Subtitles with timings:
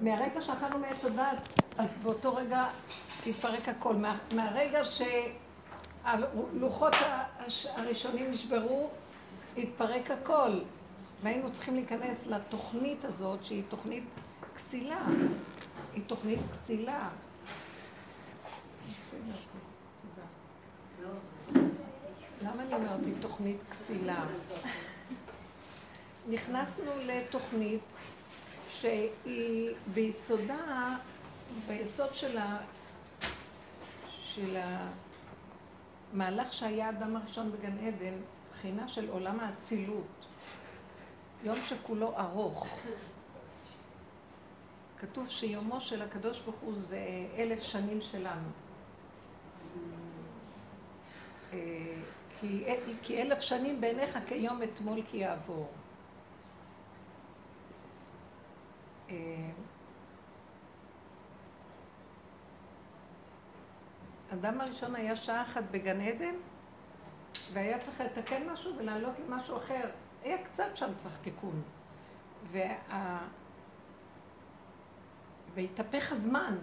[0.00, 1.38] מהרגע שאכלנו מעת הדעת,
[1.78, 2.66] אז באותו רגע
[3.26, 3.94] התפרק הכל.
[3.94, 4.82] מה, מהרגע
[6.04, 6.94] שהלוחות
[7.76, 8.90] הראשונים נשברו,
[9.56, 10.50] התפרק הכל.
[11.22, 14.04] והיינו צריכים להיכנס לתוכנית הזאת, שהיא תוכנית
[14.54, 15.00] כסילה.
[15.92, 17.08] היא תוכנית כסילה.
[22.42, 24.24] למה אני אומרת היא תוכנית כסילה?
[26.28, 27.80] נכנסנו לתוכנית
[28.80, 30.96] שהיא ביסודה,
[31.66, 32.58] ביסוד של, ה,
[34.10, 34.56] של
[36.12, 38.14] המהלך שהיה האדם הראשון בגן עדן,
[38.50, 40.26] בחינה של עולם האצילות.
[41.44, 42.80] יום שכולו ארוך.
[44.98, 46.98] כתוב שיומו של הקדוש ברוך הוא זה
[47.36, 48.48] אלף שנים שלנו.
[51.52, 51.58] אה,
[52.40, 52.64] כי,
[53.02, 55.68] כי אלף שנים בעיניך כיום אתמול כי יעבור.
[55.68, 55.80] אה,
[64.32, 66.34] אדם הראשון היה שעה אחת בגן עדן,
[67.52, 69.90] והיה צריך לתקן משהו ולעלות עם משהו אחר.
[70.22, 71.62] היה קצת שם צריך תיקון.
[72.44, 73.18] וה...
[75.54, 76.58] והתהפך הזמן.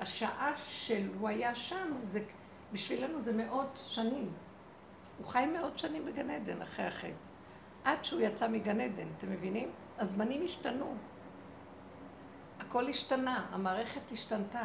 [0.00, 2.24] השעה שהוא היה שם, זה,
[2.72, 4.32] בשבילנו זה מאות שנים.
[5.18, 7.28] הוא חי מאות שנים בגן עדן אחרי החטא.
[7.84, 9.70] עד שהוא יצא מגן עדן, אתם מבינים?
[9.98, 10.96] הזמנים השתנו.
[12.72, 14.62] הכל השתנה, המערכת השתנתה.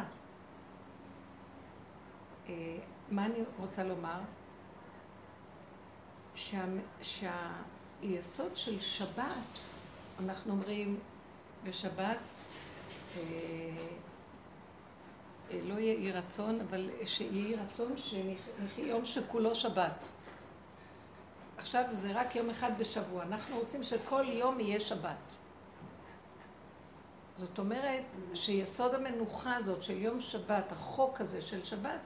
[2.48, 2.76] אה,
[3.10, 4.20] מה אני רוצה לומר?
[6.34, 6.64] שה,
[7.02, 9.58] שהיסוד של שבת,
[10.20, 10.98] אנחנו אומרים
[11.64, 12.16] בשבת,
[13.16, 13.22] אה,
[15.50, 20.04] אה, לא יהיה אי רצון, אבל שיהיה רצון שנחי יום שכולו שבת.
[21.58, 25.47] עכשיו זה רק יום אחד בשבוע, אנחנו רוצים שכל יום יהיה שבת.
[27.38, 28.02] זאת אומרת
[28.34, 32.00] שיסוד המנוחה הזאת של יום שבת, החוק הזה של שבת,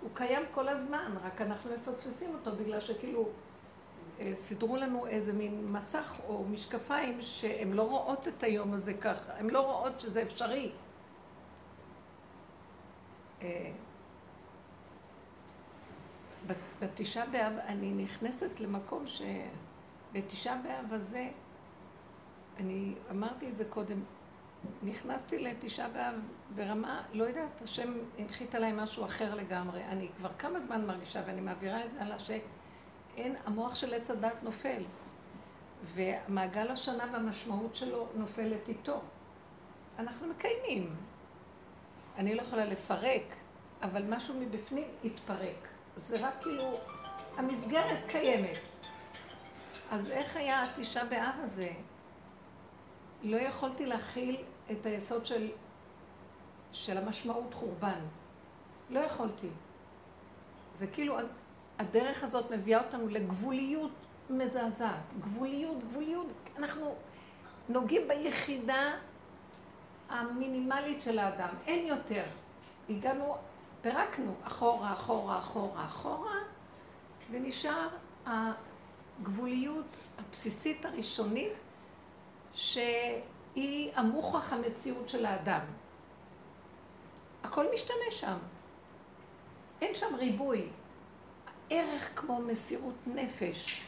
[0.00, 3.28] הוא קיים כל הזמן, רק אנחנו מפספסים אותו בגלל שכאילו
[4.20, 9.32] אה, סידרו לנו איזה מין מסך או משקפיים שהן לא רואות את היום הזה ככה,
[9.38, 10.72] הן לא רואות שזה אפשרי.
[13.42, 13.70] אה,
[16.80, 21.28] בתשעה באב אני נכנסת למקום שבתשעה באב הזה,
[22.56, 24.00] אני אמרתי את זה קודם,
[24.82, 26.14] נכנסתי לתשעה באב
[26.54, 29.84] ברמה, לא יודעת, השם הנחית עליי משהו אחר לגמרי.
[29.84, 34.42] אני כבר כמה זמן מרגישה, ואני מעבירה את זה על שאין, המוח של עץ הדת
[34.42, 34.82] נופל.
[35.84, 39.00] ומעגל השנה והמשמעות שלו נופלת איתו.
[39.98, 40.96] אנחנו מקיימים.
[42.16, 43.34] אני לא יכולה לפרק,
[43.82, 45.68] אבל משהו מבפנים יתפרק.
[45.96, 46.78] זה רק כאילו,
[47.36, 48.62] המסגרת קיימת.
[49.90, 51.72] אז איך היה התשעה באב הזה?
[53.22, 54.36] לא יכולתי להכיל
[54.70, 55.50] את היסוד של,
[56.72, 58.00] של המשמעות חורבן.
[58.90, 59.48] לא יכולתי.
[60.74, 61.16] זה כאילו,
[61.78, 63.92] הדרך הזאת מביאה אותנו לגבוליות
[64.30, 65.12] מזעזעת.
[65.20, 66.26] גבוליות, גבוליות.
[66.58, 66.94] אנחנו
[67.68, 68.92] נוגעים ביחידה
[70.08, 71.48] המינימלית של האדם.
[71.66, 72.24] אין יותר.
[72.88, 73.36] הגענו,
[73.82, 76.36] פירקנו אחורה, אחורה, אחורה, אחורה,
[77.30, 77.88] ונשאר
[78.26, 81.52] הגבוליות הבסיסית הראשונית
[82.58, 85.60] שהיא המוכח המציאות של האדם.
[87.44, 88.38] הכל משתנה שם.
[89.80, 90.68] אין שם ריבוי.
[91.70, 93.84] ערך כמו מסירות נפש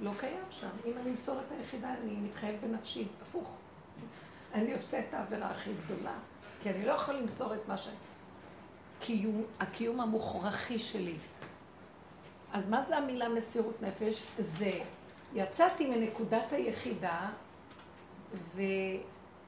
[0.00, 0.68] לא קיים שם.
[0.86, 3.06] אם אני אמסור את היחידה, אני מתחייב בנפשי.
[3.22, 3.56] הפוך.
[4.54, 6.14] אני עושה את העבירה הכי גדולה,
[6.62, 7.88] כי אני לא יכול למסור את מה ש...
[9.00, 11.16] קיום, הקיום המוכרחי שלי.
[12.52, 14.22] אז מה זה המילה מסירות נפש?
[14.38, 14.80] זה
[15.34, 17.28] יצאתי מנקודת היחידה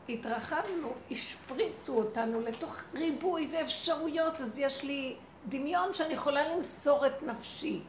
[0.08, 5.16] והתרחבנו, השפריצו אותנו לתוך ריבוי ואפשרויות, אז יש לי
[5.48, 7.80] דמיון שאני יכולה למסור את נפשי.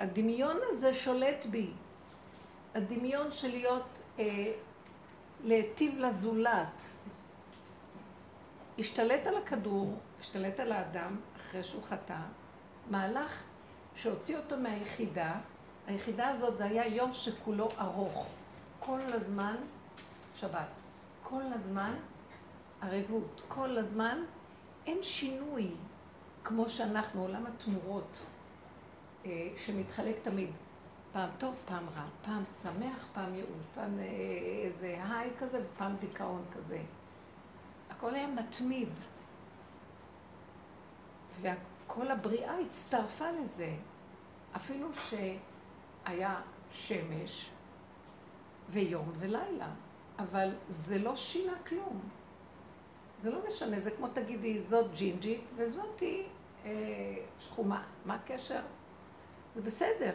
[0.00, 1.70] הדמיון הזה שולט בי.
[2.74, 4.52] הדמיון של להיות, אה,
[5.44, 6.82] להיטיב לזולת.
[8.78, 12.18] השתלט על הכדור, השתלט על האדם אחרי שהוא חטא,
[12.90, 13.44] מהלך
[13.94, 15.32] שהוציא אותו מהיחידה,
[15.86, 18.28] היחידה הזאת זה היה יום שכולו ארוך.
[18.80, 19.56] כל הזמן
[20.34, 20.68] שבת.
[21.22, 21.94] כל הזמן
[22.82, 23.42] ערבות.
[23.48, 24.18] כל הזמן
[24.86, 25.70] אין שינוי
[26.44, 28.18] כמו שאנחנו, עולם התמורות,
[29.26, 30.50] אה, שמתחלק תמיד.
[31.12, 34.04] פעם טוב, פעם רע, פעם שמח, פעם ייאוש, פעם אה,
[34.64, 36.82] איזה היי כזה ופעם דיכאון כזה.
[37.90, 39.00] הכל היה מתמיד.
[41.40, 43.74] וכל הבריאה הצטרפה לזה.
[44.56, 46.40] אפילו שהיה
[46.72, 47.50] שמש,
[48.70, 49.68] ויום ולילה.
[50.18, 52.00] אבל זה לא שינה כלום.
[53.22, 56.26] זה לא משנה, זה כמו תגידי, זאת ג'ינג'ית וזאתי
[56.64, 56.70] אה,
[57.38, 57.84] שחומה.
[58.04, 58.60] מה הקשר?
[59.54, 60.12] זה בסדר.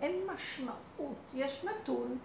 [0.00, 1.32] אין משמעות.
[1.34, 2.18] יש נתון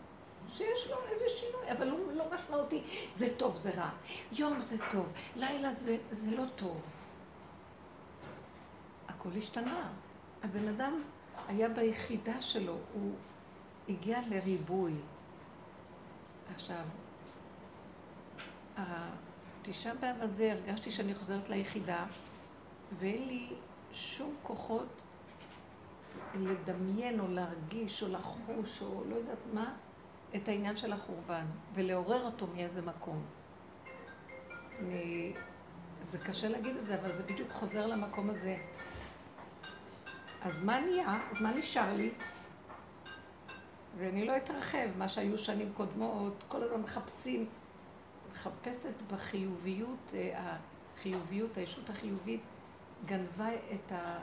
[0.50, 2.84] שיש לו איזה שינוי, אבל הוא לא משמעותי.
[3.12, 3.90] זה טוב, זה רע.
[4.32, 6.82] יום זה טוב, לילה זה, זה לא טוב.
[9.08, 9.90] הכל השתנה.
[10.44, 11.02] הבן אדם
[11.48, 13.12] היה ביחידה שלו, הוא
[13.90, 14.94] הגיע לריבוי.
[16.56, 16.84] עכשיו,
[18.78, 22.06] התשעה באב הזה הרגשתי שאני חוזרת ליחידה,
[23.00, 23.50] ואין לי
[23.92, 25.02] שום כוחות
[26.36, 29.74] לדמיין או להרגיש או לחוש או לא יודעת מה,
[30.36, 33.26] את העניין של החורבן, ולעורר אותו מאיזה מקום.
[34.80, 35.34] אני...
[36.10, 38.58] זה קשה להגיד את זה, אבל זה בדיוק חוזר למקום הזה.
[40.42, 41.20] אז מה נהיה?
[41.32, 42.12] אז מה נשאר לי?
[43.98, 47.46] ואני לא אתרחב, מה שהיו שנים קודמות, כל הזמן מחפשים,
[48.32, 50.58] מחפשת בחיוביות, אה,
[50.96, 52.42] החיוביות, הישות החיובית,
[53.06, 54.20] גנבה את, ה,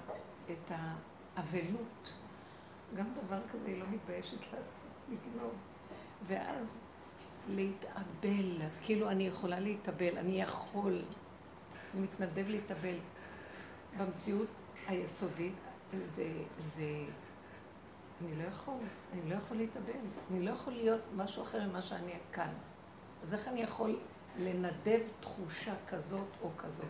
[0.50, 2.12] את האבלות.
[2.96, 5.52] גם דבר כזה היא לא מתביישת לעשות, לגנוב.
[6.26, 6.80] ואז
[7.48, 11.02] להתאבל, כאילו אני יכולה להתאבל, אני יכול,
[11.94, 12.96] אני מתנדב להתאבל.
[13.98, 14.48] במציאות
[14.86, 15.54] היסודית
[15.92, 17.04] זה, זה,
[18.20, 18.74] אני לא יכול,
[19.12, 19.92] אני לא יכול להתאבל,
[20.30, 22.52] אני לא יכול להיות משהו אחר ממה שאני כאן.
[23.22, 23.98] אז איך אני יכול
[24.38, 26.84] לנדב תחושה כזאת או כזאת?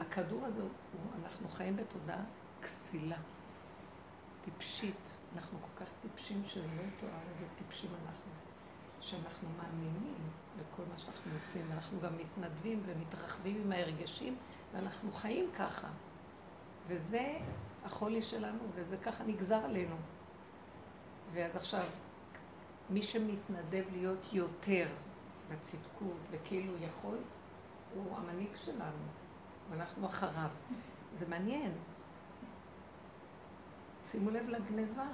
[0.00, 0.70] הכדור הזה, הוא,
[1.22, 2.24] אנחנו חיים בתודעה
[2.62, 3.16] כסילה,
[4.40, 5.16] טיפשית.
[5.34, 8.32] אנחנו כל כך טיפשים שזה לא יתואר איזה טיפשים אנחנו.
[9.00, 14.36] שאנחנו מאמינים לכל מה שאנחנו עושים, ואנחנו גם מתנדבים ומתרחבים עם ההרגשים,
[14.72, 15.88] ואנחנו חיים ככה.
[16.86, 17.38] וזה
[17.84, 19.96] החולי שלנו, וזה ככה נגזר עלינו.
[21.32, 21.84] ואז עכשיו,
[22.90, 24.86] מי שמתנדב להיות יותר
[25.50, 27.18] בצדקות וכאילו יכול,
[27.94, 29.04] הוא המנהיג שלנו,
[29.70, 30.48] ואנחנו אחריו.
[31.14, 31.72] זה מעניין.
[34.06, 35.08] שימו לב לגניבה.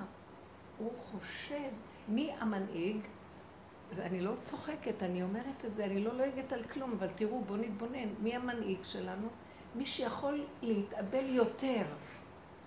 [0.79, 1.71] הוא חושב,
[2.09, 2.97] מי המנהיג?
[3.99, 7.59] אני לא צוחקת, אני אומרת את זה, אני לא לועגת על כלום, אבל תראו, בואו
[7.59, 8.09] נתבונן.
[8.23, 9.29] מי המנהיג שלנו?
[9.75, 11.85] מי שיכול להתאבל יותר.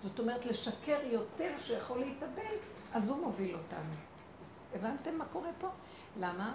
[0.02, 2.56] זאת אומרת, לשקר יותר שיכול להתאבל,
[2.92, 3.94] אז הוא מוביל אותנו.
[4.74, 5.68] הבנתם מה קורה פה?
[6.16, 6.54] למה?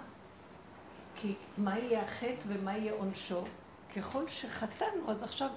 [1.14, 3.44] כי מה יהיה החטא ומה יהיה עונשו?
[3.96, 5.50] ככל שחטאנו, אז עכשיו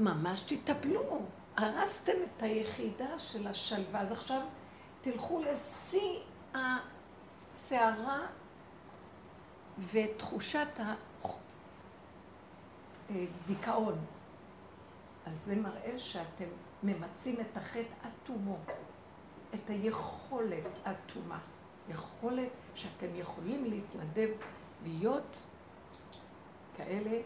[0.00, 1.20] ממש תטפלו.
[1.56, 4.40] הרסתם את היחידה של השלווה, אז עכשיו
[5.00, 6.18] תלכו לשיא
[6.54, 8.26] הסערה
[9.78, 10.80] ותחושת
[13.10, 13.98] הדיכאון.
[15.28, 16.48] אז זה מראה שאתם
[16.82, 18.58] ממצים את החטא עד תומו,
[19.54, 21.38] את היכולת עד תומה.
[21.88, 24.28] יכולת שאתם יכולים להתנדב,
[24.82, 25.42] להיות
[26.76, 27.20] כאלה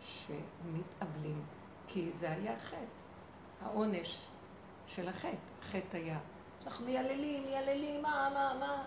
[0.00, 1.42] שמתאבלים,
[1.86, 3.02] כי זה היה חטא,
[3.62, 4.28] העונש
[4.86, 6.18] של החטא, החטא היה.
[6.66, 8.84] אנחנו מייללים, מייללים, מה, מה, מה.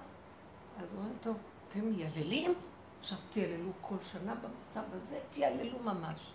[0.83, 1.37] אז הוא אומר, טוב,
[1.69, 2.53] אתם מייללים?
[2.99, 6.31] עכשיו תייללו כל שנה במצב הזה, תייללו ממש.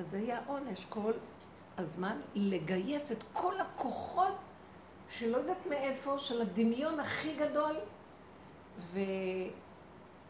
[0.00, 1.12] אז זה יהיה העונש כל
[1.78, 4.34] הזמן, לגייס את כל הכוחות
[5.08, 7.76] שלא יודעת מאיפה, של הדמיון הכי גדול,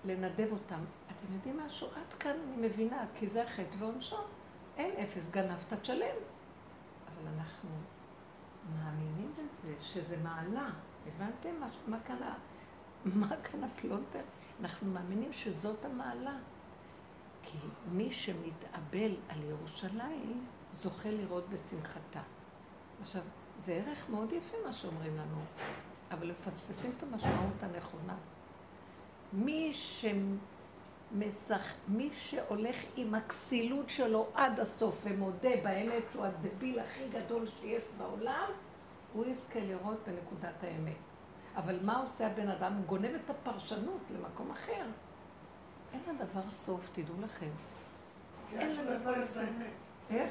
[0.04, 0.80] ולנדב אותם.
[1.06, 1.86] אתם יודעים משהו?
[1.86, 4.16] עד כאן אני מבינה, כי זה החטא ועונשו.
[4.76, 6.16] אין אפס, גנבת, תשלם.
[7.06, 7.70] אבל אנחנו
[8.76, 10.68] מאמינים בזה, שזה מעלה.
[11.06, 12.16] הבנתם מה, מה כאן,
[13.04, 14.22] מה כאן הפלונטר?
[14.60, 16.36] אנחנו מאמינים שזאת המעלה.
[17.42, 17.59] כי
[17.92, 22.23] מי שמתאבל על ירושלים, זוכה לראות בשמחתה.
[23.00, 23.23] עכשיו,
[23.59, 25.40] זה ערך מאוד יפה מה שאומרים לנו,
[26.11, 28.16] אבל מפספסים את המשמעות הנכונה.
[29.32, 29.73] מי,
[31.12, 37.85] שמסך, מי שהולך עם הכסילות שלו עד הסוף ומודה באמת שהוא הדביל הכי גדול שיש
[37.99, 38.50] בעולם,
[39.12, 40.97] הוא יזכה לראות בנקודת האמת.
[41.56, 42.75] אבל מה עושה הבן אדם?
[42.76, 44.85] הוא גונב את הפרשנות למקום אחר.
[45.92, 47.50] אין לדבר סוף, תדעו לכם.
[48.52, 49.44] אין לדבר סוף.
[50.11, 50.30] איך?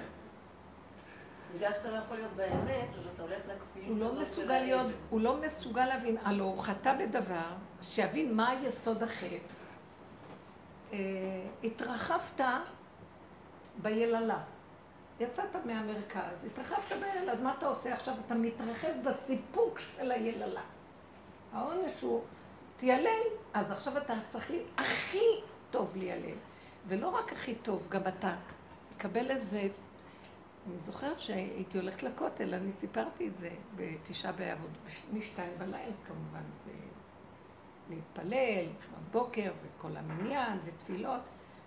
[1.55, 5.21] בגלל שאתה לא יכול להיות באמת, אז אתה הולך לכסילות הזאת לא מסוגל להיות, הוא
[5.21, 9.53] לא מסוגל להבין, הלוא הוא חטא בדבר, שיבין מה יסוד החטא.
[10.93, 10.97] אה,
[11.63, 12.41] התרחבת
[13.77, 14.39] ביללה.
[15.19, 18.13] יצאת מהמרכז, התרחבת ביללה, אז מה אתה עושה עכשיו?
[18.25, 20.61] אתה מתרחב בסיפוק של היללה.
[21.53, 22.21] העונש הוא,
[22.77, 23.21] תיילל,
[23.53, 26.37] אז עכשיו אתה צריך לי הכי טוב ליילל.
[26.87, 28.35] ולא רק הכי טוב, גם אתה
[28.89, 29.69] תקבל איזה
[30.67, 34.67] אני זוכרת שהייתי הולכת לכותל, אני סיפרתי את זה בתשעה באב,
[35.13, 36.71] משתיים בלילה כמובן, זה
[37.89, 38.65] להתפלל,
[39.09, 41.21] בבוקר, וכל המניין, ותפילות,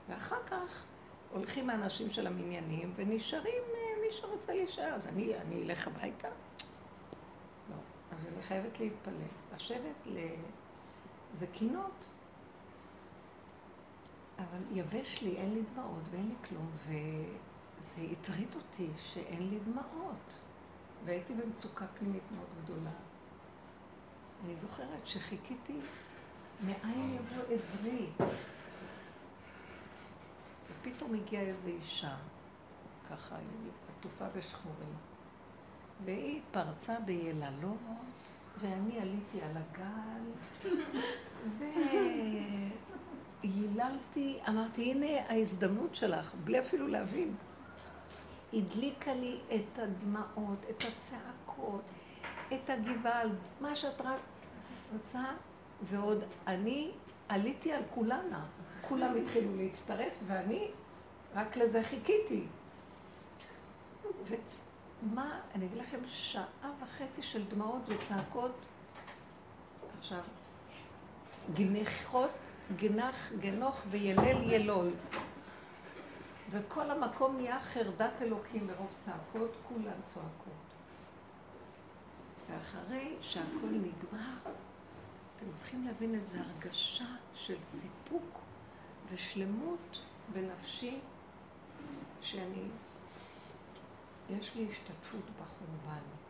[0.08, 0.84] ואחר כך
[1.32, 4.94] הולכים האנשים של המניינים ונשארים אה, מי שרוצה להישאר.
[4.94, 6.28] אז אני, אני אלך הביתה?
[7.70, 7.76] לא.
[8.12, 9.14] אז אני חייבת להתפלל.
[9.54, 10.18] לשבת ל...
[11.32, 12.08] זה קינות.
[14.42, 20.38] אבל יבש לי, אין לי דמעות ואין לי כלום, וזה הטריד אותי שאין לי דמעות.
[21.04, 22.90] והייתי במצוקה פנימית מאוד גדולה.
[24.44, 25.76] אני זוכרת שחיכיתי
[26.66, 28.06] מאין יבוא עזרי.
[30.70, 32.16] ופתאום הגיעה איזו אישה,
[33.10, 33.36] ככה,
[33.88, 34.94] עטופה בשחורים,
[36.04, 40.22] והיא פרצה ביללות, ואני עליתי על הגל,
[43.42, 47.34] וייללתי, אמרתי, הנה ההזדמנות שלך, בלי אפילו להבין.
[48.52, 51.82] הדליקה לי את הדמעות, את הצעקות,
[52.52, 53.30] את הגבעל,
[53.60, 54.20] מה שאת רק
[54.92, 55.24] רוצה,
[55.82, 56.90] ועוד אני
[57.28, 58.46] עליתי על כולנה.
[58.80, 60.70] כולם התחילו להצטרף, ואני
[61.34, 62.46] רק לזה חיכיתי.
[64.24, 68.52] ומה, אני אגיד לכם, שעה וחצי של דמעות וצעקות.
[69.98, 70.20] עכשיו,
[71.54, 72.30] גנחות,
[72.76, 74.90] גנח, גנוך וילל ילול.
[76.50, 80.62] וכל המקום נהיה חרדת אלוקים מרוב צעקות, כולן צועקות.
[82.50, 84.52] ואחרי שהכל נגמר,
[85.36, 88.38] אתם צריכים להבין איזו הרגשה של סיפוק
[89.12, 90.00] ושלמות
[90.32, 91.00] בנפשי,
[92.22, 92.64] שאני,
[94.30, 96.21] יש לי השתתפות בחורבן.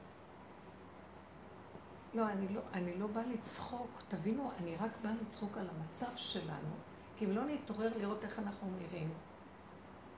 [2.14, 6.74] לא, אני לא, אני לא באה לצחוק, תבינו, אני רק באה לצחוק על המצב שלנו,
[7.16, 9.14] כי אם לא נתעורר לראות איך אנחנו נראים,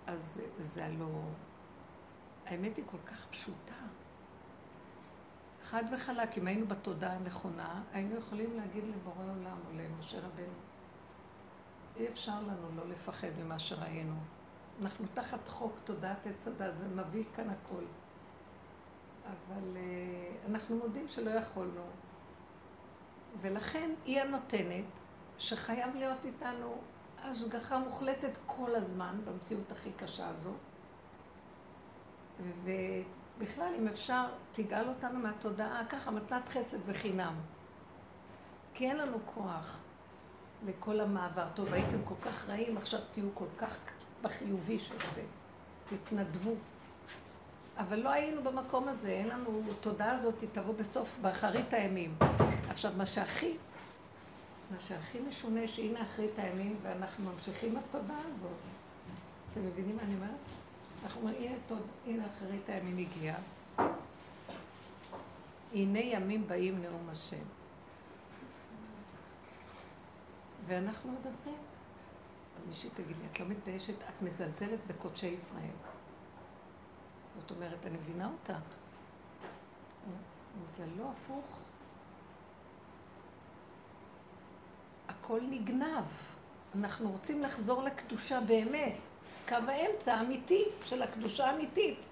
[0.06, 1.22] אז זה הלא...
[2.46, 3.74] האמת היא כל כך פשוטה.
[5.62, 10.54] חד וחלק, אם היינו בתודעה הנכונה, היינו יכולים להגיד לבורא עולם או למשה רבנו,
[11.96, 14.16] אי אפשר לנו לא לפחד ממה שראינו.
[14.82, 17.84] אנחנו תחת חוק תודעת עץ הדת, זה מביא כאן הכל.
[19.24, 21.82] אבל uh, אנחנו מודים שלא יכולנו.
[23.40, 24.84] ולכן היא הנותנת,
[25.38, 26.78] שחייב להיות איתנו
[27.22, 30.52] השגחה מוחלטת כל הזמן, במציאות הכי קשה הזו.
[32.64, 37.34] ובכלל, אם אפשר, תגאל אותנו מהתודעה, ככה, מתנת חסד וחינם.
[38.74, 39.84] כי אין לנו כוח.
[40.66, 41.46] לכל המעבר.
[41.54, 43.76] טוב, הייתם כל כך רעים, עכשיו תהיו כל כך
[44.22, 45.22] בחיובי של זה.
[45.86, 46.54] תתנדבו.
[47.78, 52.14] אבל לא היינו במקום הזה, אין לנו, תודה הזאת תבוא בסוף, באחרית הימים.
[52.68, 53.56] עכשיו, מה שהכי,
[54.70, 58.50] מה שהכי משונה, שהנה אחרית הימים, ואנחנו ממשיכים בתודעה הזאת.
[59.52, 60.30] אתם מבינים מה אני אומרת?
[61.04, 63.38] אנחנו אומרים, הנה, תוד, הנה אחרית הימים הגיעה.
[65.72, 67.44] הנה ימים באים נאום השם.
[70.66, 71.58] ואנחנו מדברים.
[72.56, 75.93] אז מישהי תגיד לי, את לא מתביישת, את מזלזלת בקודשי ישראל.
[77.40, 78.58] זאת אומרת, אני מבינה אותה.
[80.78, 81.60] לה, לא, הפוך.
[85.08, 86.04] הכל נגנב.
[86.74, 88.96] אנחנו רוצים לחזור לקדושה באמת.
[89.48, 92.08] קו האמצע האמיתי של הקדושה האמיתית.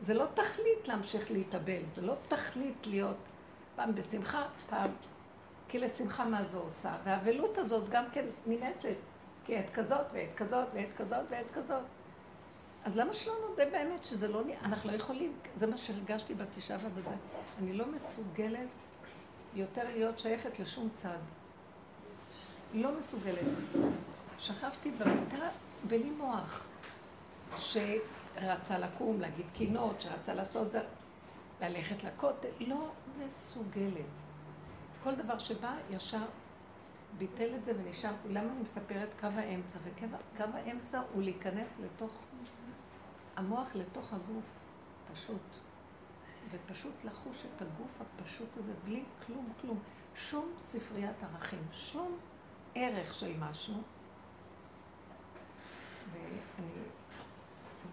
[0.00, 3.16] זה לא תכלית להמשיך להתאבל, זה לא תכלית להיות
[3.76, 4.90] פעם בשמחה, פעם
[5.68, 6.96] כי לשמחה מה זו עושה?
[7.04, 8.96] והאבלות הזאת גם כן נמאסת,
[9.44, 11.84] כי עת כזאת ועת כזאת ועת כזאת ועת כזאת.
[12.84, 14.42] אז למה שלא נודה באמת שזה לא...
[14.64, 17.14] אנחנו לא יכולים, זה מה שהרגשתי בתשעה ובזה.
[17.58, 18.68] אני לא מסוגלת
[19.54, 21.18] יותר להיות שייכת לשום צד.
[22.74, 23.44] לא מסוגלת.
[24.38, 25.48] שכבתי במיטה
[25.88, 26.66] בלי מוח,
[27.56, 30.80] שרצה לקום, להגיד קינות, שרצה לעשות זה,
[31.60, 34.20] ללכת לכותל, לא מסוגלת.
[35.04, 36.24] כל דבר שבא, ישר
[37.18, 38.28] ביטל את זה ונשארתי.
[38.28, 39.78] למה אני מספרת קו האמצע?
[39.84, 42.26] וקו האמצע הוא להיכנס לתוך
[43.40, 44.58] המוח, לתוך הגוף,
[45.12, 45.40] פשוט.
[46.50, 49.78] ופשוט לחוש את הגוף הפשוט הזה בלי כלום, כלום.
[50.14, 52.18] שום ספריית ערכים, שום
[52.74, 53.82] ערך של משהו.
[56.12, 56.72] ואני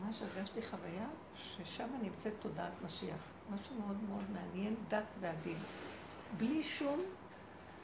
[0.02, 3.32] ממש הרגשתי חוויה ששם נמצאת תודעת משיח.
[3.50, 5.58] משהו מאוד מאוד מעניין, דת ועדין.
[6.38, 7.02] בלי שום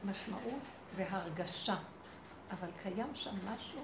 [0.06, 0.64] משמעות
[0.96, 1.78] והרגשה.
[2.52, 3.82] אבל קיים שם משהו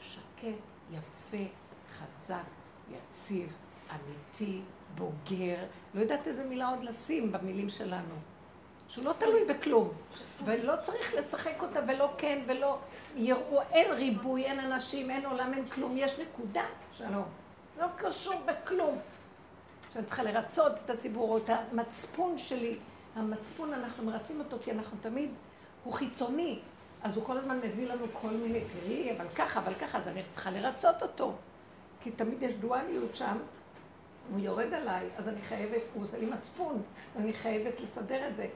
[0.00, 0.58] שקט,
[0.90, 1.44] יפה,
[1.90, 2.44] חזק,
[2.90, 3.52] יציב,
[3.90, 4.60] אמיתי,
[4.94, 5.56] בוגר.
[5.94, 8.14] לא יודעת איזה מילה עוד לשים במילים שלנו.
[8.88, 9.88] שהוא לא תלוי בכלום.
[10.44, 12.78] ולא צריך לשחק אותה ולא כן ולא
[13.16, 15.94] יראו, אין ריבוי, אין אנשים, אין עולם, אין כלום.
[15.96, 17.24] יש נקודה, שלום.
[17.80, 18.98] לא קשור בכלום.
[19.92, 22.78] שאני צריכה לרצות את הציבור, או את המצפון שלי.
[23.16, 25.30] המצפון, אנחנו מרצים אותו כי אנחנו תמיד,
[25.84, 26.58] הוא חיצוני.
[27.02, 30.22] אז הוא כל הזמן מביא לנו כל מיני, תראי, אבל ככה, אבל ככה, אז אני
[30.30, 31.34] צריכה לרצות אותו.
[32.06, 33.38] כי תמיד יש דואליות שם,
[34.30, 36.82] הוא יורד עליי, אז אני חייבת, הוא עושה לי מצפון,
[37.16, 38.48] ואני חייבת לסדר את זה.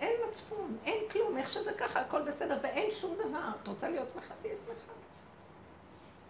[0.00, 3.48] אין מצפון, אין כלום, איך שזה ככה, הכל בסדר, ואין שום דבר.
[3.62, 4.34] את רוצה להיות שמחה?
[4.42, 4.92] תהיי שמחה.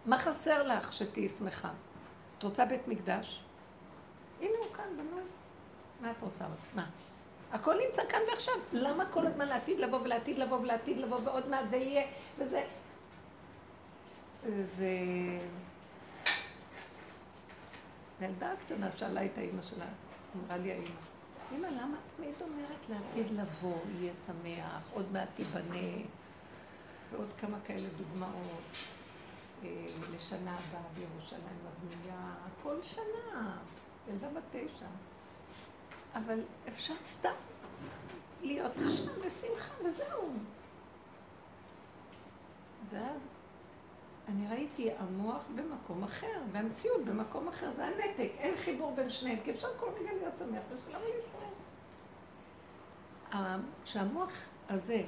[0.06, 1.70] מה חסר לך שתהיי שמחה?
[2.38, 3.44] את רוצה בית מקדש?
[4.40, 5.22] הנה הוא כאן, בנוי.
[6.00, 6.44] מה את רוצה?
[6.74, 6.86] מה?
[7.52, 8.54] הכל נמצא כאן ועכשיו.
[8.72, 12.06] למה כל הזמן לעתיד לבוא ולעתיד לבוא ולעתיד לבוא ועוד מעט ויהיה
[12.38, 12.64] וזה?
[14.62, 14.88] זה...
[18.20, 19.86] הילדה הקטנה שאלה את האימא שלה,
[20.36, 20.88] אמרה לי האימא,
[21.52, 26.02] אמא, למה את תמיד אומרת לעתיד לבוא, יהיה שמח, עוד מעט תיבנה,
[27.12, 28.76] ועוד כמה כאלה דוגמאות.
[29.64, 33.56] אה, לשנה הבאה בירושלים הבנייה, כל שנה,
[34.08, 34.86] ילדה בת תשע.
[36.14, 37.30] אבל אפשר סתם
[38.42, 40.32] להיות עכשיו בשמחה וזהו.
[42.90, 43.36] ואז
[44.28, 49.50] אני ראיתי המוח במקום אחר, והמציאות במקום אחר, זה הנתק, אין חיבור בין שניהם, כי
[49.50, 51.50] אפשר כל רגע להיות שמח, ושלום ישראל.
[53.84, 54.32] כשהמוח
[54.68, 55.02] הזה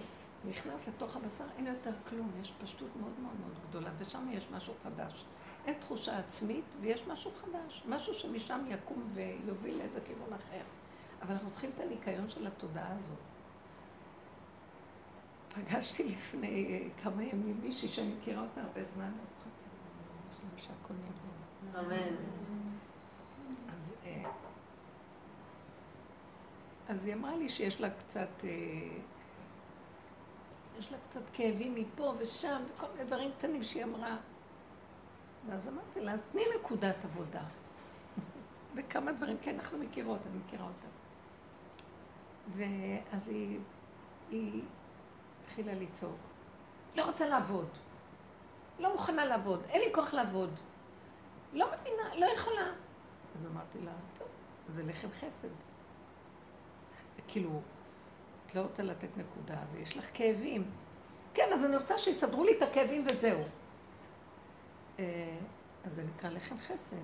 [0.44, 4.74] נכנס לתוך הבשר, אין יותר כלום, יש פשטות מאוד מאוד מאוד גדולה, ושם יש משהו
[4.82, 5.24] חדש.
[5.66, 10.62] אין תחושה עצמית, ויש משהו חדש, משהו שמשם יקום ויוביל לאיזה כיוון אחר.
[11.22, 13.18] אבל אנחנו צריכים את הניקיון של התודעה הזאת.
[15.54, 19.12] פגשתי לפני אה, כמה ימים מישהי שאני מכירה אותה הרבה זמן,
[21.80, 22.16] אמן.
[23.76, 24.30] אז, אה,
[26.88, 28.50] אז היא אמרה לי שיש לה קצת, אה,
[30.78, 34.16] יש לה קצת כאבים מפה ושם, וכל מיני דברים קטנים שהיא אמרה.
[35.48, 37.42] ואז אמרתי לה, אז תני נקודת עבודה.
[38.74, 40.88] וכמה דברים, כן, אנחנו מכירות, אני מכירה אותה.
[42.56, 43.58] ואז היא,
[44.30, 44.62] היא
[45.48, 46.16] התחילה לצעוק.
[46.96, 47.68] לא רוצה לעבוד.
[48.78, 49.62] לא מוכנה לעבוד.
[49.68, 50.50] אין לי כוח לעבוד.
[51.52, 52.72] לא מבינה, לא יכולה.
[53.34, 54.28] אז אמרתי לה, טוב,
[54.68, 55.48] זה לחם חסד.
[57.28, 57.60] כאילו,
[58.46, 60.70] את לא רוצה לתת נקודה, ויש לך כאבים.
[61.34, 63.42] כן, אז אני רוצה שיסדרו לי את הכאבים וזהו.
[64.98, 65.38] אה,
[65.84, 66.96] אז זה נקרא לחם חסד.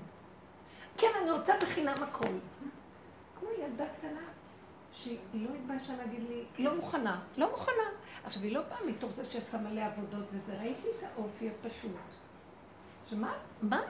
[0.96, 2.38] כן, אני רוצה בחינם הכל.
[3.40, 4.28] כמו ילדה קטנה,
[4.94, 7.82] שהיא לא התביישה להגיד לי, לא מוכנה, לא מוכנה.
[8.24, 11.90] עכשיו, היא לא באה מתוך זה שעשתה מלא עבודות וזה, ראיתי את האופי הפשוט.
[13.10, 13.80] שמה, מה?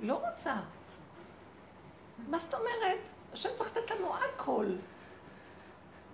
[0.00, 0.56] לא רוצה.
[2.28, 3.08] מה זאת אומרת?
[3.32, 4.66] השם צריך לתת לנו הכל.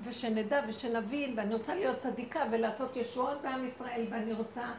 [0.00, 4.72] ושנדע ושנבין, ואני רוצה להיות צדיקה ולעשות ישועות בעם ישראל, ואני רוצה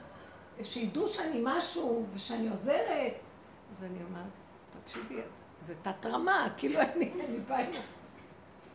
[0.64, 3.14] שידעו שאני משהו ושאני עוזרת.
[3.72, 4.34] אז אני אומרת,
[4.70, 5.22] תקשיבי,
[5.64, 7.66] זה תת-רמה, כאילו אני, אני באה...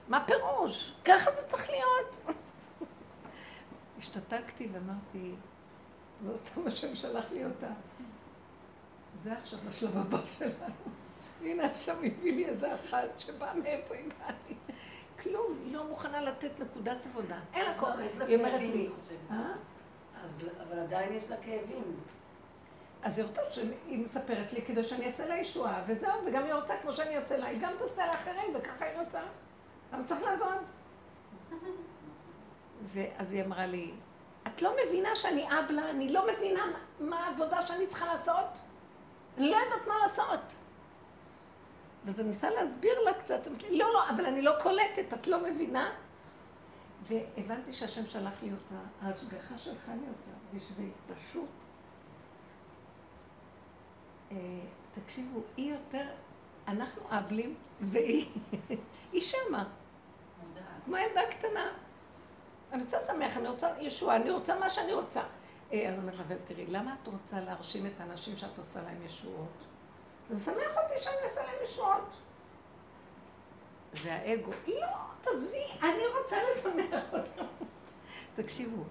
[0.09, 0.95] מה פירוש?
[1.05, 2.21] ככה זה צריך להיות.
[3.99, 5.35] השתתקתי ואמרתי,
[6.27, 7.67] לא סתם השם שלח לי אותה.
[9.15, 10.75] זה עכשיו השלב הבא שלנו.
[11.43, 14.55] הנה עכשיו הביא לי איזה אחת שבאה מאיפה היא באה לי.
[15.23, 17.39] כלום, היא לא מוכנה לתת נקודת עבודה.
[17.55, 17.95] אין לה כוח.
[18.29, 18.89] היא אומרת לי,
[19.31, 19.53] אה?
[20.69, 21.97] אבל עדיין יש לה כאבים.
[23.03, 26.75] אז היא רוצה שהיא מספרת לי כדי שאני אעשה לה ישועה, וזהו, וגם היא רוצה
[26.83, 29.21] כמו שאני אעשה לה, היא גם תעשה לאחרים, וככה היא רוצה.
[29.93, 30.65] אבל צריך לעבוד.
[32.93, 33.93] ואז היא אמרה לי,
[34.47, 36.65] את לא מבינה שאני אבלה, אני לא מבינה
[37.01, 38.59] מה העבודה שאני צריכה לעשות?
[39.39, 40.55] אני לא יודעת מה לעשות.
[42.05, 45.27] ואז אני ניסה להסביר לה קצת, אמרתי לי, לא, לא, אבל אני לא קולטת, את
[45.27, 45.91] לא מבינה?
[47.03, 51.49] והבנתי שהשם שלח לי אותה, ההשגחה שלחה לי אותה, בשביל פשוט
[54.93, 56.07] תקשיבו, היא יותר,
[56.69, 58.27] אנחנו אבלים, והיא
[59.21, 59.65] שמה.
[60.85, 61.73] כמו ילדה קטנה.
[62.73, 65.21] אני רוצה לשמח, אני רוצה ישועה, אני רוצה מה שאני רוצה.
[65.73, 69.03] אה, אז אני אומרת לה, תראי, למה את רוצה להרשים את האנשים שאת עושה להם
[69.05, 69.65] ישועות?
[70.31, 72.17] זה משמח אותי שאני אעשה להם ישועות.
[73.93, 74.51] זה האגו.
[74.67, 74.87] לא,
[75.21, 77.45] תעזבי, אני רוצה לשמח אותם.
[78.35, 78.83] תקשיבו.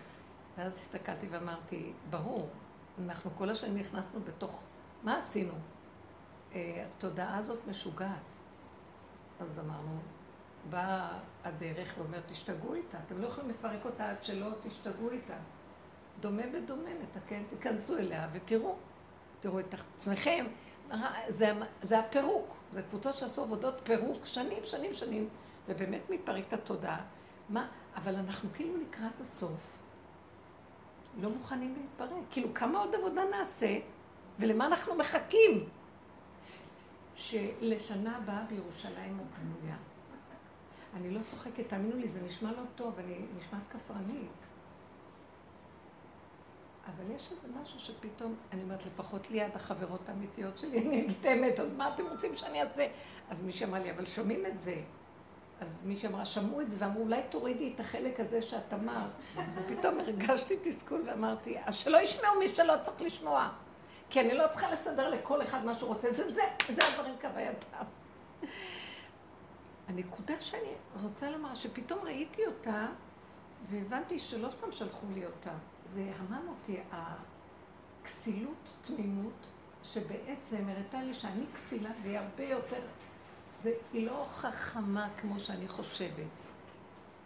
[0.58, 2.50] ואז הסתכלתי ואמרתי, ברור,
[3.06, 4.64] אנחנו כל השנים נכנסנו בתוך
[5.04, 5.54] מה עשינו?
[6.54, 8.38] אה, התודעה הזאת משוגעת.
[9.40, 10.00] אז אמרנו,
[10.70, 12.98] באה הדרך ואומר, תשתגעו איתה.
[13.08, 15.38] אתם לא יכולים לפרק אותה עד שלא תשתגעו איתה.
[16.20, 18.76] דומה בדומה, נתקן, תיכנסו אליה ותראו.
[19.40, 20.46] תראו את עצמכם.
[21.28, 22.56] זה, זה הפירוק.
[22.72, 25.30] זה קבוצות שעשו עבודות פירוק שנים, שנים, שנים,
[25.68, 27.02] ובאמת מתפרקת התודעה.
[27.50, 27.68] מה?
[27.96, 29.82] אבל אנחנו כאילו לקראת הסוף.
[31.22, 32.24] לא מוכנים להתפרק.
[32.30, 33.78] כאילו, כמה עוד עבודה נעשה?
[34.40, 35.70] ולמה אנחנו מחכים?
[37.16, 39.76] שלשנה הבאה בירושלים הבנויה.
[40.96, 44.32] אני לא צוחקת, תאמינו לי, זה נשמע לא טוב, אני נשמעת כפרנית.
[46.86, 51.26] אבל יש איזה משהו שפתאום, אני אומרת, לפחות ליד החברות האמיתיות שלי, אני אגיד את
[51.26, 52.88] האמת, אז מה אתם רוצים שאני אעשה?
[53.30, 54.82] אז מישהי אמרה לי, אבל שומעים את זה.
[55.62, 59.10] אז מישהי אמרה, שמעו את זה, ואמרו, אולי תורידי את החלק הזה שאת אמרת.
[59.56, 63.50] ופתאום הרגשתי תסכול ואמרתי, אז שלא ישמעו מי שלא צריך לשמוע.
[64.10, 66.42] כי אני לא צריכה לסדר לכל אחד מה שהוא רוצה, זה, זה,
[66.76, 67.68] זה הדברים כהווייתם.
[69.88, 72.88] הנקודה שאני רוצה לומר, שפתאום ראיתי אותה,
[73.70, 75.54] והבנתי שלא סתם שלחו לי אותה,
[75.86, 79.46] זה המם אותי, הכסילות תמימות,
[79.84, 82.82] שבעצם הראתה לי שאני כסילה והיא הרבה יותר,
[83.62, 86.28] זה, היא לא חכמה כמו שאני חושבת,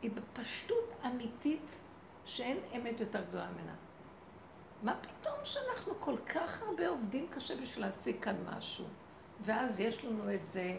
[0.01, 1.81] היא בפשטות אמיתית
[2.25, 3.73] שאין אמת יותר גדולה ממנה.
[4.83, 8.85] מה פתאום שאנחנו כל כך הרבה עובדים קשה בשביל להשיג כאן משהו,
[9.39, 10.77] ואז יש לנו את זה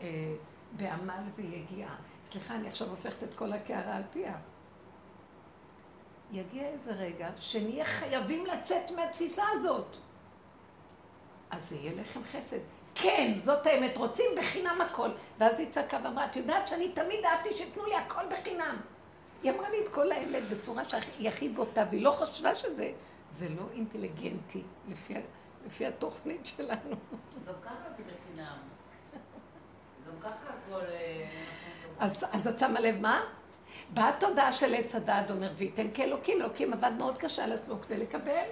[0.00, 0.34] אה,
[0.72, 1.96] בעמל ויגיעה.
[2.26, 4.36] סליחה, אני עכשיו הופכת את כל הקערה על פיה.
[6.32, 9.96] יגיע איזה רגע שנהיה חייבים לצאת מהתפיסה הזאת.
[11.50, 12.58] אז זה יהיה לכם חסד.
[12.94, 15.08] כן, זאת האמת, רוצים בחינם הכל.
[15.38, 18.76] ואז היא צעקה ואמרה, את יודעת שאני תמיד אהבתי שתנו לי הכל בחינם.
[19.42, 22.92] היא אמרה לי את כל האמת בצורה שהיא הכי בוטה, והיא לא חשבה שזה
[23.36, 25.14] זה לא אינטליגנטי, לפי,
[25.66, 26.96] לפי התוכנית שלנו.
[27.46, 28.56] גם ככה זה בחינם.
[30.06, 30.80] גם ככה הכל...
[30.80, 31.28] אה,
[31.98, 33.20] אז, אז את שמה לב מה?
[33.94, 37.96] באה תודעה של עץ הדעת אומר, וייתן כאלוקים, אלוקים עבד מאוד קשה על עצמו כדי
[37.96, 38.44] לקבל.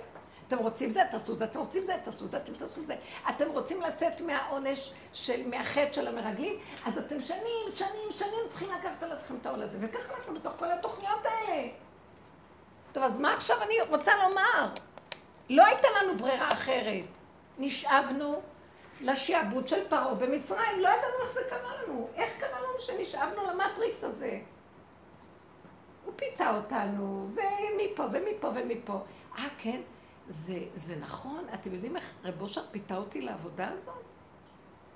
[0.49, 2.97] אתם רוצים זה, תעשו זה, אתם רוצים זה, תעשו זה, אתם תעשו זה.
[3.29, 9.03] אתם רוצים לצאת מהעונש, של, מהחטא של המרגלים, אז אתם שנים, שנים, שנים צריכים לקחת
[9.03, 9.79] על עצמכם את העול הזה.
[9.81, 11.69] וככה אנחנו בתוך כל התוכניות האלה.
[12.95, 14.75] טוב, אז מה עכשיו אני רוצה לומר?
[15.51, 17.19] לא הייתה לנו ברירה אחרת.
[17.59, 18.43] נשאבנו
[19.01, 22.09] לשעבוד של פרעה במצרים, לא ידענו איך זה קרה לנו.
[22.15, 24.41] איך קרה לנו שנשאבנו למטריקס הזה?
[26.05, 28.99] הוא פיתה אותנו, ומפה ומפה ומפה.
[29.39, 29.81] אה, כן,
[30.29, 31.47] זה, זה נכון?
[31.55, 33.95] אתם יודעים איך רב אושר פיתה אותי לעבודה הזאת?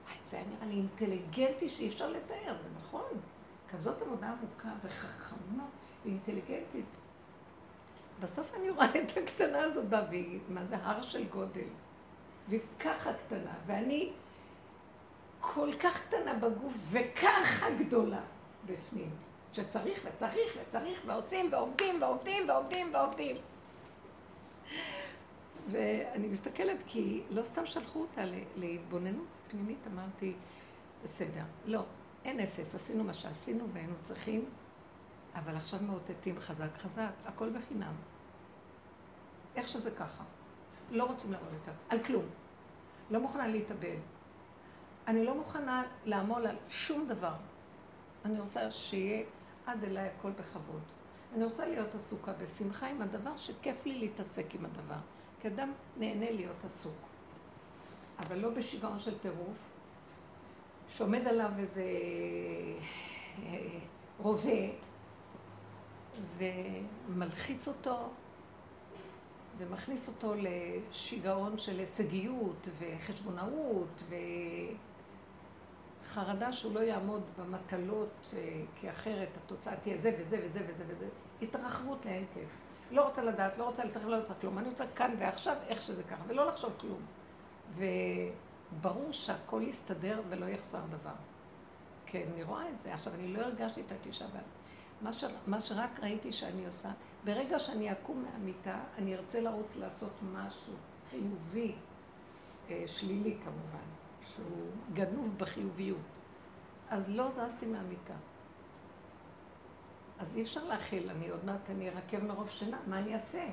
[0.06, 3.20] וואי, זה היה נראה לי אינטליגנטי שאי אפשר לתאר, זה נכון.
[3.68, 5.64] כזאת עבודה עמוקה וחכמה
[6.04, 6.97] ואינטליגנטית.
[8.20, 11.68] בסוף אני רואה את הקטנה הזאת בה, והיא, מה זה הר של גודל.
[12.48, 14.12] והיא ככה קטנה, ואני
[15.38, 18.20] כל כך קטנה בגוף, וככה גדולה
[18.66, 19.10] בפנים.
[19.52, 23.36] שצריך וצריך וצריך, ועושים ועובדים ועובדים ועובדים ועובדים.
[25.68, 28.22] ואני מסתכלת כי לא סתם שלחו אותה
[28.56, 30.34] להתבוננות פנימית, אמרתי,
[31.04, 31.82] בסדר, לא,
[32.24, 34.44] אין אפס, עשינו מה שעשינו והיינו צריכים,
[35.38, 37.92] אבל עכשיו מאותתים חזק חזק, הכל בחינם.
[39.56, 40.24] איך שזה ככה.
[40.90, 42.24] לא רוצים לעבוד יותר, על כלום.
[43.10, 43.96] לא מוכנה להתאבל.
[45.06, 47.34] אני לא מוכנה לעמול על שום דבר.
[48.24, 49.24] אני רוצה שיהיה
[49.66, 50.82] עד אליי הכל בכבוד.
[51.34, 54.98] אני רוצה להיות עסוקה בשמחה עם הדבר שכיף לי להתעסק עם הדבר.
[55.40, 56.96] כי אדם נהנה להיות עסוק.
[58.18, 59.70] אבל לא בשיגעון של טירוף,
[60.88, 61.84] שעומד עליו איזה
[63.42, 63.78] אה,
[64.18, 64.50] רובה
[66.38, 68.08] ומלחיץ אותו
[69.58, 74.02] ומכניס אותו לשיגעון של הישגיות וחשבונאות
[76.00, 81.08] וחרדה שהוא לא יעמוד במטלות, אה, כי אחרת התוצאה תהיה זה וזה וזה וזה וזה.
[81.42, 82.60] התרחבות לאין קץ.
[82.90, 84.58] לא רוצה לדעת, לא רוצה לתרחב, לא רוצה כלום.
[84.58, 87.00] אני רוצה כאן ועכשיו, איך שזה ככה, ולא לחשוב כלום.
[87.70, 91.14] וברור שהכל יסתדר ולא יחסר דבר.
[92.06, 92.94] כן, אני רואה את זה.
[92.94, 94.57] עכשיו, אני לא הרגשתי את התשעה באב.
[95.02, 95.24] מה, ש...
[95.46, 96.90] מה שרק ראיתי שאני עושה,
[97.24, 100.74] ברגע שאני אקום מהמיטה, אני ארצה לרוץ לעשות משהו
[101.10, 101.74] חיובי,
[102.70, 103.88] אה, שלילי כמובן,
[104.34, 105.98] שהוא גנוב בחיוביות.
[106.90, 108.14] אז לא זזתי מהמיטה.
[110.18, 113.44] אז אי אפשר להכיל, אני עוד מעט, אני ארקב מרוב שינה, מה אני אעשה?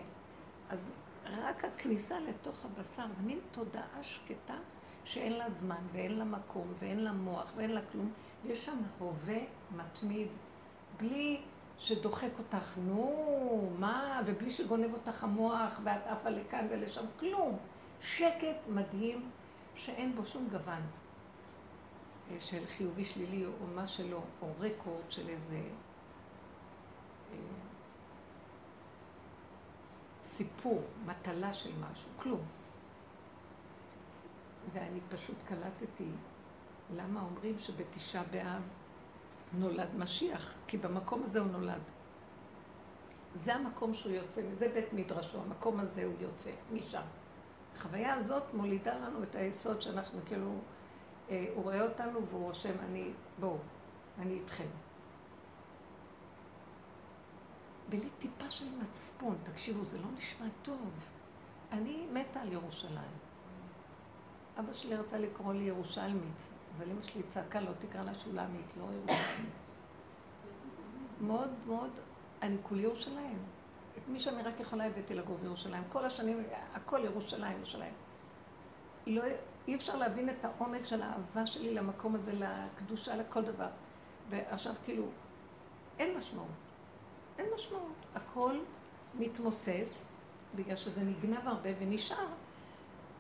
[0.70, 0.90] אז
[1.26, 4.58] רק הכניסה לתוך הבשר, זה מין תודעה שקטה
[5.04, 8.12] שאין לה זמן ואין לה מקום ואין לה מוח ואין לה כלום,
[8.44, 9.40] ויש שם הווה
[9.76, 10.28] מתמיד,
[10.98, 11.42] בלי
[11.78, 17.58] שדוחק אותך, נו, מה, ובלי שגונב אותך המוח ואת עפה לכאן ולשם, כלום.
[18.02, 19.30] שקט מדהים
[19.76, 20.82] שאין בו שום גוון
[22.32, 25.62] אה, של חיובי שלילי או מה שלא, או רקורד של איזה
[27.32, 27.38] אה,
[30.24, 32.42] סיפור, מטלה של משהו, כלום.
[34.74, 36.10] ואני פשוט קלטתי
[36.94, 38.62] למה אומרים שבתשעה באב
[39.58, 41.82] נולד משיח, כי במקום הזה הוא נולד.
[43.34, 47.02] זה המקום שהוא יוצא, זה בית מדרשו, המקום הזה הוא יוצא, משם.
[47.76, 50.52] החוויה הזאת מולידה לנו את היסוד שאנחנו כאילו
[51.30, 53.58] אה, הוא רואה אותנו והוא רושם, אני, בואו,
[54.20, 54.68] אני איתכם.
[57.90, 61.10] בלי טיפה של מצפון, תקשיבו, זה לא נשמע טוב.
[61.72, 63.16] אני מתה על ירושלים.
[64.60, 68.84] אבא שלי רצה לקרוא לי ירושלמית, אבל אמא שלי צעקה, לא תקרא לה שולמית, לא
[68.84, 69.52] ירושלמית.
[71.22, 71.92] מאוד מאוד,
[72.42, 73.40] אני כולי ירושלים.
[73.98, 75.84] את מי שאני רק יכולה הבאתי לגור בירושלים.
[75.90, 77.94] כל השנים, הכל ירושלים, ירושלים.
[79.08, 79.24] לא,
[79.68, 83.70] אי אפשר להבין את העומק של האהבה שלי למקום הזה, לקדושה, לכל דבר.
[84.30, 85.04] ועכשיו כאילו,
[86.00, 86.48] אין משמעות.
[87.38, 88.06] אין משמעות.
[88.16, 88.60] הכל
[89.16, 90.12] מתמוסס,
[90.56, 92.28] בגלל שזה נגנב הרבה ונשאר,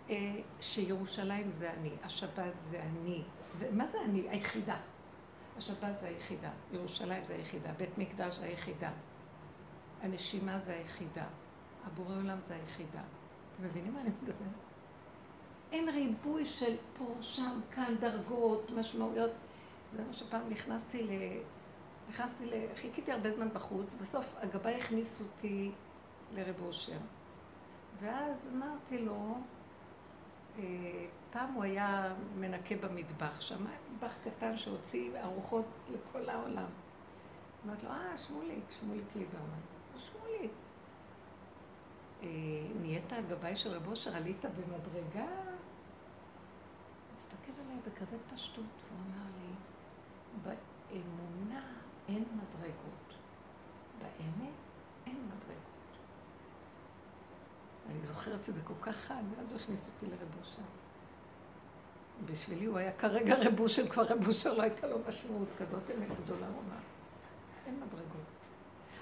[0.09, 3.23] אה, שירושלים זה אני, השבת זה אני.
[3.59, 4.29] ומה זה אני?
[4.29, 4.77] היחידה.
[5.57, 8.91] השבת זה היחידה, ירושלים זה היחידה, בית מקדש זה היחידה,
[10.01, 11.25] הנשימה זה היחידה,
[11.85, 13.01] הבורא עולם זה היחידה.
[13.51, 14.37] אתם מבינים מה אני מדברת?
[15.71, 19.31] אין ריבוי של פה, שם, כאן, דרגות, משמעויות.
[19.93, 21.09] זה מה שפעם נכנסתי ל...
[22.09, 22.75] נכנסתי ל...
[22.75, 25.71] חיכיתי הרבה זמן בחוץ, בסוף הגבאי הכניס אותי
[26.33, 26.97] לרב אושר.
[27.99, 29.37] ואז אמרתי לו,
[30.57, 30.63] אה,
[31.35, 36.65] פעם הוא היה מנקה במטבח, שם מטבח קטן שהוציא ארוחות לכל העולם.
[37.65, 39.59] אמרתי לו, אה, שמוליק, שמוליק ליברמן.
[39.97, 40.51] שמוליק.
[42.23, 42.27] אה,
[42.81, 45.27] נהיית הגבאי של רב אושר, עלית במדרגה?
[47.13, 49.53] הסתכל עליי בכזה פשטות, והוא אמר לי,
[50.43, 51.63] באמונה
[52.07, 53.13] אין מדרגות,
[53.99, 54.53] באמת
[55.05, 55.97] אין מדרגות.
[57.89, 60.61] אני זוכרת שזה כל כך חד, ואז הוא הכניס אותי לרב אושר.
[62.25, 66.19] בשבילי הוא היה כרגע רב אושר, כבר רב אושר לא הייתה לו משמעות כזאת, אמת
[66.23, 66.77] גדולה אמר.
[67.67, 68.05] אין מדרגות.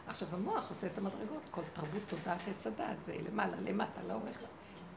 [0.07, 4.39] עכשיו המוח עושה את המדרגות, כל תרבות תודעת עץ הדעת, זה למעלה, למטה, לאורך,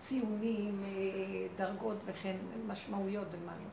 [0.00, 3.68] ציונים, אה, דרגות וכן משמעויות ומה לא.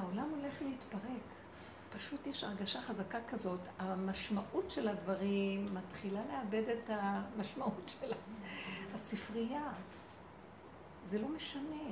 [0.00, 1.38] העולם הולך להתפרק.
[1.90, 8.16] פשוט יש הרגשה חזקה כזאת, המשמעות של הדברים מתחילה לאבד את המשמעות שלה.
[8.94, 9.72] הספרייה,
[11.04, 11.90] זה לא משנה.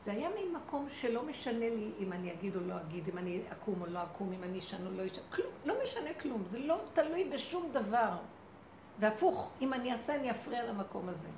[0.00, 3.42] זה היה מין מקום שלא משנה לי אם אני אגיד או לא אגיד, אם אני
[3.52, 6.58] אקום או לא אקום, אם אני אשן או לא אשן, כלום, לא משנה כלום, זה
[6.58, 8.16] לא תלוי בשום דבר.
[8.98, 11.28] והפוך, אם אני אעשה, אני אפריע למקום הזה.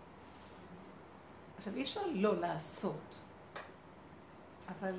[1.56, 3.20] עכשיו, אי אפשר לא לעשות,
[4.68, 4.94] אבל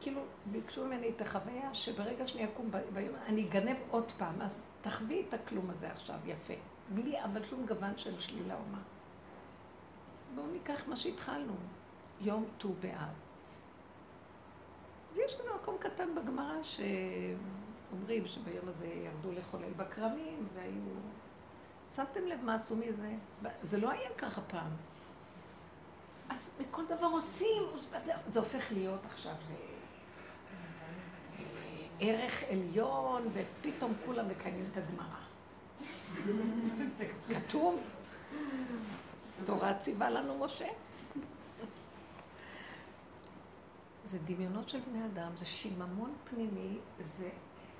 [0.00, 5.24] כאילו, ביקשו ממני את החוויה שברגע שאני אקום ביום, אני אגנב עוד פעם, אז תחווי
[5.28, 6.54] את הכלום הזה עכשיו, יפה.
[6.88, 8.78] בלי אבל שום גוון של שלילה או מה.
[10.34, 11.54] בואו ניקח מה שהתחלנו,
[12.20, 13.14] יום ט"ו באב.
[15.14, 20.82] יש איזה מקום קטן בגמרא שאומרים שביום הזה ירדו לחולל בכרמים והיו...
[21.90, 23.12] שמתם לב מה עשו מזה?
[23.62, 24.70] זה לא היה ככה פעם.
[26.28, 29.54] אז בכל דבר עושים, זה, זה הופך להיות עכשיו, זה
[32.00, 35.24] ערך עליון, ופתאום כולם מקיימים את הגמרא.
[37.28, 37.94] כתוב,
[39.44, 40.68] תורה ציווה לנו משה.
[44.04, 47.30] זה דמיונות של בני אדם, זה שיממון פנימי, זה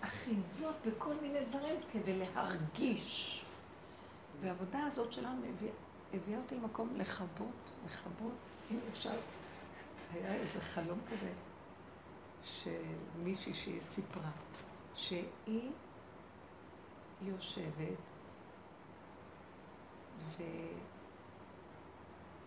[0.00, 3.44] אחיזות בכל מיני דברים כדי להרגיש.
[4.40, 5.72] והעבודה הזאת שלנו הביאה
[6.14, 8.33] הביא אותי למקום לכבות, לכבות,
[8.70, 9.14] אם אפשר,
[10.12, 11.33] היה איזה חלום כזה
[12.44, 12.83] של
[13.22, 14.31] מישהי שהיא סיפרה,
[14.94, 15.70] שהיא
[17.22, 17.98] יושבת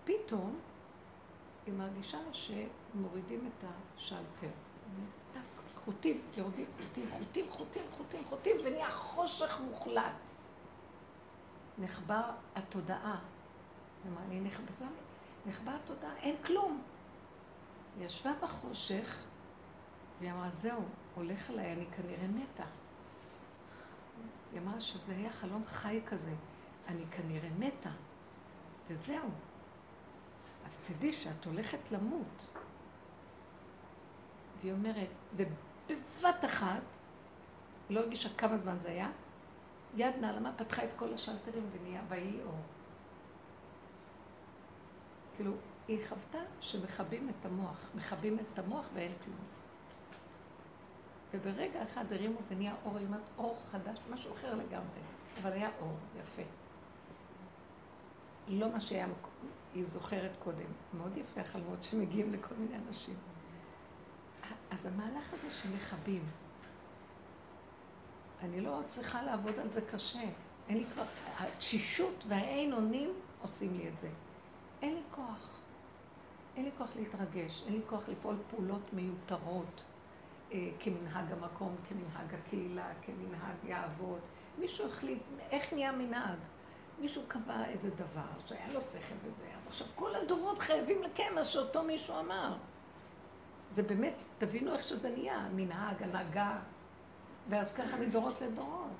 [0.07, 0.59] ופתאום
[1.65, 3.63] היא מרגישה שמורידים את
[3.95, 4.49] השלטר.
[5.75, 10.31] חוטים, יורדים חוטים, חוטים, חוטים, חוטים, חוטים, ונהיה חושך מוחלט.
[11.77, 12.21] נחבר
[12.55, 13.19] התודעה.
[14.07, 14.85] אמרה לי, נחבזה,
[15.45, 16.81] נחבא התודעה, אין כלום.
[17.97, 19.23] היא ישבה בחושך,
[20.19, 20.81] והיא אמרה, זהו,
[21.15, 22.65] הולך עליי, אני כנראה מתה.
[24.51, 26.33] היא אמרה שזה היה חלום חי כזה,
[26.87, 27.91] אני כנראה מתה,
[28.89, 29.29] וזהו.
[30.67, 32.45] אז תדעי שאת הולכת למות.
[34.61, 36.97] והיא אומרת, ובבת אחת,
[37.89, 39.09] לא הרגישה כמה זמן זה היה,
[39.95, 42.59] יד נעלמה פתחה את כל השלטרים ונהיה, ויהי אור.
[45.35, 45.51] כאילו,
[45.87, 49.37] היא חוותה שמכבים את המוח, מכבים את המוח ואין כלום.
[51.33, 54.99] וברגע אחד הרימו ונהיה אור, היא אומרת, אור חדש, משהו אחר לגמרי,
[55.41, 56.41] אבל היה אור, יפה.
[58.47, 59.07] לא מה שהיה,
[59.73, 60.71] היא זוכרת קודם.
[60.93, 63.15] מאוד יפה החלומות שמגיעים לכל מיני אנשים.
[64.69, 66.23] אז המהלך הזה שמכבים,
[68.41, 70.29] אני לא צריכה לעבוד על זה קשה.
[70.69, 71.03] אין לי כבר,
[71.37, 74.09] התשישות והאין אונים עושים לי את זה.
[74.81, 75.59] אין לי כוח.
[76.55, 79.85] אין לי כוח להתרגש, אין לי כוח לפעול פעולות מיותרות
[80.51, 84.19] אה, כמנהג המקום, כמנהג הקהילה, כמנהג יעבוד.
[84.59, 85.19] מישהו החליט,
[85.51, 86.39] איך נהיה מנהג?
[86.99, 91.83] מישהו קבע איזה דבר שהיה לו שכל אז עכשיו כל הדורות חייבים לקיים מה שאותו
[91.83, 92.57] מישהו אמר.
[93.71, 96.59] זה באמת, תבינו איך שזה נהיה, מנהג, הנהגה,
[97.49, 98.91] ואז ככה מדורות לדורות.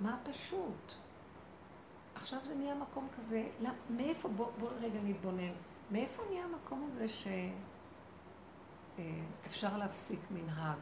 [0.00, 0.92] מה פשוט?
[2.14, 5.52] עכשיו זה נהיה מקום כזה, לא, מאיפה, בואו בוא רגע נתבונן,
[5.90, 7.04] מאיפה נהיה המקום הזה
[9.48, 10.78] שאפשר אה, להפסיק מנהג?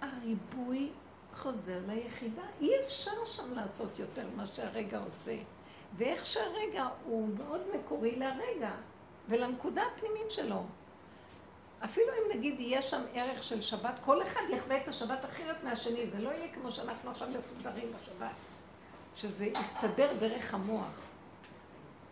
[0.00, 0.92] הריבוי
[1.34, 2.42] חוזר ליחידה.
[2.60, 5.36] אי אפשר שם לעשות יותר מה שהרגע עושה.
[5.92, 8.70] ואיך שהרגע הוא מאוד מקורי לרגע
[9.28, 10.64] ולנקודה הפנימית שלו.
[11.84, 16.10] אפילו אם נגיד יהיה שם ערך של שבת, כל אחד יחווה את השבת אחרת מהשני,
[16.10, 18.34] זה לא יהיה כמו שאנחנו עכשיו מסודרים בשבת,
[19.16, 21.00] שזה יסתדר דרך המוח.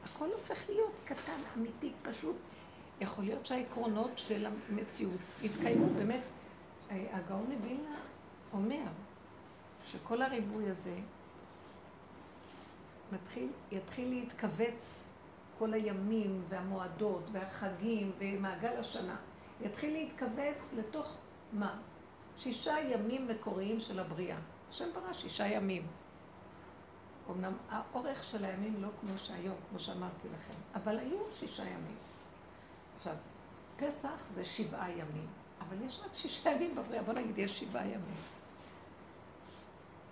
[0.05, 2.37] הכל הופך להיות קטן, אמיתי, פשוט.
[3.01, 5.87] יכול להיות שהעקרונות של המציאות יתקיימו.
[5.87, 6.21] באמת,
[6.91, 7.97] הגאון מווילנה
[8.53, 8.91] אומר
[9.85, 10.97] שכל הריבוי הזה
[13.13, 15.11] מתחיל, יתחיל להתכווץ
[15.59, 19.17] כל הימים והמועדות והחגים ומעגל השנה.
[19.61, 21.19] יתחיל להתכווץ לתוך
[21.53, 21.79] מה?
[22.37, 24.39] שישה ימים מקוריים של הבריאה.
[24.71, 25.87] השם ברא שישה ימים.
[27.31, 31.97] אמנם האורך של הימים לא כמו שהיום, כמו שאמרתי לכם, אבל היו שישה ימים.
[32.97, 33.15] עכשיו,
[33.77, 35.27] פסח זה שבעה ימים,
[35.61, 38.15] אבל יש רק שישה ימים בבריאה, בוא נגיד יש שבעה ימים.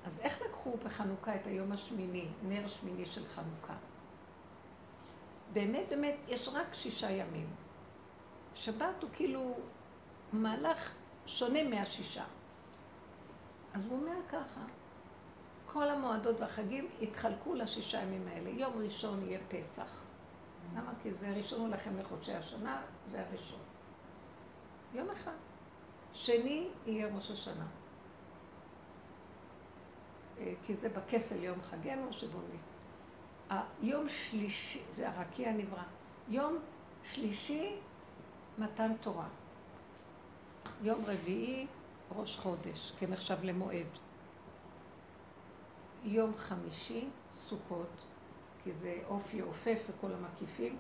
[0.09, 3.75] אז איך לקחו בחנוכה את היום השמיני, נר שמיני של חנוכה?
[5.53, 7.47] באמת, באמת, יש רק שישה ימים.
[8.55, 9.55] שבת הוא כאילו
[10.33, 10.95] מהלך
[11.27, 12.25] שונה מהשישה.
[13.75, 14.61] אז הוא אומר ככה,
[15.67, 18.51] כל המועדות והחגים יתחלקו לשישה ימים האלה.
[18.51, 20.05] יום ראשון יהיה פסח.
[20.77, 20.93] למה?
[21.03, 23.61] כי זה ראשון הוא לכם לחודשי השנה, זה הראשון.
[24.95, 25.37] יום אחד.
[26.13, 27.67] שני יהיה ראש השנה.
[30.41, 32.69] אה, כי זה בכסל יום חגנו שבו נ...
[33.83, 35.83] יום שלישי, זה הרקיע נברא.
[36.29, 36.59] יום
[37.05, 37.77] שלישי
[38.59, 39.29] מתן תורה.
[40.83, 41.67] יום רביעי,
[42.17, 43.87] ראש חודש, כנחשב למועד.
[46.05, 47.91] יום חמישי, סוכות,
[48.65, 50.77] כי זה אופי עופף וכל המקיפים.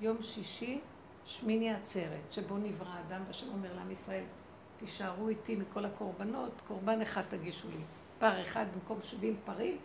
[0.00, 0.80] יום שישי,
[1.24, 4.24] שמיני עצרת, שבו נברא אדם, והשם אומר לעם ישראל,
[4.76, 7.82] תישארו איתי מכל הקורבנות, קורבן אחד תגישו לי.
[8.18, 9.78] פר אחד במקום שבעים פרים.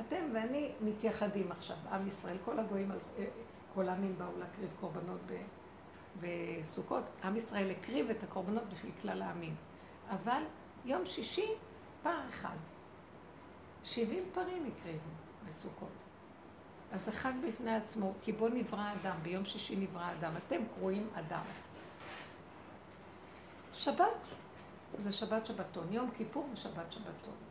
[0.00, 3.24] אתם ואני מתייחדים עכשיו, עם ישראל, כל הגויים, אה,
[3.74, 5.20] כל העמים באו להקריב קורבנות.
[6.20, 9.54] בסוכות, עם ישראל הקריב את הקורבנות בשביל כלל העמים.
[10.10, 10.42] אבל
[10.84, 11.46] יום שישי,
[12.02, 12.56] פער אחד.
[13.84, 15.10] שבעים פרים הקריבו
[15.48, 15.88] בסוכות.
[16.92, 20.32] אז זה חג בפני עצמו, כי בו נברא אדם, ביום שישי נברא אדם.
[20.36, 21.44] אתם קרואים אדם.
[23.72, 24.28] שבת
[24.96, 27.47] זה שבת שבתון, יום כיפור ושבת שבתון.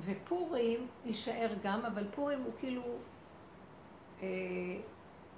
[0.00, 2.82] ופורים יישאר גם, אבל פורים הוא כאילו,
[4.22, 4.26] אה,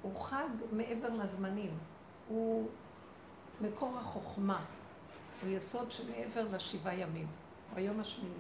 [0.03, 1.79] הוא חג מעבר לזמנים.
[2.29, 2.69] הוא
[3.61, 4.65] מקור החוכמה,
[5.43, 7.27] הוא יסוד שמעבר לשבעה ימים,
[7.71, 8.35] הוא היום השמיני,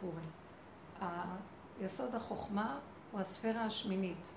[0.00, 0.30] פורים.
[1.80, 2.78] יסוד החוכמה
[3.12, 4.28] הוא הספירה השמינית.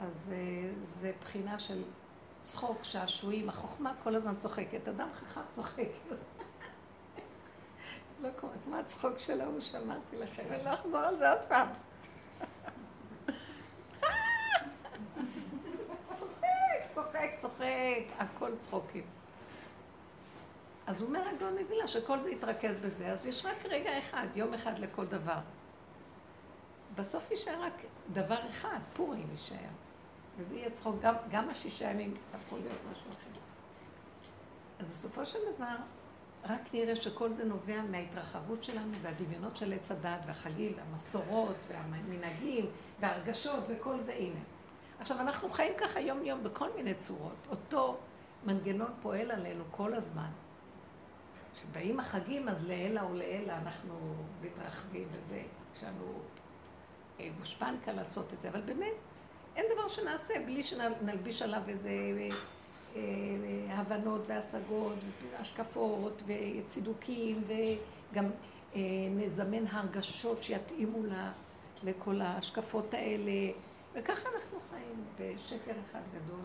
[0.00, 1.82] אז אה, זה בחינה של
[2.40, 5.88] צחוק, שעשועים, החוכמה כל הזמן צוחקת, אדם חכם צוחק.
[8.20, 11.68] לא כמו הצחוק של ההוא שאמרתי לכם, אני לא אחזור על זה עוד פעם.
[16.90, 19.04] צוחק, צוחק, הכל צחוקים.
[20.86, 24.54] אז הוא אומר הגאון מווילנה שכל זה יתרכז בזה, אז יש רק רגע אחד, יום
[24.54, 25.38] אחד לכל דבר.
[26.94, 29.56] בסוף יישאר רק דבר אחד, פורים יישאר.
[30.36, 33.40] וזה יהיה צחוק, גם, גם השישה ימים הפכו להיות משהו אחר.
[34.78, 35.76] אז בסופו של דבר,
[36.44, 42.66] רק נראה שכל זה נובע מההתרחבות שלנו והדמיונות של עץ הדת והחגים והמסורות והמנהגים
[43.00, 44.40] והרגשות וכל זה, הנה.
[45.00, 47.48] עכשיו, אנחנו חיים ככה יום-יום בכל מיני צורות.
[47.50, 47.96] אותו
[48.44, 50.30] מנגנון פועל עלינו כל הזמן.
[51.54, 53.94] כשבאים החגים, אז לעילא ולעילא אנחנו
[54.42, 55.42] מתרחבים וזה.
[55.76, 56.20] יש לנו
[57.20, 58.94] אה, גושפנקה לעשות את זה, אבל באמת,
[59.56, 62.36] אין דבר שנעשה בלי שנלביש עליו איזה אה, אה,
[63.68, 68.24] הבנות והשגות והשקפות וצידוקים וגם
[69.10, 70.98] נזמן הרגשות שיתאימו
[71.82, 73.52] לכל ההשקפות האלה.
[73.94, 76.40] וככה אנחנו חיים בשקר אחד גדול,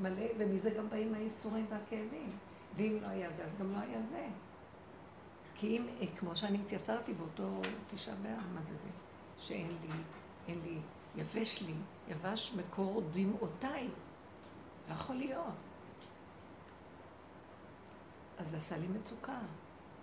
[0.00, 2.30] מלא, ומזה גם באים הייסורים והכאבים.
[2.76, 4.26] ואם לא היה זה, אז גם לא היה זה.
[5.54, 5.86] כי אם,
[6.16, 8.88] כמו שאני התייסרתי באותו תשעה באב, מה זה זה?
[9.38, 9.88] שאין לי,
[10.48, 10.78] אין לי
[11.16, 11.74] יבש לי,
[12.08, 13.88] יבש מקור דמעותיי.
[14.88, 15.44] לא יכול להיות.
[18.38, 19.38] אז זה עשה לי מצוקה.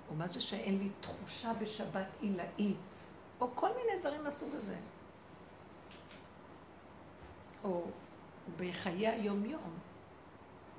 [0.10, 2.96] או מה זה שאין לי תחושה בשבת עילאית,
[3.42, 4.76] או כל מיני דברים מהסוג הזה.
[7.64, 7.84] או
[8.58, 9.80] בחיי היום-יום,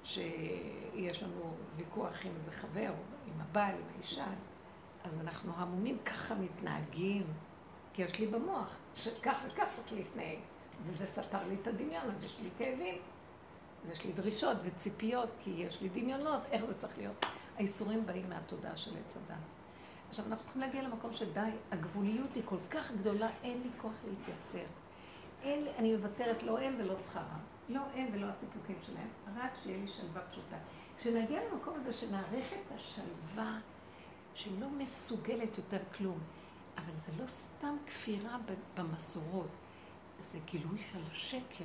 [0.05, 2.93] שיש לנו ויכוח עם איזה חבר,
[3.27, 4.27] עם הבעל, עם האישה,
[5.05, 7.27] אז אנחנו המומים ככה מתנהגים,
[7.93, 10.39] כי יש לי במוח, שכך וכך צריך להתנהג,
[10.87, 12.99] וזה סתר לי את הדמיון, אז יש לי כאבים,
[13.85, 17.27] אז יש לי דרישות וציפיות, כי יש לי דמיונות, איך זה צריך להיות.
[17.57, 19.37] האיסורים באים מהתודעה של עץ הדת.
[20.09, 24.65] עכשיו, אנחנו צריכים להגיע למקום שדי, הגבוליות היא כל כך גדולה, אין לי כוח להתייסר.
[25.43, 27.41] אין אני מוותרת לא הם ולא שכרם.
[27.69, 30.57] לא הם ולא הסיפוקים שלהם, רק שיהיה לי שלווה פשוטה.
[30.99, 33.59] כשנגיע למקום הזה שנערך את השלווה,
[34.35, 36.19] שלא מסוגלת יותר כלום,
[36.79, 38.39] אבל זה לא סתם כפירה
[38.77, 39.49] במסורות,
[40.19, 41.65] זה גילוי של שקר.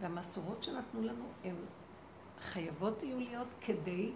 [0.00, 1.56] והמסורות שנתנו לנו הן
[2.40, 4.12] חייבות יהיו להיות כדי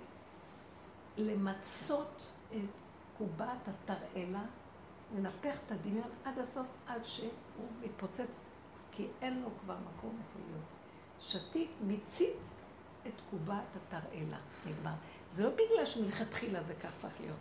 [1.18, 2.56] למצות את
[3.18, 4.44] קובת התרעלה,
[5.16, 7.30] לנפח את הדמיון עד הסוף, עד שהוא
[7.80, 8.52] מתפוצץ,
[8.92, 10.64] כי אין לו כבר מקום איפה להיות.
[11.20, 12.40] שתית, מיצית
[13.06, 14.38] את קובת התרעלה.
[14.66, 14.94] נגמר.
[15.28, 17.36] זה לא בגלל שמלכתחילה זה כך צריך להיות.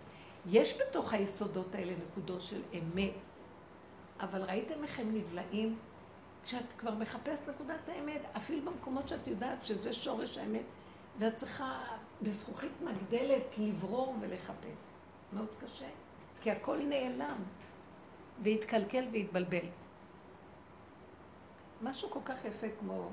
[0.46, 3.14] יש בתוך היסודות האלה נקודות של אמת,
[4.20, 5.78] אבל ראיתם איך הם נבלעים?
[6.44, 10.64] כשאת כבר מחפשת נקודת האמת, אפילו במקומות שאת יודעת שזה שורש האמת,
[11.20, 11.84] ואת צריכה
[12.22, 14.84] בזכוכית מגדלת לברור ולחפש.
[15.34, 15.90] מאוד קשה,
[16.42, 17.44] כי הכל נעלם,
[18.40, 19.66] והתקלקל והתבלבל.
[21.82, 23.10] משהו כל כך יפה כמו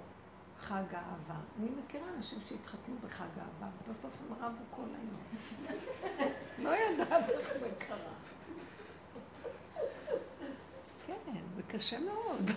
[0.59, 1.34] חג האהבה.
[1.59, 5.20] אני מכירה אנשים שהתחתנו בחג האהבה, ובסוף הם רבו כל היום.
[6.64, 7.98] לא יודעת איך זה קרה.
[11.07, 12.50] כן, זה קשה מאוד.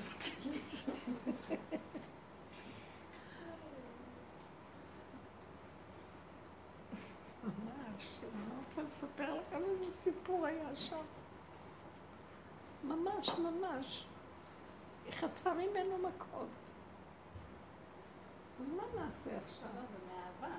[7.44, 11.04] ממש, אני לא רוצה לספר לכם איזה סיפור היה שם.
[12.84, 14.06] ממש, ממש.
[15.06, 16.48] היא חטפה ממנו מכות.
[18.62, 19.68] אז מה נעשה עכשיו?
[19.76, 20.56] לא, זה מאהבה.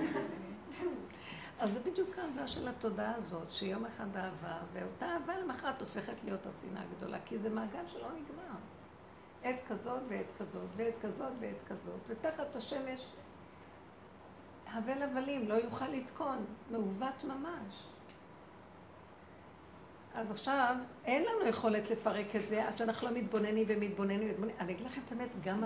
[1.60, 6.46] אז זה בדיוק האהבה של התודעה הזאת, שיום אחד אהבה, ואותה אהבה למחרת הופכת להיות
[6.46, 8.58] השנאה הגדולה, כי זה מעגל שלא נגמר.
[9.42, 13.06] עת כזאת ועת כזאת, ועת כזאת ועת כזאת, ותחת השמש
[14.72, 17.84] הבל הבלים, לא יוכל לתקון, מעוות ממש.
[20.14, 24.56] אז עכשיו, אין לנו יכולת לפרק את זה עד שאנחנו לא מתבוננים ומתבוננים ומתבוננים.
[24.60, 25.64] אני אגיד לכם את האמת, גם,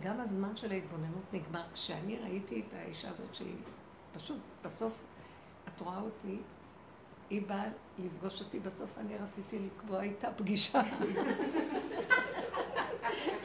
[0.00, 1.62] גם הזמן של ההתבוננות נגמר.
[1.72, 3.56] כשאני ראיתי את האישה הזאת שהיא
[4.12, 5.02] פשוט, בסוף,
[5.68, 6.38] את רואה אותי,
[7.30, 7.64] היא באה
[7.98, 10.80] לפגוש אותי, בסוף אני רציתי לקבוע איתה פגישה.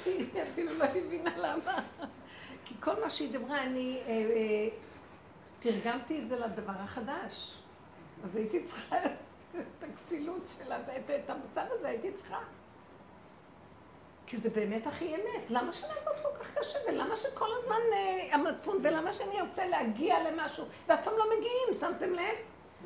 [0.06, 1.80] היא אפילו לא הבינה למה.
[2.66, 4.70] כי כל מה שהיא דיברה, אני אה, אה,
[5.60, 7.58] תרגמתי את זה לדבר החדש.
[8.24, 8.96] אז הייתי צריכה
[9.60, 12.40] את הכסילות שלה, את, את המצב הזה הייתי צריכה.
[14.28, 15.52] כי זה באמת הכי אמת.
[15.52, 20.66] למה שנעבוד כל כך קשה, ולמה שכל הזמן אה, המצפון, ולמה שאני ארצה להגיע למשהו,
[20.88, 22.36] ואף פעם לא מגיעים, שמתם לב?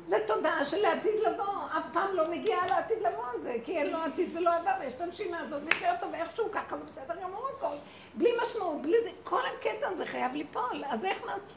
[0.02, 3.98] זה תודעה של העתיד לבוא, אף פעם לא מגיע לעתיד לבוא הזה, כי אין לו
[3.98, 7.76] עתיד ולא עבר, ויש את הנשימה הזאת, נחיה אותו ואיכשהו ככה, זה בסדר גמור הכל.
[8.14, 11.52] בלי משמעות, בלי זה, כל הקטע הזה חייב ליפול, אז איך נעשה?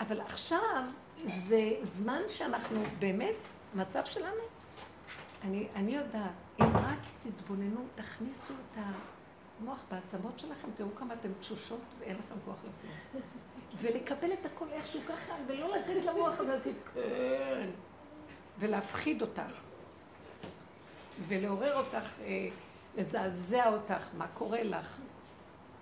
[0.00, 0.84] אבל עכשיו
[1.24, 3.34] זה זמן שאנחנו באמת,
[3.74, 4.42] מצב שלנו,
[5.44, 8.78] אני, אני יודעת, אם רק תתבוננו, תכניסו את
[9.60, 13.22] המוח בעצמות שלכם, תראו כמה אתם תשושות ואין לכם כוח לכלום.
[13.80, 16.58] ולקבל את הכל איכשהו ככה, ולא לתת למוח הזה,
[16.94, 17.70] כן,
[18.58, 19.60] ולהפחיד אותך,
[21.28, 22.48] ולעורר אותך, אה,
[22.96, 24.98] לזעזע אותך, מה קורה לך.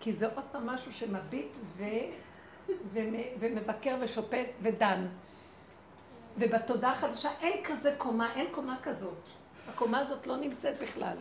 [0.03, 1.85] כי זה עוד פעם משהו שמביט ו...
[3.39, 5.07] ומבקר ושופט ודן.
[6.37, 9.19] ובתודעה החדשה אין כזה קומה, אין קומה כזאת.
[9.69, 11.17] הקומה הזאת לא נמצאת בכלל.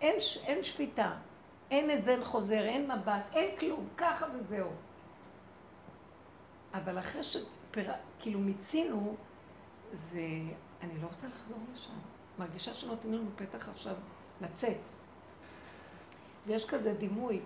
[0.00, 1.14] אין, אין שפיטה,
[1.70, 4.70] אין איזן חוזר, אין מבט, אין כלום, ככה וזהו.
[6.74, 9.16] אבל אחרי שכאילו מיצינו,
[9.92, 10.20] זה...
[10.82, 11.98] אני לא רוצה לחזור לשם.
[12.38, 13.94] מרגישה שנותנים לנו פתח עכשיו
[14.40, 14.92] לצאת.
[16.46, 17.40] ויש כזה דימוי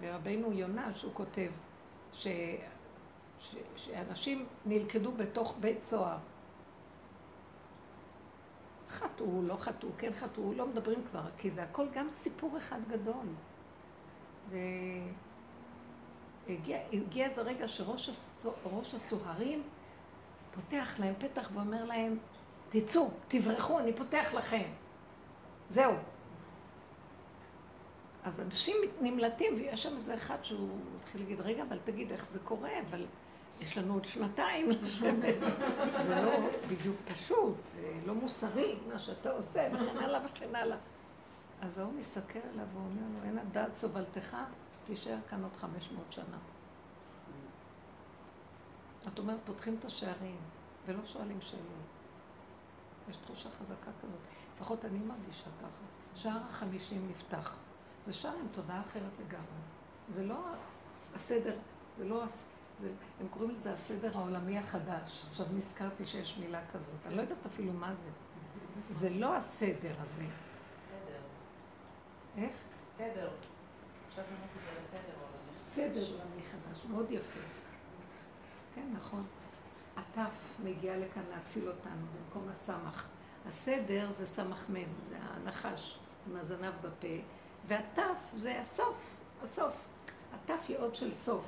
[0.00, 1.50] ברבינו יונה, שהוא כותב,
[2.12, 2.26] ש...
[3.38, 3.56] ש...
[3.76, 6.18] שאנשים נלכדו בתוך בית סוהר.
[8.88, 13.26] חטאו, לא חטאו, כן חטאו, לא מדברים כבר, כי זה הכל גם סיפור אחד גדול.
[16.46, 18.52] והגיע איזה רגע שראש הסוה...
[18.96, 19.62] הסוהרים
[20.54, 22.18] פותח להם פתח ואומר להם,
[22.68, 24.68] תצאו, תברחו, אני פותח לכם.
[25.70, 25.92] זהו.
[28.26, 32.38] אז אנשים נמלטים, ויש שם איזה אחד שהוא מתחיל להגיד, רגע, אבל תגיד איך זה
[32.38, 33.06] קורה, אבל
[33.60, 35.36] יש לנו עוד שנתיים לשבת.
[36.06, 40.76] זה לא בדיוק פשוט, זה לא מוסרי מה שאתה עושה, וכן הלאה וכן הלאה.
[41.60, 44.36] אז ההוא מסתכל עליו ואומר לו, אין הדעת סובלתך,
[44.84, 46.38] תישאר כאן עוד 500 שנה.
[49.08, 50.38] את אומרת, פותחים את השערים,
[50.86, 51.62] ולא שואלים שאלות.
[53.10, 54.20] יש תחושה חזקה כזאת.
[54.54, 55.84] לפחות אני מרגישה ככה.
[56.14, 57.58] שער החמישים נפתח.
[58.06, 59.60] זה שער עם תודעה אחרת לגמרי.
[60.10, 60.38] זה לא
[61.14, 61.56] הסדר,
[61.98, 62.24] זה לא...
[62.80, 62.90] זה,
[63.20, 65.24] הם קוראים לזה הסדר העולמי החדש.
[65.28, 66.94] עכשיו נזכרתי שיש מילה כזאת.
[67.06, 68.08] אני לא יודעת אפילו מה זה.
[68.90, 70.22] זה לא הסדר הזה.
[70.22, 71.18] תדר.
[72.42, 72.54] איך?
[72.96, 73.30] תדר.
[74.08, 75.16] עכשיו אמרתי זה לתדר
[75.74, 76.84] תדר עולמי חדש.
[76.90, 77.40] מאוד יפה.
[78.74, 79.20] כן, נכון.
[79.96, 83.08] הטף מגיע לכאן להציל אותנו במקום הסמך.
[83.46, 84.74] הסדר זה סמך מ',
[85.08, 87.08] זה הנחש עם הזנב בפה,
[87.66, 89.84] והטף זה הסוף, הסוף.
[90.34, 91.44] הטף היא עוד של סוף.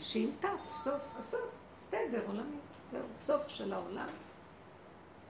[0.00, 1.50] שעם תף, סוף, הסוף,
[1.90, 2.56] תדר עולמי,
[2.92, 4.08] זהו, סוף של העולם.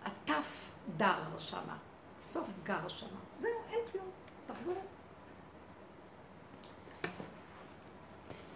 [0.05, 1.77] הטף דר שמה,
[2.21, 3.21] סוף גר שמה.
[3.39, 4.11] זהו, אין כלום,
[4.47, 4.75] תחזור.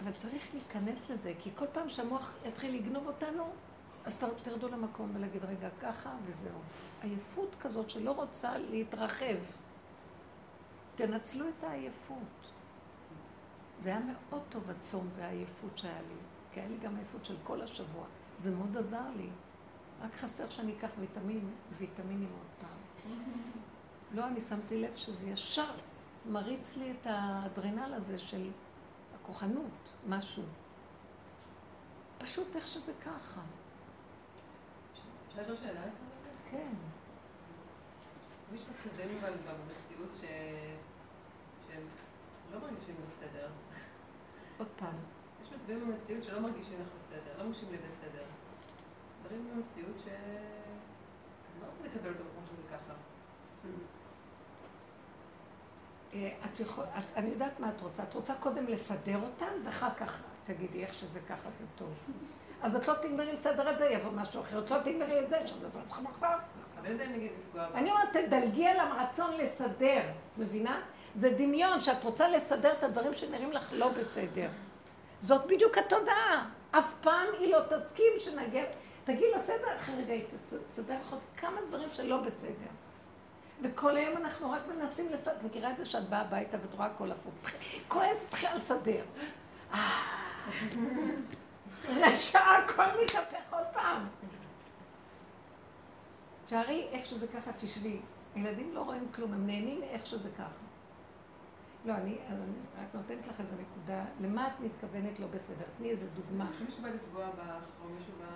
[0.02, 3.52] אבל צריך להיכנס לזה, כי כל פעם שהמוח יתחיל לגנוב אותנו,
[4.04, 6.58] אז תרדו למקום ולהגיד, רגע, ככה וזהו.
[7.02, 9.36] עייפות כזאת שלא רוצה להתרחב.
[10.94, 12.52] תנצלו את העייפות.
[13.78, 16.14] זה היה מאוד טוב הצום והעייפות שהיה לי,
[16.52, 18.04] כי היה לי גם עייפות של כל השבוע.
[18.36, 19.28] זה מאוד עזר לי.
[20.00, 23.10] רק חסר שאני אקח ויטמין, ויטמינים עוד פעם.
[24.12, 25.74] לא, אני שמתי לב שזה ישר
[26.26, 28.50] מריץ לי את האדרנל הזה של
[29.14, 30.42] הכוחנות, משהו.
[32.18, 33.40] פשוט איך שזה ככה.
[35.28, 35.82] אפשר לשאול שאלה?
[36.50, 36.72] כן.
[38.54, 40.24] יש מצבים אבל במציאות ש...
[42.54, 43.48] לא מרגישים בסדר.
[44.58, 44.94] עוד פעם.
[45.42, 48.24] יש מצבים במציאות שלא מרגישים לך בסדר, לא מרגישים לי בסדר.
[49.22, 50.06] דברים במציאות ש...
[50.08, 52.94] אני לא רוצה לקבל אותם כמו שזה ככה.
[56.14, 58.02] אה, את יכול, את, אני יודעת מה את רוצה.
[58.02, 61.94] את רוצה קודם לסדר אותם, ואחר כך תגידי איך שזה ככה, זה טוב.
[62.62, 64.64] אז את לא תגמרי לסדר את זה, יבוא משהו אחר.
[64.64, 66.36] את לא תגמרי את זה, שזה לא צריך מחר.
[67.74, 70.02] אני אומרת, תדלגי על הרצון לסדר,
[70.38, 70.82] מבינה?
[71.14, 74.48] זה דמיון שאת רוצה לסדר את הדברים שנראים לך לא בסדר.
[75.18, 76.48] זאת בדיוק התודעה.
[76.70, 78.64] אף פעם היא לא תסכים שנגיע...
[79.04, 80.24] תגיעי לסדר, אחרי רגע היא
[80.72, 82.70] תסדר לך עוד כמה דברים שלא בסדר.
[83.62, 85.36] וכל היום אנחנו רק מנסים לסדר.
[85.36, 87.34] את מכירה את זה שאת באה הביתה ואת רואה הכל הפוך.
[87.88, 89.04] כועס, תחילה לסדר.
[91.84, 94.08] אחרי שעה הכל מתהפך עוד פעם.
[96.46, 98.00] תשארי איך שזה ככה, תשבי.
[98.36, 100.64] ילדים לא רואים כלום, הם נהנים מאיך שזה ככה.
[101.84, 102.18] לא, אני,
[102.82, 104.04] רק נותנת לך איזו נקודה.
[104.20, 105.64] למה את מתכוונת לא בסדר?
[105.78, 106.50] תני איזה דוגמה.
[106.64, 108.26] מישהו בא לפגוע בך, או מישהו בא...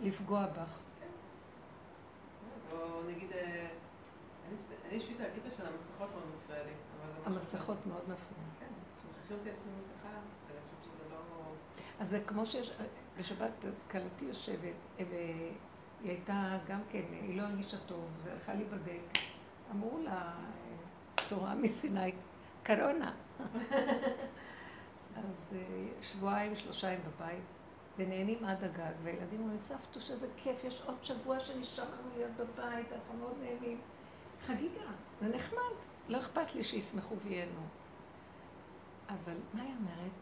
[0.00, 0.82] לפגוע בך.
[1.00, 1.06] כן.
[2.76, 3.68] או נגיד, אה,
[4.48, 4.56] אני
[4.90, 6.72] אישית, הקטע של המסכות מאוד מפריע לי.
[7.24, 8.44] המסכות מאוד מפריע.
[8.60, 8.66] כן,
[8.98, 11.52] כשמחליפים אותי לעצמי מסכה, ואני חושבת שזה לא...
[12.00, 12.70] אז זה כמו שיש,
[13.18, 15.52] בשבת השכלתי יושבת, והיא
[16.04, 19.18] הייתה גם כן, היא לא הרגישה טוב, זה הלכה להיבדק.
[19.70, 20.32] אמרו לה,
[21.28, 22.12] תורה מסיני,
[22.64, 23.12] קרונה.
[25.28, 27.44] אז אה, שבועיים, שלושה הם בבית,
[27.98, 32.92] ונהנים עד הגג, והילדים אומרים, סבתו, שזה כיף, יש עוד שבוע שנשאר לנו להיות בבית,
[32.92, 33.80] אנחנו מאוד נהנים.
[34.46, 34.90] חגיגה,
[35.20, 35.76] זה נחמד,
[36.08, 37.60] לא אכפת לי שישמחו וייהנו.
[39.08, 40.12] אבל מה היא אומרת?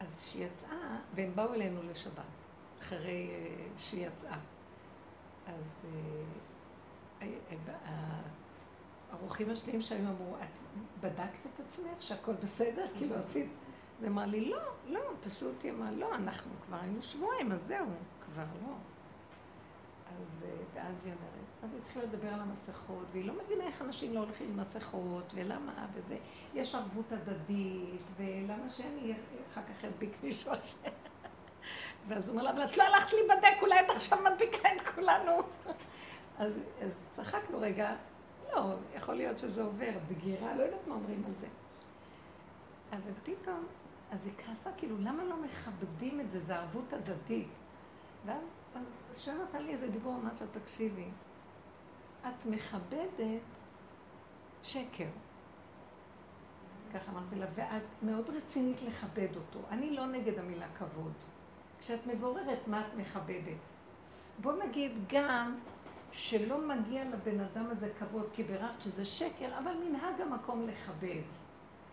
[0.00, 2.24] אז שהיא יצאה, והם באו אלינו לשבת,
[2.78, 4.38] אחרי uh, שהיא יצאה.
[5.46, 5.82] אז
[9.18, 10.58] האורחים השניים שהיו אמרו, את
[11.00, 12.86] בדקת את עצמך שהכל בסדר?
[12.98, 13.48] כאילו עשית...
[14.00, 17.86] היא אמרה לי, לא, לא, פשוט היא אמרה, לא, אנחנו כבר היינו שבועיים, אז זהו,
[18.20, 18.74] כבר לא.
[20.22, 23.82] אז, אה, ואז היא אומרת, אז היא התחילה לדבר על המסכות, והיא לא מבינה איך
[23.82, 26.16] אנשים לא הולכים עם מסכות, ולמה, וזה,
[26.54, 29.14] יש ערבות הדדית, ולמה שאני
[29.52, 30.90] אחר כך אדביק מישהו אחר.
[32.08, 35.32] ואז הוא אומר לה, אבל את לא הלכת להיבדק, אולי את עכשיו מדביקה את כולנו.
[36.38, 37.96] אז, אז צחקנו רגע,
[38.52, 41.46] לא, יכול להיות שזה עובר, דגירה, לא יודעת מה אומרים על זה.
[42.92, 43.66] אבל פתאום,
[44.10, 46.38] אז היא כעסה, כאילו, למה לא מכבדים את זה?
[46.38, 47.48] זה ערבות הדדית.
[48.26, 51.08] ואז אז השם נתן לי איזה דיבור, אמרת לה, תקשיבי,
[52.28, 53.42] את מכבדת
[54.62, 55.08] שקר.
[56.94, 59.58] ככה אמרתי לה, ואת מאוד רצינית לכבד אותו.
[59.70, 61.12] אני לא נגד המילה כבוד.
[61.78, 63.56] כשאת מבוררת מה את מכבדת.
[64.38, 65.58] בוא נגיד גם
[66.14, 71.22] שלא מגיע לבן אדם הזה כבוד, כי ביררת שזה שקר, אבל מנהג המקום לכבד.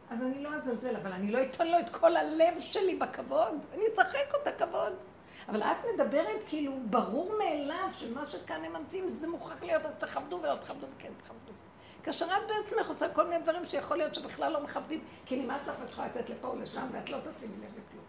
[0.09, 3.83] אז אני לא אזלזל, אבל אני לא אתן לו את כל הלב שלי בכבוד, אני
[3.93, 4.93] אשחק אותה כבוד.
[5.47, 10.39] אבל את מדברת כאילו ברור מאליו שמה שכאן הם ממציאים זה מוכרח להיות, אז תכבדו
[10.41, 11.51] ולא תכבדו וכן תכבדו.
[12.03, 15.75] כאשר את בעצמך עושה כל מיני דברים שיכול להיות שבכלל לא מכבדים, כי נמאס לך
[15.81, 18.00] ואת יכולה לצאת לפה או לשם ואת לא תשימי לב לכלום.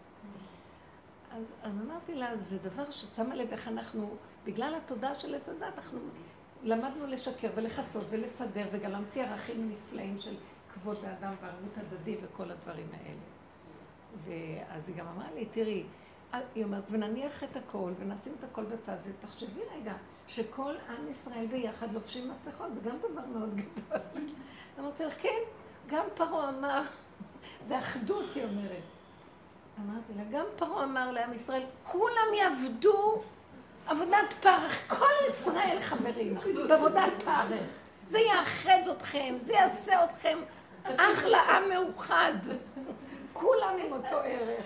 [1.37, 4.15] אז, אז אמרתי לה, זה דבר שאת שמה לב איך אנחנו,
[4.45, 5.99] בגלל התודעה של עץ הדת, אנחנו
[6.63, 10.35] למדנו לשקר ולכסות ולסדר וגם להמציא ערכים נפלאים של
[10.73, 13.21] כבוד האדם וערבות הדדי וכל הדברים האלה.
[14.17, 15.83] ואז היא גם אמרה לי, תראי,
[16.55, 19.93] היא אומרת, ונניח את הכל, ונשים את הכל בצד, ותחשבי רגע,
[20.27, 23.99] שכל עם ישראל ביחד לובשים מסכות, זה גם דבר מאוד גדול.
[24.79, 25.39] אמרתי לך, כן,
[25.87, 26.81] גם פרעה אמר,
[27.61, 28.92] זה אחדות, היא אומרת.
[29.79, 33.21] אמרתי לה, גם פרעה אמר לעם ישראל, כולם יעבדו
[33.87, 36.35] עבודת פרך, כל ישראל חברים,
[36.69, 37.69] בעבודת פרך.
[38.07, 40.37] זה יאחד אתכם, זה יעשה אתכם
[40.83, 42.33] אחלה עם מאוחד.
[43.33, 44.65] כולם עם אותו ערך.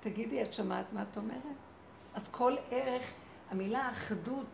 [0.00, 1.36] תגידי, את שמעת מה את אומרת?
[2.14, 3.12] אז כל ערך,
[3.50, 4.46] המילה אחדות,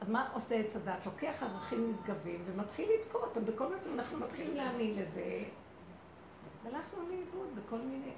[0.00, 1.06] אז מה עושה עץ הדת?
[1.06, 5.22] לוקח ערכים נשגבים ומתחיל לתקוע אותם בכל מצב, אנחנו מתחילים להאמין לזה,
[6.64, 8.12] והלכנו לאיבוד בכל מיני...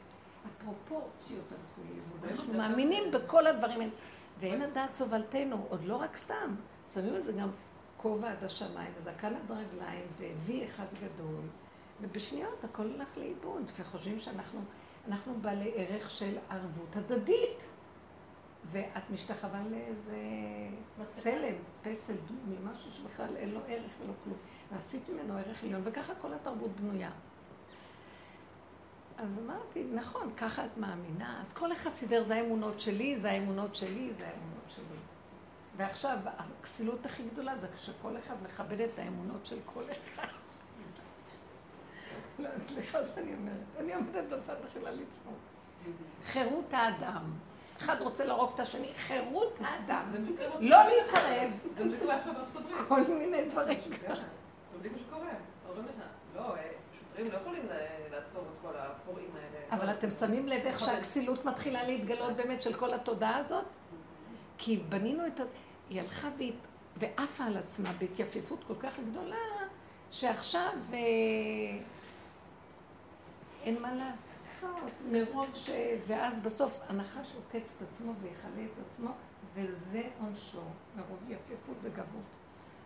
[0.45, 2.30] הפרופורציות הלכו לאיבוד.
[2.30, 3.92] אנחנו מאמינים בכל הדברים האלה.
[4.38, 6.55] ואין הדעת סובלתנו, עוד לא רק סתם.
[6.86, 7.51] שמים לזה גם
[7.97, 11.40] כובע עד השמיים, וזקן עד הרגליים, והביא אחד גדול,
[12.01, 14.61] ובשניות הכל הולך לאיבוד, וחושבים שאנחנו
[15.09, 17.64] אנחנו בעלי ערך של ערבות הדדית.
[18.66, 20.16] ואת משתחווה לאיזה
[21.05, 22.14] צלם, פסל,
[22.49, 24.36] ממשהו שבכלל אין לו ערך ולא כלום.
[24.72, 27.11] ועשית ממנו ערך עליון, וככה כל התרבות בנויה.
[29.18, 31.38] אז אמרתי, נכון, ככה את מאמינה.
[31.40, 34.84] אז כל אחד סידר, זה האמונות שלי, זה האמונות שלי, זה האמונות שלי.
[35.76, 40.28] ועכשיו, הכסילות הכי גדולה זה כשכל אחד מכבד את האמונות של כל אחד.
[42.38, 43.54] לא, סליחה שאני אומרת.
[43.78, 45.34] אני עומדת בצד התחילה לצחוק.
[46.24, 47.32] חירות האדם.
[47.76, 50.04] אחד רוצה להרוג את השני, חירות האדם.
[50.60, 51.50] לא להתערב.
[51.72, 52.88] זה מה שקורה עכשיו בארצות הברית.
[52.88, 53.78] כל מיני דברים.
[53.90, 55.32] זה בדיוק מה שקורה.
[56.34, 56.54] לא,
[57.14, 57.62] אה, שוטרים לא יכולים
[58.10, 59.82] לעצור את כל הפורעים האלה.
[59.82, 63.64] אבל אתם שמים לב איך שהכסילות מתחילה להתגלות באמת של כל התודעה הזאת?
[64.58, 65.42] כי בנינו את ה...
[65.90, 66.28] היא הלכה
[66.96, 69.36] ועפה על עצמה בהתייפפות כל כך גדולה,
[70.10, 70.72] שעכשיו...
[70.92, 70.98] אה,
[73.62, 75.70] אין מה לעשות, מרוב ש...
[76.06, 79.10] ואז בסוף הנחש עוקץ את עצמו ויכלה את עצמו,
[79.54, 80.62] וזה עונשו,
[80.96, 82.24] מרוב יפיפות וגבות.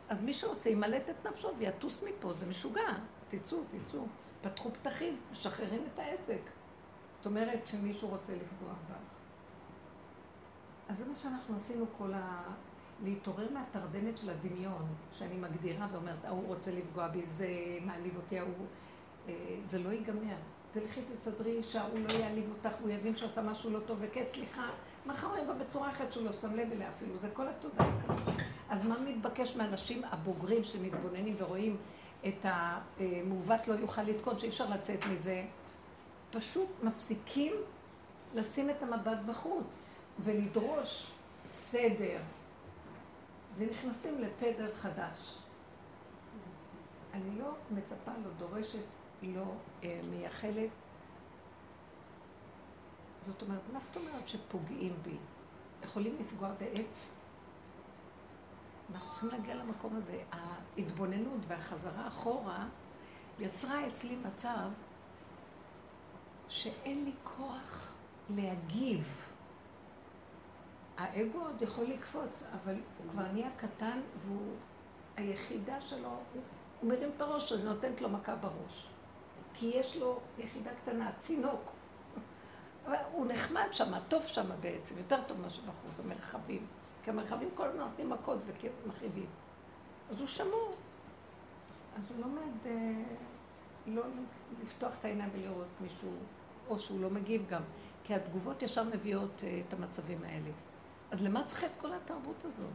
[0.09, 2.93] אז מי שרוצה ימלט את נפשו ויטוס מפה, זה משוגע.
[3.29, 4.01] תצאו, תצאו.
[4.43, 6.41] פתחו פתחים, משחררים את העסק.
[7.17, 8.97] זאת אומרת שמישהו רוצה לפגוע בך.
[10.89, 12.43] אז זה מה שאנחנו עשינו כל ה...
[13.05, 17.49] להתעורר מהתרדמת של הדמיון, שאני מגדירה ואומרת, ההוא רוצה לפגוע בי, זה
[17.85, 18.67] מעליב אותי, ההוא...
[19.29, 20.37] אה, זה לא ייגמר.
[20.71, 24.71] תלכי תסדרי אישה, הוא לא יעליב אותך, הוא יבין שעשה משהו לא טוב, וכן סליחה,
[25.07, 27.85] מחר יבוא בצורה אחרת שהוא לא שם לב אליה אפילו, זה כל התודה.
[28.69, 31.77] אז מה מתבקש מהאנשים הבוגרים שמתבוננים ורואים
[32.27, 35.45] את המעוות לא יוכל לתקון, שאי אפשר לצאת מזה?
[36.31, 37.53] פשוט מפסיקים
[38.35, 41.11] לשים את המבט בחוץ ולדרוש
[41.47, 42.21] סדר,
[43.57, 45.39] ונכנסים לתדר חדש.
[47.15, 48.79] אני לא מצפה, לא דורשת
[49.23, 49.43] לא
[49.85, 50.71] אה, מייחלת.
[53.21, 55.17] זאת אומרת, מה זאת אומרת שפוגעים בי?
[55.85, 57.18] יכולים לפגוע בעץ?
[58.95, 60.23] אנחנו צריכים להגיע למקום הזה.
[60.33, 62.67] ההתבוננות והחזרה אחורה
[63.39, 64.69] יצרה אצלי מצב
[66.49, 67.93] שאין לי כוח
[68.31, 69.25] להגיב.
[70.97, 74.53] האגו עוד יכול לקפוץ, אבל הוא כבר נהיה קטן והוא,
[75.17, 76.43] היחידה שלו, הוא,
[76.83, 78.89] מרים את הראש, אז נותנת לו מכה בראש.
[79.55, 81.73] כי יש לו יחידה קטנה, צינוק.
[83.13, 86.67] הוא נחמד שם, טוב שם בעצם, יותר טוב ממה שבחוץ, המרחבים.
[87.09, 88.39] כי המרחבים כל הזמן נותנים מכות
[88.85, 89.27] ומחריבים.
[90.11, 90.71] אז הוא שמור.
[91.99, 93.03] אז הוא לומד אה,
[93.87, 94.03] לא
[94.63, 96.11] לפתוח את העיניים ולראות מישהו,
[96.69, 97.63] או שהוא לא מגיב גם.
[98.05, 100.51] כי התגובות ישר מביאות אה, את המצבים האלה.
[101.11, 102.67] אז למה צריך את כל התרבות הזאת?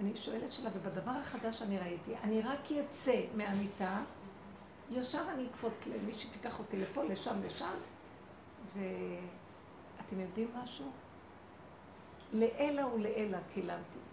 [0.00, 4.02] אני שואלת שאלה, ובדבר החדש שאני ראיתי, אני רק אצא מהמיטה
[4.90, 7.74] ישר אני אקפוץ למי שתיקח אותי לפה, לשם, לשם,
[8.74, 10.90] ואתם יודעים משהו?
[12.32, 13.38] לעילא ולעילא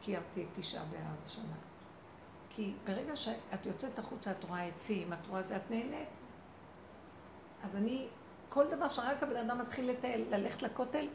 [0.02, 1.56] קיימתי, את תשעה באב השנה.
[2.50, 6.08] כי ברגע שאת יוצאת החוצה, את רואה עצים, את רואה זה, את נהנית.
[7.64, 8.08] אז אני,
[8.50, 11.08] כל דבר שרק הבן אדם מתחיל לטייל, ללכת לכותל,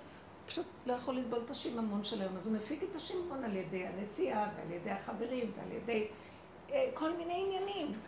[0.46, 3.86] פשוט לא יכול לסבול את השיממון של היום, אז הוא מפיק את השיממון על ידי
[3.86, 6.06] הנסיעה ועל ידי החברים ועל ידי
[6.70, 7.98] אה, כל מיני עניינים.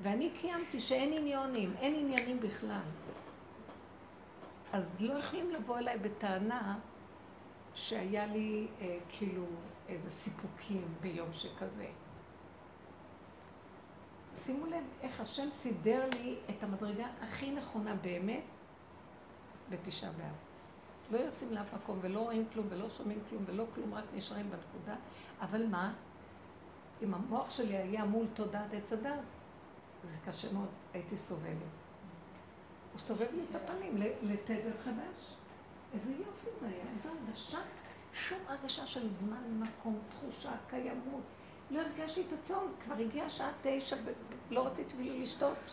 [0.00, 2.80] ואני קיימתי שאין עניונים, אין עניינים בכלל.
[4.72, 6.78] אז לא יכולים לבוא אליי בטענה
[7.76, 9.44] שהיה לי אה, כאילו
[9.88, 11.86] איזה סיפוקים ביום שכזה.
[14.34, 18.44] שימו לב איך השם סידר לי את המדרגה הכי נכונה באמת
[19.70, 20.34] בתשעה באב.
[21.10, 24.96] לא יוצאים לאף מקום ולא רואים כלום ולא שומעים כלום ולא כלום, רק נשארים בנקודה.
[25.40, 25.94] אבל מה?
[27.02, 29.18] אם המוח שלי היה מול תודעת עץ הדת,
[30.02, 31.56] זה קשה מאוד, הייתי סובלת.
[32.92, 35.36] הוא סובב לי את הפנים לתדר חדש.
[35.96, 37.58] איזה יופי זה היה, איזו הרגשה,
[38.12, 41.22] שום הרגשה של זמן, מקום, תחושה, קיימות.
[41.70, 43.96] לא הרגשתי את הצום, כבר הגיעה שעה תשע
[44.50, 45.72] ולא רציתי אפילו לשתות.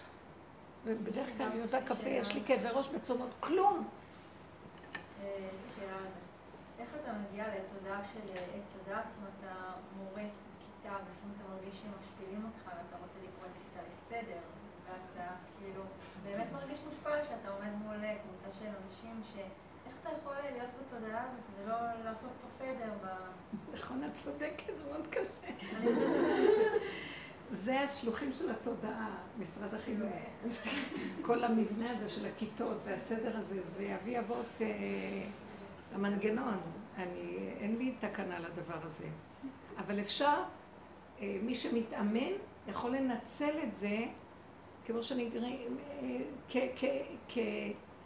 [0.86, 3.90] ובדרך כלל אני יודעת קפה, יש לי כאבי ראש בצומות, כלום.
[5.22, 6.20] אה, יש לי שאלה על זה.
[6.80, 9.54] איך אתה מגיע לתודעה של אה, עץ הדת אם אתה
[9.98, 14.42] מורה בכיתה ולפעמים אתה מרגיש שהם משפילים אותך ואתה רוצה לקרוא את הכיתה לסדר
[14.86, 15.28] ואתה
[15.60, 15.84] כאילו
[16.24, 19.38] באמת מרגיש מושפל שאתה עומד מול אה, קבוצה של אנשים ש...
[20.04, 23.08] אתה יכול להיות בתודעה הזאת ולא לעשות פה סדר ב...
[23.74, 25.48] נכון, את צודקת, זה מאוד קשה.
[27.52, 30.12] זה השלוחים של התודעה, משרד החינוך.
[31.22, 34.68] כל המבנה הזה של הכיתות והסדר הזה, זה אבי אבות אה,
[35.96, 36.58] המנגנון.
[36.98, 39.08] אני, אין לי תקנה לדבר הזה.
[39.78, 40.44] אבל אפשר,
[41.22, 42.32] אה, מי שמתאמן
[42.68, 43.98] יכול לנצל את זה,
[44.86, 46.18] כמו שאני אה,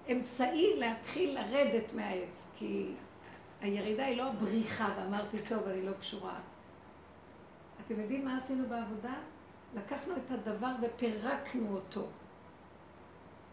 [0.07, 2.93] כאמצעי להתחיל לרדת מהעץ, כי
[3.61, 6.39] הירידה היא לא הבריחה, ואמרתי, טוב, אני לא קשורה.
[7.85, 9.13] אתם יודעים מה עשינו בעבודה?
[9.75, 12.07] לקחנו את הדבר ופירקנו אותו.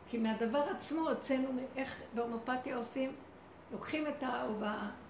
[0.09, 3.13] כי מהדבר עצמו הוצאנו, איך בהומופתיה עושים?
[3.73, 4.47] לוקחים את ה...
[4.47, 4.55] או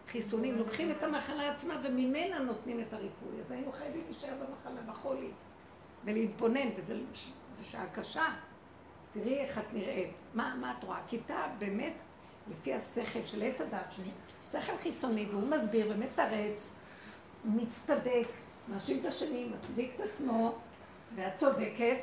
[0.05, 3.41] בחיסונים, לוקחים את המחלה עצמה וממנה נותנים את הריפוי.
[3.41, 5.31] אז היינו חייבים להישאר במחלה, בחולי,
[6.05, 6.95] ולהתבונן, וזו
[7.63, 8.25] שעה קשה.
[9.15, 10.21] תראי איך את נראית.
[10.35, 10.99] מה, מה את רואה?
[11.07, 11.93] כיתה באמת,
[12.51, 13.95] לפי השכל של עץ הדת,
[14.51, 16.75] שכל חיצוני, והוא מסביר ומתרץ,
[17.45, 18.27] מצטדק,
[18.69, 20.55] מאשים את השני, מצדיק את עצמו,
[21.15, 21.97] ואת צודקת,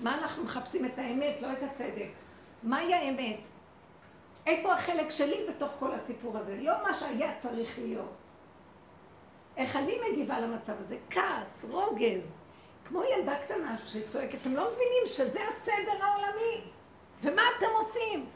[0.00, 2.10] מה אנחנו מחפשים את האמת, לא את הצדק.
[2.62, 3.48] מהי האמת?
[4.46, 6.56] איפה החלק שלי בתוך כל הסיפור הזה?
[6.60, 8.12] לא מה שהיה צריך להיות.
[9.56, 10.96] איך אני מגיבה למצב הזה?
[11.10, 12.38] כעס, רוגז,
[12.88, 16.70] כמו ילדה קטנה שצועקת, אתם לא מבינים שזה הסדר העולמי,
[17.22, 18.26] ומה אתם עושים?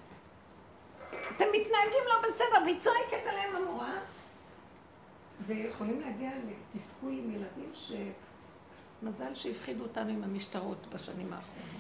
[1.09, 3.93] אתם מתנהגים לא בסדר, והיא צועקת עליהם המורה,
[5.41, 6.31] ויכולים להגיע
[6.75, 7.93] לתסכול עם ילדים ש...
[9.03, 11.71] מזל שהפחידו אותנו עם המשטרות בשנים האחרונות.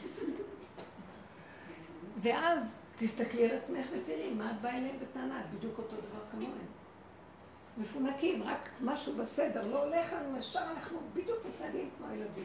[2.16, 6.66] ואז תסתכלי על עצמך ותראי מה את באה אליהם בטענה, את בדיוק אותו דבר כמוהם.
[7.78, 12.44] מפונקים, רק משהו בסדר, לא הולך לנו, ישר אנחנו בדיוק מתנהגים כמו הילדים.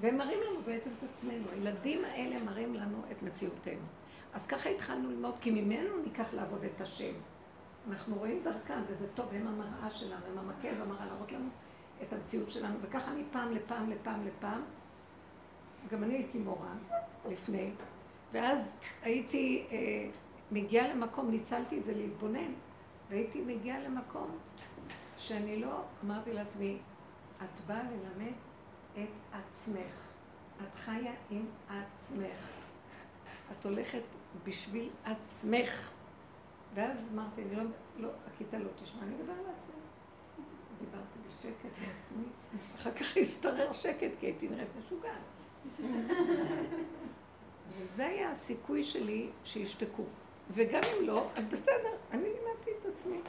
[0.00, 1.44] והם מראים לנו בעצם את עצמנו.
[1.52, 3.86] הילדים האלה מראים לנו את מציאותנו.
[4.32, 7.12] אז ככה התחלנו ללמוד, כי ממנו ניקח לעבוד את השם.
[7.88, 11.48] אנחנו רואים דרכם, וזה טוב, הם המראה שלנו, הם המקל והמראה להראות לנו
[12.02, 14.62] את המציאות שלנו, וככה אני פעם לפעם לפעם לפעם,
[15.90, 16.74] גם אני הייתי מורה
[17.28, 17.70] לפני,
[18.32, 19.76] ואז הייתי אה,
[20.50, 22.52] מגיעה למקום, ניצלתי את זה להתבונן,
[23.10, 24.38] והייתי מגיעה למקום
[25.16, 26.78] שאני לא, אמרתי לעצמי,
[27.38, 28.32] את באה ללמד
[29.02, 29.94] את עצמך.
[30.62, 32.50] את חיה עם עצמך.
[33.52, 34.02] את הולכת
[34.44, 35.90] בשביל עצמך.
[36.74, 37.62] ואז אמרתי, אני לא,
[37.96, 39.74] לא, הכיתה לא תשמע, אני אדבר על עצמי.
[40.78, 42.24] דיברתי בשקט לעצמי,
[42.76, 45.20] אחר כך השתרר שקט כי הייתי נראית משוגעת.
[47.78, 50.04] וזה היה הסיכוי שלי שישתקו.
[50.50, 53.20] וגם אם לא, אז בסדר, אני לימדתי את עצמי.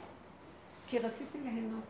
[0.87, 1.83] כי רציתי ליהנות,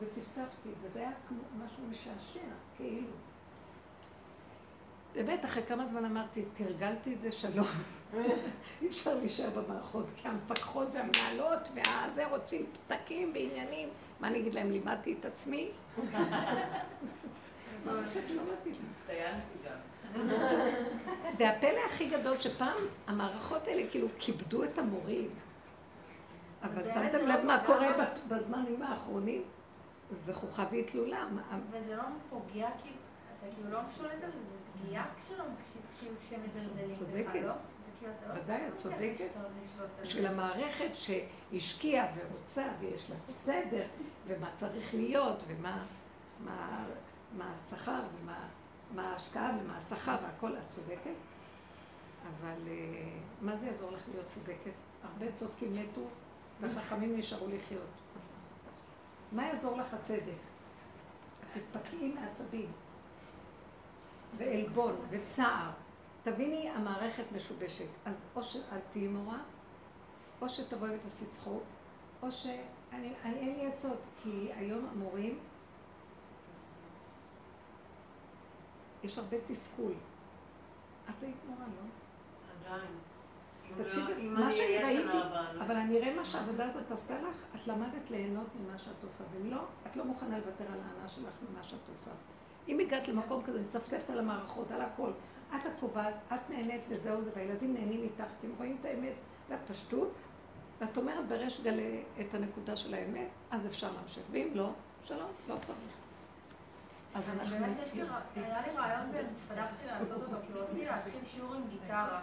[0.00, 2.40] וצפצפתי, וזה היה כמו משהו משעשע,
[2.76, 3.06] כאילו.
[5.14, 7.66] באמת, אחרי כמה זמן אמרתי, תרגלתי את זה שלום.
[8.82, 13.88] אי אפשר להישאר במערכות, כי המפקחות והמנהלות והזה רוצים פתקים ועניינים.
[14.20, 15.70] מה אני אגיד להם, לימדתי את עצמי?
[21.38, 22.76] והפלא הכי גדול שפעם
[23.06, 25.28] המערכות האלה כאילו כיבדו את המורים.
[26.62, 27.88] אבל שמתם לב לא מה קורה
[28.28, 29.42] בזמנים האחרונים?
[30.10, 31.26] זה חוכבית תלולה.
[31.70, 32.96] וזה לא פוגע, כאילו,
[33.38, 35.06] אתה כאילו לא שולט על זה, זה פגיעה
[35.98, 37.52] כאילו כשמזלזלים בך, לא?
[38.00, 39.30] כאילו, ודאי, את צודקת.
[40.02, 43.86] בשביל המערכת שהשקיעה ורוצה ויש לה סדר
[44.26, 45.84] ומה צריך להיות ומה
[46.44, 46.84] מה,
[47.36, 48.48] מה השכר ומה
[48.94, 51.14] מה ההשקעה ומה השכר והכל, את צודקת.
[52.28, 52.74] אבל אה,
[53.40, 54.72] מה זה יעזור לך להיות צודקת?
[55.02, 56.00] הרבה צודקים מתו
[56.60, 57.99] והחכמים נשארו לחיות.
[59.32, 60.32] מה יעזור לך הצדק?
[61.52, 62.72] תתפקעי מעצבים
[64.36, 65.70] ועלבון וצער.
[66.22, 67.88] תביני, המערכת משובשת.
[68.04, 69.38] אז או שאת תהיי מורה,
[70.40, 71.62] או שתבואי ותעשי צחוק,
[72.22, 72.46] או ש...
[72.92, 75.38] אני, אני אין לי עצות, כי היום המורים,
[79.04, 79.92] יש הרבה תסכול.
[81.10, 81.88] את היית מורה, לא?
[82.60, 83.09] עדיין.
[83.76, 85.62] תקשיבי, לא- אם מה אני שאני ראיתי, לא.
[85.64, 89.50] אבל אני אראה מה שהעבודה הזאת עשתה לך, את למדת ליהנות ממה שאת עושה, ואם
[89.50, 92.10] לא, את לא מוכנה לוותר על ההנאה שלך ממה שאת עושה.
[92.68, 95.10] אם הגעת למקום כזה, מצפצפת על המערכות, על הכל,
[95.56, 99.12] את הקובעת, את נהנית וזהו זה, והילדים נהנים איתך, כי הם רואים את האמת
[99.48, 100.12] והפשטות,
[100.80, 104.70] ואת אומרת בריש גלי את הנקודה של האמת, אז אפשר להמשיך, ואם לא,
[105.04, 105.76] שלום, לא צריך.
[107.14, 107.56] אז אנחנו...
[107.58, 111.62] באמת, יש לי רע- היה לי רעיון ופתחתי לעשות אותו, כאילו רציתי להתחיל שיעור עם
[111.70, 112.22] גיטרה.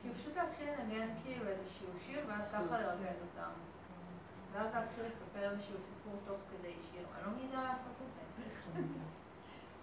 [0.00, 3.50] כאילו פשוט להתחיל לנגן כאילו איזשהו שיר, ואז ככה לרכז אותם.
[4.52, 7.02] ואז להתחיל לספר איזשהו סיפור תוך כדי שיר.
[7.16, 8.82] אני לא מעיזה לעשות את זה.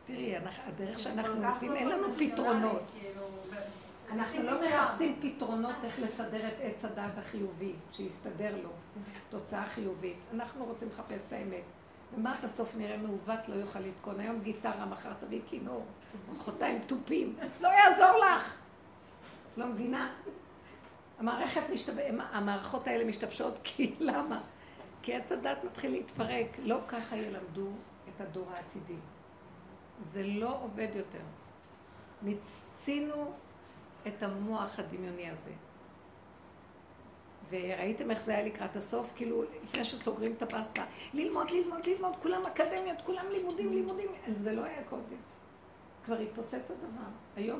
[0.05, 0.35] תראי,
[0.67, 2.81] הדרך שאנחנו עובדים, לא אין לנו פרופורציונלי, פתרונות.
[2.99, 3.21] כאילו,
[4.11, 4.59] אנחנו לא.
[4.59, 8.69] מחפשים פתרונות איך לסדר את עץ הדעת החיובי, שיסתדר לו,
[9.29, 10.17] תוצאה חיובית.
[10.33, 11.63] אנחנו רוצים לחפש את האמת.
[12.13, 14.19] ומה בסוף נראה מעוות לא יוכל לתקון.
[14.19, 15.85] היום גיטרה, מחר תביא כינור,
[16.33, 18.57] מחרתיים תופים, לא יעזור לך.
[19.57, 20.13] לא מבינה?
[21.19, 21.93] המערכת משתב...
[22.31, 24.41] המערכות האלה משתבשות, כי למה?
[25.01, 26.47] כי עץ הדת מתחיל להתפרק.
[26.59, 27.67] לא ככה ילמדו
[28.09, 28.97] את הדור העתידי.
[30.01, 31.23] זה לא עובד יותר.
[32.21, 33.31] מיצינו
[34.07, 35.51] את המוח הדמיוני הזה.
[37.49, 39.13] וראיתם איך זה היה לקראת הסוף?
[39.15, 44.07] כאילו, לפני שסוגרים את הפסטה, ללמוד, ללמוד, ללמוד, כולם אקדמיות, כולם לימודים, לימודים.
[44.33, 45.17] זה לא היה קודם.
[46.05, 47.09] כבר התפוצץ הדבר.
[47.35, 47.59] היום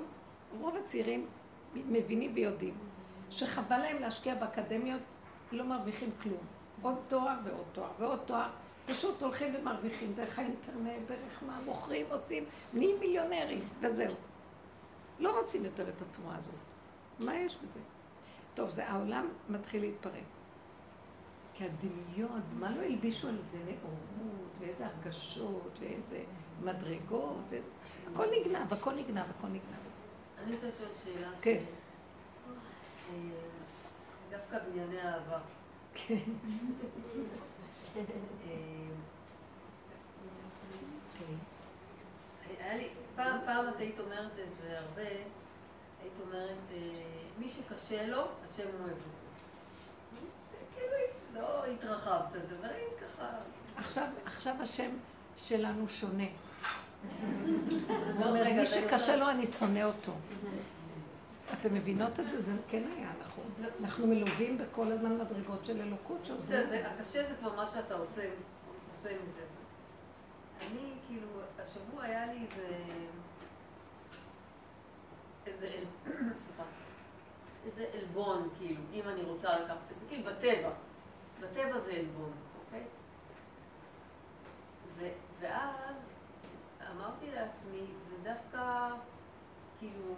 [0.59, 1.27] רוב הצעירים
[1.75, 2.73] מבינים ויודעים
[3.29, 5.01] שחבל להם להשקיע באקדמיות,
[5.51, 6.45] לא מרוויחים כלום.
[6.81, 8.49] עוד תואר ועוד תואר ועוד תואר.
[8.85, 14.13] פשוט הולכים ומרוויחים דרך האינטרנט, דרך מה מוכרים, עושים, נהיים מיליונרים, וזהו.
[15.19, 16.55] לא רוצים יותר את הצורה הזאת.
[17.19, 17.79] מה יש בזה?
[18.55, 20.23] טוב, זה העולם מתחיל להתפרק.
[21.53, 26.23] כי הדמיון, מה לא הלבישו על זה נאורות, ואיזה הרגשות, ואיזה
[26.63, 27.69] מדרגות, ואיזה...
[28.13, 29.86] הכל נגנב, הכל נגנב, הכל נגנב.
[30.43, 31.29] אני רוצה לשאול שאלה.
[31.41, 31.59] כן.
[33.09, 33.19] אה,
[34.29, 35.39] דווקא בענייני אהבה.
[35.93, 36.15] כן.
[37.93, 38.01] אה,
[42.59, 45.09] היה לי, פעם, פעם את היית אומרת את זה הרבה,
[46.01, 46.77] היית אומרת, אה,
[47.37, 49.27] מי שקשה לו, השם אוהב אותו.
[50.75, 50.93] כאילו,
[51.33, 53.29] לא התרחבת זה, היית ככה...
[53.75, 54.91] עכשיו, עכשיו השם
[55.37, 56.27] שלנו שונה.
[58.17, 60.11] מי אז אני שקשה לו, אני שונא אותו.
[61.53, 62.39] אתם מבינות את זה?
[62.39, 63.43] זה כן היה נכון.
[63.81, 66.17] אנחנו מלווים בכל הזמן מדרגות של אלוקות.
[66.39, 68.29] זה- הקשה זה כבר מה שאתה עושה,
[68.89, 69.41] עושה מזה.
[70.71, 71.27] אני, כאילו,
[71.59, 72.67] השבוע היה לי איזה...
[75.47, 75.67] איזה...
[75.67, 75.83] אל-
[76.45, 76.63] סליחה.
[77.65, 80.69] איזה עלבון, כאילו, אם אני רוצה לקחת את זה, כאילו, בטבע.
[81.41, 82.31] בטבע זה עלבון,
[82.65, 82.83] אוקיי?
[84.97, 86.06] ו- ואז
[86.95, 88.89] אמרתי לעצמי, זה דווקא,
[89.79, 90.13] כאילו,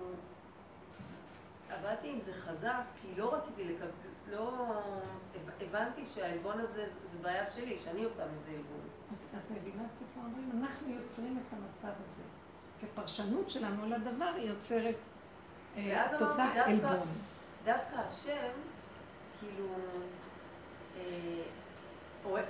[1.69, 3.87] עבדתי עם זה חזק, כי לא רציתי לקבל,
[4.27, 4.65] לא...
[5.35, 8.79] הב- הבנתי שהעלבון הזה, זה- בעיה שלי, שאני עושה מזה עלבון.
[9.33, 10.51] את מבינה את איפה אומרים?
[10.63, 12.21] אנחנו יוצרים את המצב הזה.
[12.81, 14.95] כפרשנות שלנו לדבר היא יוצרת
[15.77, 17.07] אה, תוצאה עלבון.
[17.65, 18.49] דווקא השם,
[19.39, 19.65] כאילו,
[20.97, 21.01] אה,
[22.25, 22.45] אוהב,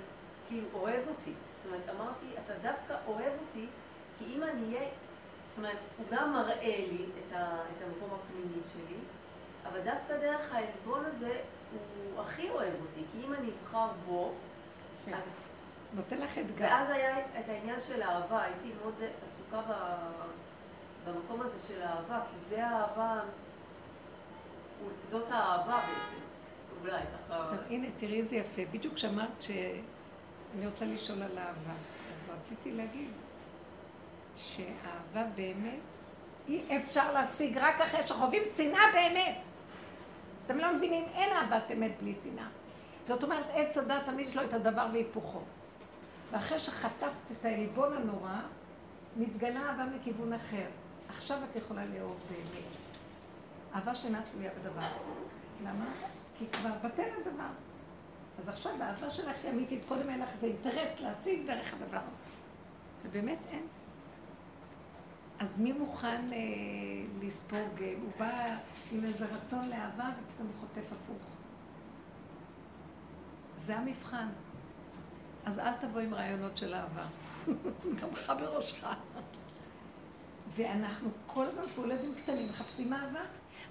[0.48, 1.34] כאילו, אוהב אותי.
[1.56, 3.68] זאת אומרת, אמרתי, אתה דווקא אוהב אותי,
[4.20, 4.90] כי אם אני אהיה,
[5.48, 8.98] זאת אומרת, הוא גם מראה לי את, ה, את המקום הפנימי שלי,
[9.66, 11.40] אבל דווקא דרך העלבון הזה,
[11.72, 14.34] הוא הכי אוהב אותי, כי אם אני אבחר בו,
[15.08, 15.18] יפה.
[15.18, 15.32] אז
[15.94, 16.66] נותן לך אתגר.
[16.66, 18.94] ואז היה את העניין של האהבה, הייתי מאוד
[19.24, 23.20] עסוקה ב- במקום הזה של האהבה, כי זה האהבה,
[25.04, 26.22] זאת האהבה בעצם,
[26.82, 27.42] אולי ככה.
[27.42, 28.62] עכשיו, הנה, תראי איזה יפה.
[28.72, 31.74] בדיוק כשאמרת שאני רוצה לשאול על אהבה,
[32.14, 33.12] אז רציתי להגיד
[34.36, 35.98] שאהבה באמת,
[36.48, 39.36] אי אפשר להשיג רק אחרי שחווים שנאה באמת.
[40.46, 42.48] אתם לא מבינים, אין אהבת אמת בלי שנאה.
[43.04, 45.42] זאת אומרת, עץ הדת תמיד יש לו את הדבר והיפוכו.
[46.32, 48.40] ואחרי שחטפת את העלבון הנורא,
[49.18, 50.66] מתגלה אהבה מכיוון אחר.
[51.10, 52.64] עכשיו את יכולה לאהוב באמת.
[53.76, 54.88] אהבה שאינה תלויה בדבר.
[55.64, 55.86] למה?
[56.38, 57.50] כי כבר בטל הדבר.
[58.38, 62.24] אז עכשיו האהבה שלך היא אמיתית, קודם היה לך איזה אינטרס להשיג דרך הדבר הזה.
[63.04, 63.68] ובאמת אין.
[65.40, 66.38] אז מי מוכן אה,
[67.22, 67.82] לספוג?
[67.82, 68.56] אה, הוא בא
[68.92, 71.24] עם איזה רצון לאהבה ופתאום הוא חוטף הפוך.
[73.56, 74.28] זה המבחן.
[75.46, 77.06] אז אל תבוא עם רעיונות של אהבה.
[78.02, 78.88] דמך בראשך.
[80.56, 83.22] ואנחנו כל הזמן פה ילדים קטנים מחפשים אהבה.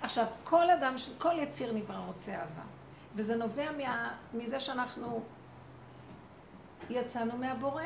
[0.03, 2.63] עכשיו, כל אדם, כל יציר נברא רוצה אהבה.
[3.15, 5.23] וזה נובע מה, מזה שאנחנו
[6.91, 7.83] יצאנו מהבורא.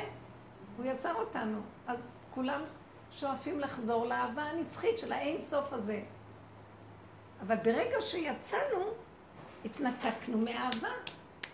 [0.76, 1.60] הוא יצר אותנו.
[1.86, 2.60] אז כולם
[3.12, 6.00] שואפים לחזור לאהבה הנצחית של האין סוף הזה.
[7.42, 8.84] אבל ברגע שיצאנו,
[9.64, 10.88] התנתקנו מאהבה,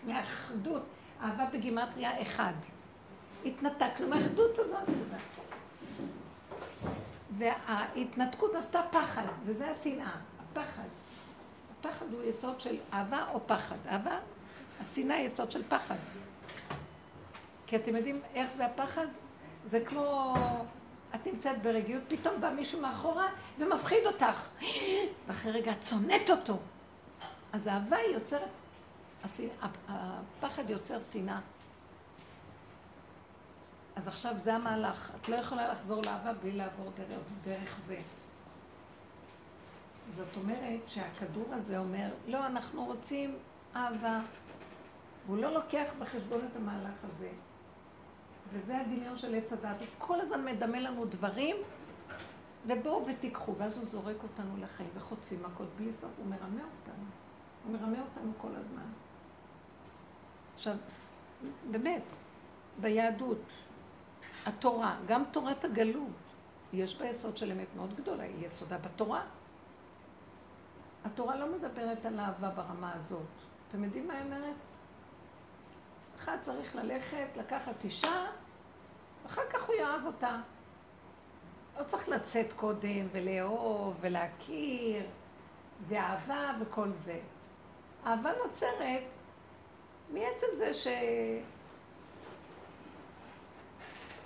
[0.05, 0.81] מהאחדות.
[1.21, 2.53] אהבה בגימטריה אחד.
[3.45, 4.89] התנתקנו מהאחדות הזאת.
[7.37, 10.87] וההתנתקות עשתה פחד, וזה השנאה, הפחד.
[11.79, 13.75] הפחד הוא יסוד של אהבה או פחד.
[13.87, 14.19] אהבה,
[14.81, 15.95] השנאה היא יסוד של פחד.
[17.67, 19.07] כי אתם יודעים איך זה הפחד?
[19.65, 20.35] זה כמו,
[21.15, 23.27] את נמצאת ברגיעות, פתאום בא מישהו מאחורה
[23.59, 24.49] ומפחיד אותך.
[25.27, 26.57] ואחרי רגע את שונאת אותו.
[27.53, 28.49] אז האהבה היא יוצרת,
[29.89, 31.39] הפחד יוצר שנאה.
[33.95, 35.11] אז עכשיו זה המהלך.
[35.21, 37.99] את לא יכולה לחזור לאהבה בלי לעבור דרך, דרך זה.
[40.15, 43.37] זאת אומרת שהכדור הזה אומר, לא, אנחנו רוצים
[43.75, 44.19] אהבה.
[45.25, 47.29] והוא לא לוקח בחשבון את המהלך הזה.
[48.53, 49.79] וזה הדמיון של עץ הדת.
[49.79, 51.55] הוא כל הזמן מדמה לנו דברים,
[52.65, 53.55] ובואו ותיקחו.
[53.55, 56.11] ואז הוא זורק אותנו לחיים וחוטפים מכות בלי סוף.
[56.17, 57.05] הוא מרמה אותנו.
[57.65, 58.91] הוא מרמה אותנו כל הזמן.
[60.55, 60.75] עכשיו,
[61.71, 62.13] באמת,
[62.81, 63.41] ביהדות,
[64.45, 66.15] התורה, גם תורת הגלות,
[66.73, 69.21] יש בה יסוד של אמת מאוד גדולה, היא יסודה בתורה.
[71.05, 73.21] התורה לא מדברת על אהבה ברמה הזאת.
[73.69, 74.55] אתם יודעים מה היא אומרת?
[76.19, 78.25] אחד צריך ללכת, לקחת אישה,
[79.25, 80.37] אחר כך הוא יאהב אותה.
[81.79, 85.03] לא צריך לצאת קודם ולאהוב ולהכיר,
[85.87, 87.19] ואהבה וכל זה.
[88.05, 89.15] אהבה נוצרת
[90.09, 90.87] מעצם זה ש...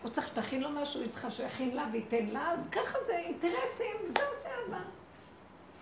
[0.01, 3.95] הוא צריך שתכין לו משהו, היא צריכה שיכין לה וייתן לה, אז ככה זה אינטרסים,
[4.07, 4.83] זה עושה אהבה.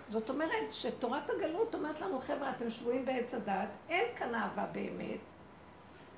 [0.09, 5.19] זאת אומרת שתורת הגלות אומרת לנו, חבר'ה, אתם שבויים בעץ הדת, אין כאן אהבה באמת,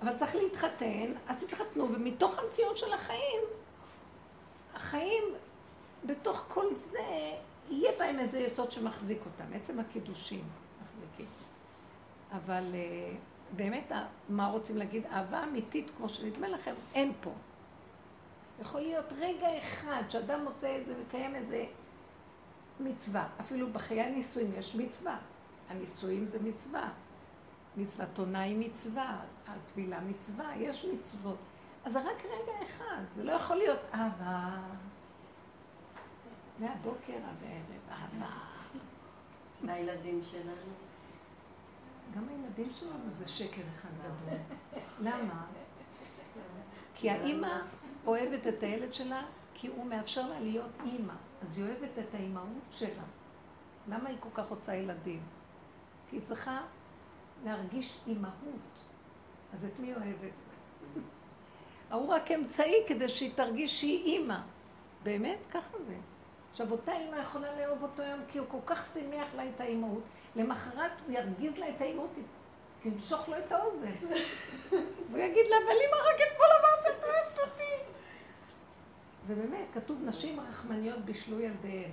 [0.04, 3.41] אבל צריך להתחתן, אז תתחתנו, ומתוך המציאות של החיים,
[4.76, 5.24] החיים,
[6.06, 7.32] בתוך כל זה,
[7.70, 10.43] יהיה בהם איזה יסוד שמחזיק אותם, עצם הקידושים
[10.84, 11.26] מחזיקים.
[12.32, 13.16] אבל אה,
[13.56, 13.91] באמת,
[14.30, 15.06] מה רוצים להגיד?
[15.06, 17.32] אהבה אמיתית, כמו שנדמה לכם, אין פה.
[18.62, 21.66] יכול להיות רגע אחד שאדם עושה איזה, מקיים איזה
[22.80, 23.28] מצווה.
[23.39, 25.18] אפילו בחיי הנישואים יש מצווה.
[25.70, 26.89] הנישואים זה מצווה.
[27.78, 31.38] מצוות עונה היא מצווה, הטבילה מצווה, יש מצוות.
[31.86, 34.59] אז זה רק רגע אחד, זה לא יכול להיות אהבה.
[36.59, 38.36] מהבוקר עד הערב, אהבה.
[39.67, 40.74] לילדים שלנו.
[42.15, 44.39] גם הילדים שלנו זה שקר אחד גדול.
[45.09, 45.45] למה?
[46.95, 47.59] כי האימא
[48.05, 49.21] אוהבת את הילד שלה
[49.53, 51.13] כי הוא מאפשר לה להיות אימא.
[51.41, 53.03] אז היא אוהבת את האימהות שלה.
[53.88, 55.21] למה היא כל כך רוצה ילדים?
[56.09, 56.61] כי היא צריכה
[57.44, 58.74] להרגיש אימהות.
[59.54, 60.34] אז את מי אוהבת?
[61.89, 64.38] ההוא רק אמצעי כדי שהיא תרגיש שהיא אימא.
[65.04, 65.39] באמת?
[65.52, 65.96] ככה זה.
[66.52, 70.04] עכשיו, אותה אימא יכולה לאהוב אותו היום כי הוא כל כך שימח לה את האימהות.
[70.36, 72.10] למחרת הוא ירגיז לה את האימהות,
[72.80, 73.91] תנשוך לו את האוזן.
[75.10, 77.94] והוא יגיד לה, אבל אימא, רק אתמול אמרת שאת אוהבת אותי.
[79.28, 81.91] זה באמת, כתוב נשים רחמניות בישלו ילדיהן.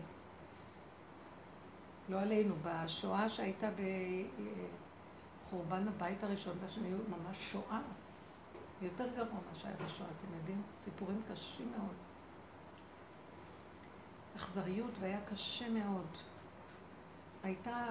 [2.09, 3.71] לא עלינו, בשואה שהייתה
[5.51, 7.81] בחורבן הבית הראשון והשני, היו ממש שואה.
[8.83, 10.63] יותר גרוע מה שהיה בשואה, אתם יודעים?
[10.77, 11.95] סיפורים קשים מאוד.
[14.37, 16.07] אכזריות והיה קשה מאוד.
[17.43, 17.87] הייתה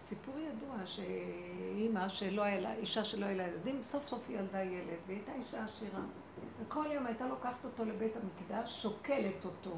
[0.00, 4.62] סיפור ידוע שאימא שלא היה לה, אישה שלא היה לה ילדים, סוף סוף היא ילדה
[4.62, 6.00] ילד, והיא הייתה אישה עשירה.
[6.60, 9.76] וכל יום הייתה לוקחת אותו לבית המקדש, שוקלת אותו,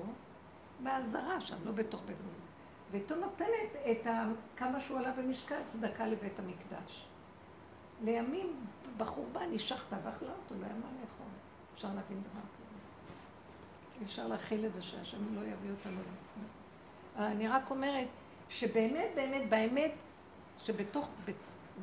[0.83, 2.49] באזהרה שם, לא בתוך בית המקדש.
[2.91, 4.25] ואיתו נותנת את ה...
[4.57, 7.08] כמה שהוא עלה במשקל צדקה לבית המקדש.
[8.05, 11.27] לימים בחורבן שחטה ואכלה אותו, לא היה מה לאכול.
[11.75, 14.05] אפשר להבין דבר כזה.
[14.05, 16.43] אפשר להכיל את זה שהשם לא יביא אותנו לעצמו.
[17.17, 18.09] אני רק אומרת
[18.49, 19.93] שבאמת, באמת, באמת,
[20.59, 21.11] שבתוך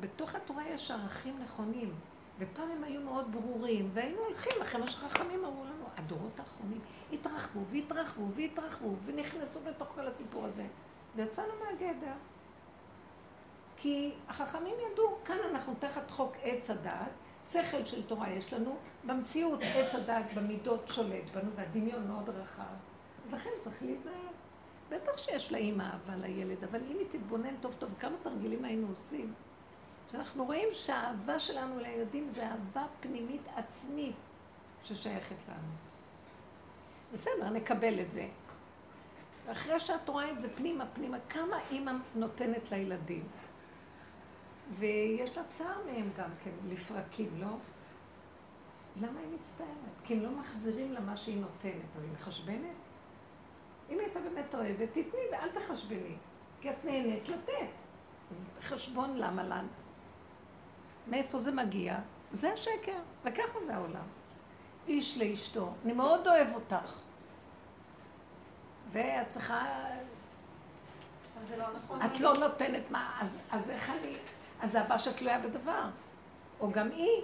[0.00, 1.94] בתוך התורה יש ערכים נכונים.
[2.38, 6.80] ופעם הם היו מאוד ברורים, והיינו הולכים לכם, מה שחכמים אמרו לנו, הדורות האחרונים
[7.12, 10.66] התרחבו והתרחבו והתרחבו ונכנסו לתוך כל הסיפור הזה,
[11.16, 12.12] ויצאנו מהגדר.
[13.76, 17.10] כי החכמים ידעו, כאן אנחנו תחת חוק עץ הדעת,
[17.50, 22.62] שכל של תורה יש לנו, במציאות עץ הדעת במידות שולט בנו, והדמיון מאוד רחב.
[23.26, 24.12] אז לכן צריך להיזהר.
[24.90, 29.34] בטח שיש לאימא אהבה לילד, אבל אם היא תתבונן טוב טוב, כמה תרגילים היינו עושים,
[30.10, 34.14] שאנחנו רואים שהאהבה שלנו לילדים זה אהבה פנימית עצמית
[34.84, 35.72] ששייכת לנו.
[37.12, 38.28] בסדר, נקבל את זה.
[39.46, 43.24] ואחרי שאת רואה את זה פנימה, פנימה, כמה אימא נותנת לילדים.
[44.70, 47.56] ויש לה צער מהם גם כן, לפרקים, לא?
[48.96, 49.68] למה היא מצטערת?
[50.04, 52.76] כי הם לא מחזירים לה מה שהיא נותנת, אז היא מחשבנת?
[53.90, 56.16] אם הייתה באמת אוהבת, תתני ואל תחשבני,
[56.60, 57.72] כי את נהנית לתת.
[58.30, 59.68] אז חשבון למה לנו?
[61.06, 61.98] מאיפה זה מגיע?
[62.30, 64.06] זה השקר, וככה זה העולם.
[64.88, 67.00] איש לאשתו, אני מאוד אוהב אותך.
[68.88, 69.66] ואת צריכה...
[71.40, 72.02] אז זה לא נכון.
[72.02, 74.16] את לא נותנת מה, אז, אז איך אני...
[74.60, 75.84] אז זה אהבה שתלויה בדבר.
[76.60, 77.22] או גם היא.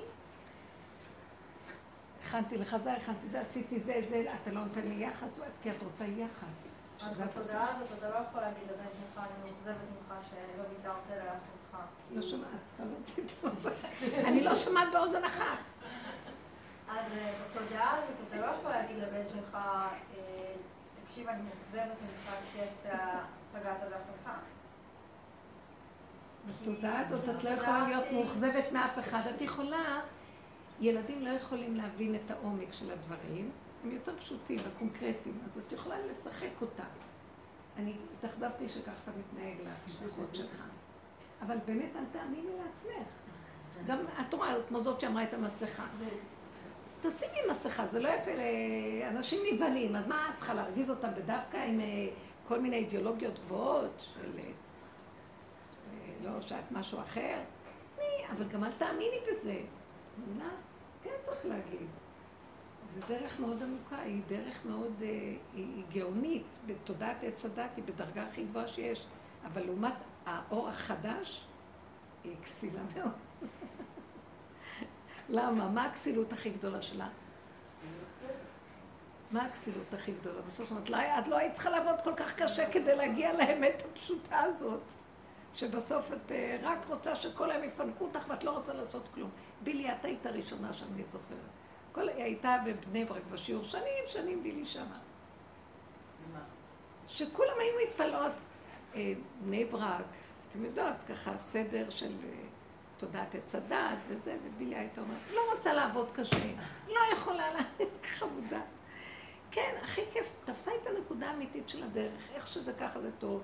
[2.21, 5.83] הכנתי לך זה, הכנתי זה, עשיתי זה, זה, אתה לא נותן לי יחס, כי את
[5.83, 6.83] רוצה יחס.
[7.01, 11.89] אז בתודעה הזאת אתה לא יכול להגיד לבן שלך, אני מאוכזבת ממך שלא ויתרת לאחותך.
[12.11, 13.71] לא שומעת, אתה לא רצית באוזן
[14.03, 15.59] אני לא שומעת באוזן אחת.
[16.89, 20.55] אז אה, בתודעה הזאת אתה לא יכול להגיד לבן שלך, אה,
[21.05, 23.19] תקשיב, אני מאוכזבת ממך כי אתה
[23.53, 24.31] פגעת באחותך.
[26.49, 29.21] בתודעה הזאת את לא יכולה להיות מאוכזבת מאף אחד.
[29.37, 30.01] את יכולה,
[30.81, 33.51] ילדים לא יכולים להבין את העומק של הדברים,
[33.85, 36.85] הם יותר פשוטים וקונקרטיים, אז את יכולה לשחק אותה.
[37.77, 39.57] אני התאכזבתי שכך אתה מתנהג
[40.05, 40.63] לאחות שלך.
[41.43, 43.09] אבל באמת אל תאמיני לעצמך.
[43.87, 45.87] גם את רואה, כמו זאת שאמרה את המסכה.
[47.01, 51.81] תשימי מסכה, זה לא יפה לאנשים נבהלים, אז מה את צריכה להרגיז אותם בדווקא עם
[51.81, 51.87] אה,
[52.49, 54.45] כל מיני אידיאולוגיות גבוהות של אה,
[56.23, 57.39] לא שאת משהו אחר?
[57.99, 59.61] אני, אבל גם אל תאמיני בזה.
[60.19, 60.51] מבינה?
[61.03, 61.87] כן צריך להגיד.
[62.85, 65.09] זו דרך מאוד עמוקה, היא דרך מאוד, אה,
[65.55, 69.07] היא, גאונית, בתודעת עץ הדת, היא בדרגה הכי גבוהה שיש.
[69.45, 69.95] אבל לעומת
[70.27, 71.45] האור החדש,
[72.25, 73.13] היא כסילה מאוד.
[75.29, 75.69] למה?
[75.69, 77.09] מה הכסילות הכי גדולה שלה?
[79.31, 80.43] מה הכסילות הכי גדולה?
[80.43, 84.93] בסוף אומרת, את לא היית צריכה לעבוד כל כך קשה כדי להגיע לאמת הפשוטה הזאת.
[85.55, 89.31] שבסוף את אה, רק רוצה שכל היום יפנקו אותך ואת לא רוצה לעשות כלום.
[89.63, 91.39] בילי, את היית הראשונה שם, אני זוכרת.
[91.93, 94.99] כל, היא הייתה בבני ברק בשיעור, שנים, שנים בילי שמה.
[97.09, 98.33] שכולם היו מתפלאות.
[98.95, 100.05] אה, בני ברק,
[100.49, 102.29] אתם יודעות, ככה סדר של אה,
[102.99, 106.37] תודעת עץ הדת וזה, ובילי הייתה אומרת, לא רוצה לעבוד קשה,
[106.89, 107.61] לא יכולה, לה...
[108.19, 108.61] חמודה.
[109.51, 113.43] כן, הכי כיף, תפסה את הנקודה האמיתית של הדרך, איך שזה ככה זה טוב.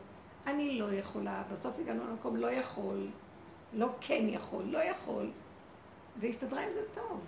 [0.49, 3.09] אני לא יכולה, בסוף הגענו למקום לא יכול,
[3.72, 5.30] לא כן יכול, לא יכול,
[6.20, 7.20] והסתדרה עם זה טוב.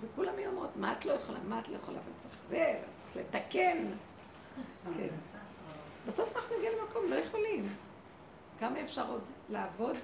[0.00, 2.82] זה כולם היו אומרות, מה את לא יכולה, מה את לא יכולה, אבל צריך זה,
[2.96, 3.86] צריך לתקן.
[4.96, 5.08] כן.
[6.06, 7.74] בסוף אנחנו נגיע למקום, לא יכולים.
[8.58, 9.96] כמה אפשר עוד לעבוד?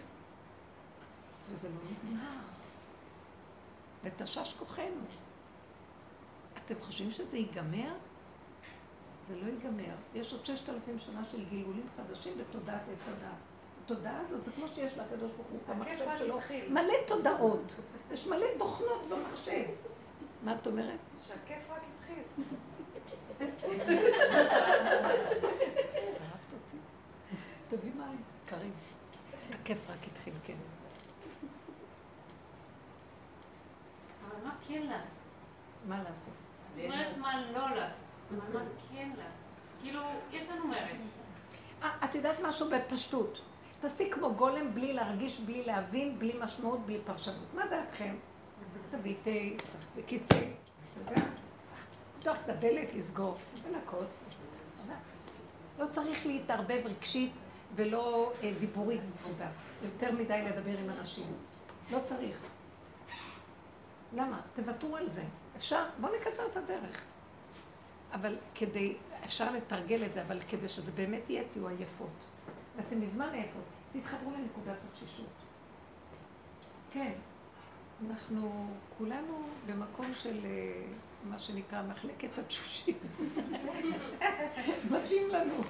[1.50, 2.38] וזה לא נגמר.
[4.04, 5.04] ותשש כוחנו.
[6.64, 7.94] אתם חושבים שזה ייגמר?
[9.26, 9.94] זה לא ייגמר.
[10.14, 13.32] יש עוד ששת אלפים שנה של גילגולים חדשים בתודעת עץ הדעת.
[13.84, 16.38] התודעה הזאת, זה כמו שיש לקדוש ברוך הוא במחשב שלו,
[16.70, 17.74] מלא תודעות.
[18.12, 19.64] יש מלא תוכנות במחשב.
[20.44, 20.98] מה את אומרת?
[21.26, 22.22] שהכיף רק התחיל.
[26.08, 26.76] צרפת אותי.
[27.68, 28.72] תביא מים, קרים.
[29.50, 30.56] הכיף רק התחיל, כן.
[34.28, 35.22] אבל מה כן לעשות?
[35.88, 36.34] מה לעשות?
[36.76, 38.05] זאת אומרת מה לא לעשות.
[38.92, 39.10] כן?
[39.82, 40.00] כאילו,
[40.32, 41.20] יש לנו מרץ.
[41.82, 43.40] אה, את יודעת משהו בפשטות.
[43.80, 47.54] תעשי כמו גולם בלי להרגיש, בלי להבין, בלי משמעות, בלי פרשנות.
[47.54, 48.14] מה דעתכם?
[48.90, 50.34] תביא תה, כיסא?
[52.18, 53.36] לפתוח את הדלת, לסגור,
[53.68, 54.06] לנקות.
[55.78, 57.32] לא צריך להתערבב רגשית
[57.74, 59.48] ולא אה, דיבורית, תודה.
[59.82, 61.26] יותר מדי לדבר עם אנשים.
[61.90, 62.36] לא צריך.
[64.12, 64.40] למה?
[64.54, 65.22] תוותרו על זה.
[65.56, 65.84] אפשר?
[66.00, 67.02] בואו נקצר את הדרך.
[68.12, 72.24] אבל כדי, אפשר לתרגל את זה, אבל כדי שזה באמת יהיה, תהיו עייפות.
[72.76, 73.62] ואתם מזמן עייפות.
[73.92, 75.26] תתחברו לנקודת התשישות.
[76.92, 77.12] כן,
[78.08, 80.82] אנחנו כולנו במקום של אה,
[81.24, 82.96] מה שנקרא מחלקת התשושים.
[84.92, 85.62] מתאים לנו.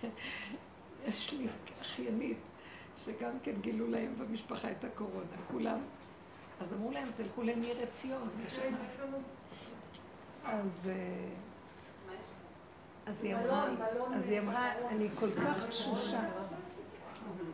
[1.06, 1.46] יש לי
[1.80, 2.49] אחיינית
[3.04, 5.78] שגם כן גילו להם במשפחה את הקורונה, כולם.
[6.60, 8.74] אז אמרו להם, תלכו לניר עציון, שם...
[10.44, 10.90] אז...
[10.90, 11.28] אה,
[13.06, 13.66] אז היא אמרה,
[14.14, 16.20] אז היא אמרה, אני כל כך תשושה.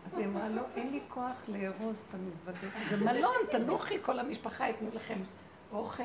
[0.06, 2.72] אז היא אמרה, לא, אין לי כוח לארוז את המזוודות.
[2.88, 5.18] זה מלון, תנוחי, כל המשפחה ייתנו לכם
[5.72, 6.02] אוכל,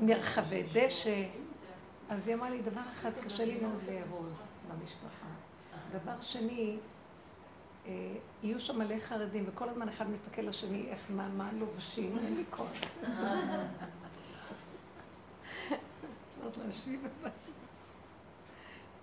[0.00, 1.24] מרחבי דשא.
[2.08, 5.26] אז היא אמרה לי, דבר אחד, קשה לי מאוד לארוז במשפחה.
[5.92, 6.76] דבר שני,
[7.86, 12.36] אה, יהיו שם מלא חרדים, וכל הזמן אחד מסתכל לשני, איך, מה, מה לובשים, אין
[12.36, 12.72] לי כוח.
[16.44, 17.32] עוד להשאיר בבית.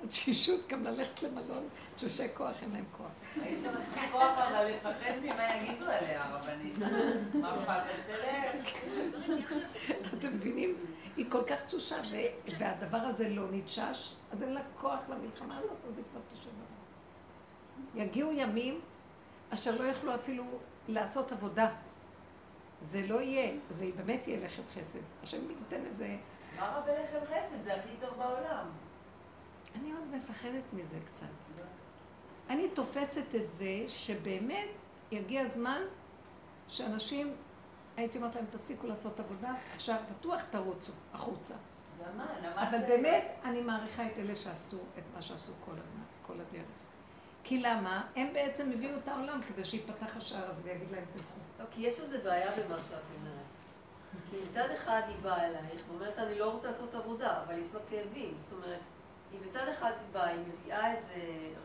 [0.03, 3.07] התשישות גם ללכת למלון, תשושי כוח, אין להם כוח.
[3.45, 6.77] יש גם מספיק כוח אבל לפחד ממה יגידו עליה, הרבנית.
[7.33, 8.73] מה אכפת לך תלך?
[10.13, 10.75] אתם מבינים?
[11.17, 11.95] היא כל כך תשושה,
[12.57, 16.51] והדבר הזה לא נתשש, אז אין לה כוח למלחמה הזאת, אז היא כבר תשבה.
[17.95, 18.81] יגיעו ימים
[19.49, 20.43] אשר לא יוכלו אפילו
[20.87, 21.71] לעשות עבודה.
[22.79, 24.99] זה לא יהיה, זה באמת יהיה לחם חסד.
[25.23, 26.17] השם ייתן איזה...
[26.55, 27.63] מה רע בלחם חסד?
[27.63, 28.65] זה הכי טוב בעולם.
[29.75, 31.25] אני עוד מפחדת מזה קצת.
[32.49, 34.69] אני תופסת את זה שבאמת
[35.11, 35.81] יגיע זמן
[36.67, 37.35] שאנשים,
[37.97, 41.55] הייתי אומרת להם, תפסיקו לעשות עבודה, אפשר, פתוח תרוצו החוצה.
[42.07, 42.25] למה?
[42.43, 45.51] למה אבל זה- באמת, אני מעריכה את אלה שעשו את מה שעשו
[46.23, 46.67] כל, הדרך.
[47.43, 48.03] כי למה?
[48.15, 51.25] הם בעצם הביאו את העולם כדי שיפתח השער הזה ויגיד להם תלכו.
[51.59, 53.45] לא, כי יש איזו בעיה במה שאת אומרת.
[54.29, 57.79] כי מצד אחד היא באה אלייך ואומרת, אני לא רוצה לעשות עבודה, אבל יש לה
[57.89, 58.33] כאבים.
[58.37, 58.79] זאת אומרת,
[59.31, 61.13] היא מצד אחד היא באה, היא מביאה איזה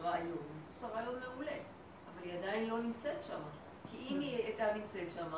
[0.02, 0.38] רעיון,
[0.76, 3.40] יש לה רעיון מעולה, אבל היא עדיין לא נמצאת שם.
[3.90, 5.32] כי אם היא הייתה נמצאת שם?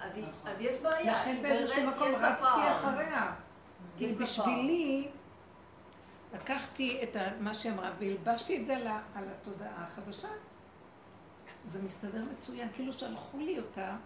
[0.00, 1.12] אז, יש בעיה.
[1.12, 2.70] לכן באיזשהו מקום רצתי.
[2.70, 3.34] אחריה.
[3.98, 5.08] כי בשבילי,
[6.34, 8.76] לקחתי את מה שהיא אמרה והלבשתי את זה
[9.14, 10.28] על התודעה החדשה.
[11.66, 13.96] זה מסתדר מצוין, כאילו שלחו לי אותה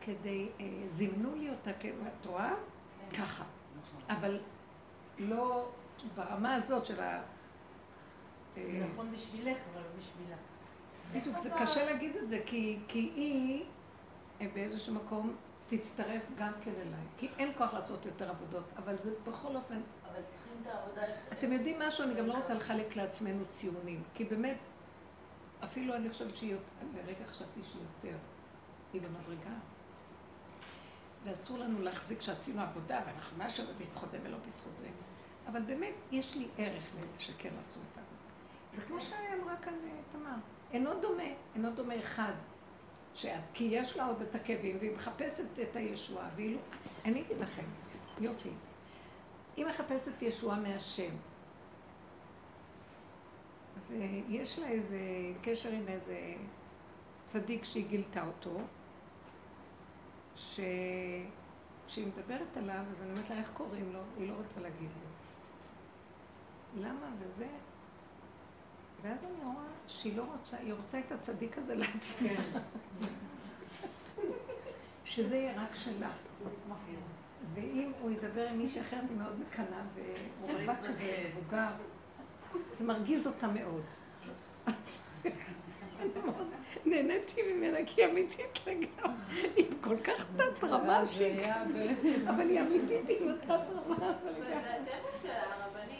[0.00, 2.54] כדי, אה, זימנו לי אותה, את רואה?
[3.18, 3.44] ככה.
[4.08, 4.40] אבל
[5.18, 5.68] לא
[6.14, 7.22] ברמה הזאת של ה...
[8.54, 10.36] זה נכון בשבילך, אבל לא בשבילה.
[11.12, 13.64] בדיוק, זה קשה להגיד את זה, כי, כי היא
[14.40, 17.04] אה, באיזשהו מקום תצטרף גם כן אליי.
[17.16, 19.80] כי אין כוח לעשות יותר עבודות, אבל זה בכל אופן...
[20.12, 21.02] אבל צריכים את העבודה.
[21.32, 22.04] אתם יודעים משהו?
[22.04, 24.58] אני גם לא רוצה לחלק לעצמנו ציונים, כי באמת,
[25.64, 26.64] אפילו אני חושבת שהיא, יותר-
[26.96, 28.16] לרגע חשבתי שהיא יותר,
[28.92, 29.54] היא במדרגה.
[31.24, 34.88] ואסור לנו להחזיק שעשינו עבודה, ואנחנו משהו בזכות זה ולא בזכות זה.
[35.46, 38.20] אבל באמת, יש לי ערך לאלה שכן עשו את העבודה.
[38.74, 40.34] זה כמו שאמרה כאן אה, תמר,
[40.72, 41.22] אינו דומה,
[41.54, 42.32] אינו דומה אחד.
[43.14, 46.60] שאז, כי יש לה עוד את הכאבים, והיא מחפשת את הישועה, והיא לא...
[47.04, 47.64] אני אגיד לכם,
[48.20, 48.50] יופי.
[49.56, 51.14] היא מחפשת ישועה מהשם.
[53.88, 54.98] ויש לה איזה
[55.42, 56.34] קשר עם איזה
[57.24, 58.60] צדיק שהיא גילתה אותו,
[60.36, 64.00] שכשהיא מדברת עליו, אז אני אומרת לה, איך קוראים לו?
[64.18, 66.82] היא לא רוצה להגיד לי.
[66.84, 67.06] למה?
[67.18, 67.46] וזה...
[69.02, 72.28] ואז אני רואה שהיא לא רוצה, היא רוצה את הצדיק הזה לעצמה.
[75.04, 76.10] שזה יהיה רק שלה.
[77.54, 81.68] ואם הוא ידבר עם מישהי אחרת, היא מאוד מקנאה, והוא רווק כזה, מבוגר,
[82.72, 83.82] זה מרגיז אותה מאוד.
[84.66, 85.02] אז
[86.86, 89.50] נהניתי ממנה, כי היא אמיתית לגמרי.
[89.56, 91.46] היא כל כך תת-רמה שהיא...
[92.28, 94.50] אבל היא אמיתית עם התת-רמה הזו לגמרי.
[94.50, 95.99] זה הטבע שלה, הרבנית.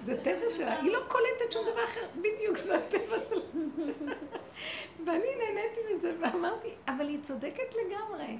[0.00, 0.80] זה טבע שלה.
[0.80, 3.40] היא לא קולטת שום דבר אחר, בדיוק זה הטבע שלה.
[5.06, 8.38] ואני נהניתי מזה, ואמרתי, אבל היא צודקת לגמרי.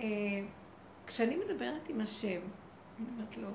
[0.00, 0.06] אה,
[1.06, 2.40] כשאני מדברת עם השם,
[2.98, 3.48] אני אומרת לו,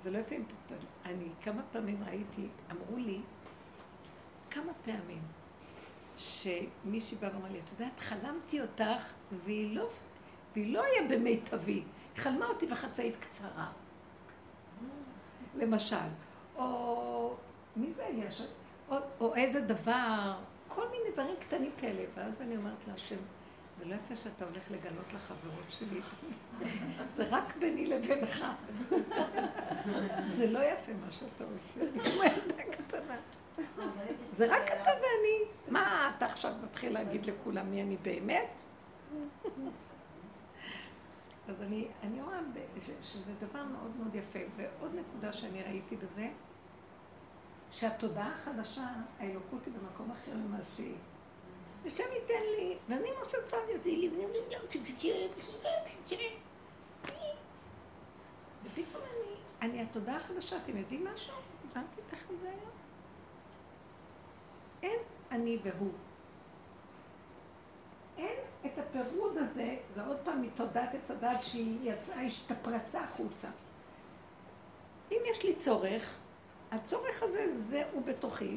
[0.00, 0.88] זה לא יפה אם תתפלל.
[1.04, 3.18] אני כמה פעמים ראיתי, אמרו לי,
[4.50, 5.22] כמה פעמים,
[6.16, 9.14] שמישהי באה ואמרה לי, את יודעת, חלמתי אותך,
[9.44, 9.88] והיא לא,
[10.54, 11.72] והיא לא היה במיטבי.
[11.72, 11.84] היא
[12.16, 13.72] חלמה אותי בחצאית קצרה.
[15.56, 15.96] למשל,
[16.56, 17.34] או
[17.76, 18.44] מי זה היה שם?
[18.90, 20.34] או, או איזה דבר,
[20.68, 22.02] כל מיני דברים קטנים כאלה.
[22.14, 23.16] ואז אני אומרת להשם,
[23.76, 26.00] זה לא יפה שאתה הולך לגלות לחברות שלי,
[27.16, 28.44] זה רק ביני לבינך.
[30.36, 33.16] זה לא יפה מה שאתה עושה, כמו ילדה קטנה.
[34.24, 35.50] זה רק אתה ואני.
[35.68, 38.62] מה, אתה עכשיו מתחיל להגיד לכולם מי אני באמת?
[41.48, 42.38] אז אני, אני רואה
[42.80, 44.38] ש- שזה דבר מאוד מאוד יפה.
[44.56, 46.28] ועוד נקודה שאני ראיתי בזה,
[47.70, 48.86] שהתודעה החדשה,
[49.18, 50.94] האלוקות היא במקום אחר ממה שהיא.
[51.86, 54.08] השם ייתן לי, ואני מה שצריך אותי לי,
[58.64, 59.34] ופתאום אני,
[59.70, 61.34] אני התודעה החדשה, אתם יודעים משהו?
[61.62, 62.70] דיברתי איתך על זה היום?
[64.82, 64.98] אין
[65.30, 65.92] אני והוא.
[68.18, 68.36] אין
[68.66, 73.48] את הפירוד הזה, זה עוד פעם מתודעת עץ הדת שהיא יצאה, השתפרצה החוצה.
[75.12, 76.18] אם יש לי צורך,
[76.70, 78.56] הצורך הזה, זה הוא בתוכי.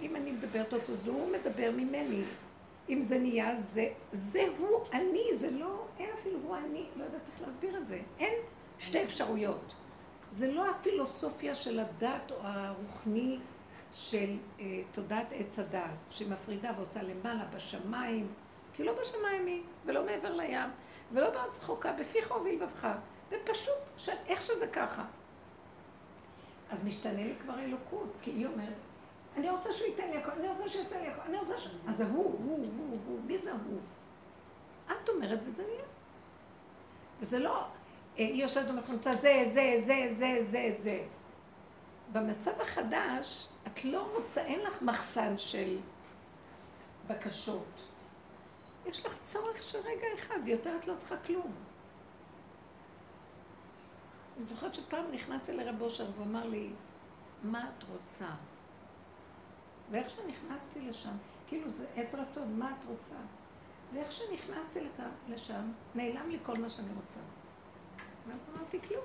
[0.00, 2.22] אם אני מדברת אותו, זה הוא מדבר ממני.
[2.88, 7.20] אם זה נהיה, זה, זה הוא אני, זה לא, אין אפילו הוא אני, לא יודעת
[7.26, 8.00] איך להסביר את זה.
[8.18, 8.34] אין
[8.78, 9.74] שתי אפשרויות.
[10.30, 13.38] זה לא הפילוסופיה של הדת או הרוחני
[13.92, 18.28] של אה, תודעת עץ הדת, שמפרידה ועושה למעלה בשמיים,
[18.78, 20.70] כי לא בשמיים היא, ולא מעבר לים,
[21.12, 22.88] ולא בארץ רחוקה, בפיך ובלבבך.
[23.30, 25.04] זה פשוט, של, איך שזה ככה.
[26.70, 28.74] אז משתנה לי כבר אלוקות, כי היא אומרת,
[29.36, 31.68] אני רוצה שהוא ייתן לי הכל, אני רוצה שיעשה לי הכל, אני רוצה ש...
[31.88, 33.80] אז זה הוא, הוא, הוא, הוא, מי זה הוא?
[34.86, 35.84] את אומרת וזה נהיה.
[37.20, 37.64] וזה לא, אה,
[38.16, 41.04] היא יושבת ואומרת לך, זה, זה, זה, זה, זה, זה.
[42.12, 45.76] במצב החדש, את לא רוצה, אין לך מחסן של
[47.06, 47.87] בקשות.
[48.88, 51.52] יש לך צורך של רגע אחד, ויותר את לא צריכה כלום.
[54.36, 56.70] אני זוכרת שפעם נכנסתי לרב אושר והוא אמר לי,
[57.42, 58.28] מה את רוצה?
[59.90, 61.16] ואיך שנכנסתי לשם,
[61.46, 63.16] כאילו זה עת רצון, מה את רוצה?
[63.92, 64.80] ואיך שנכנסתי
[65.28, 67.20] לשם, נעלם לי כל מה שאני רוצה.
[68.28, 69.04] ואז אמרתי כלום.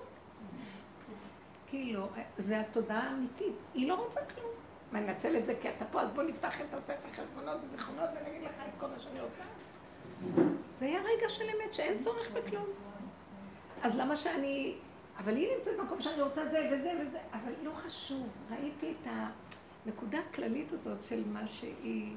[1.68, 4.51] כאילו, זה התודעה האמיתית, היא לא רוצה כלום.
[4.91, 8.43] מה, ננצל את זה כי אתה פה, אז בוא נפתח את הספר חשבונות וזיכרונות ונגיד
[8.43, 9.43] לך את כל מה שאני רוצה.
[10.75, 12.65] זה היה רגע של אמת, שאין צורך בכלום.
[13.81, 14.75] אז למה שאני...
[15.17, 18.27] אבל היא נמצאת במקום שאני רוצה זה וזה וזה, אבל לא חשוב.
[18.51, 19.07] ראיתי את
[19.85, 22.15] הנקודה הכללית הזאת של מה שהיא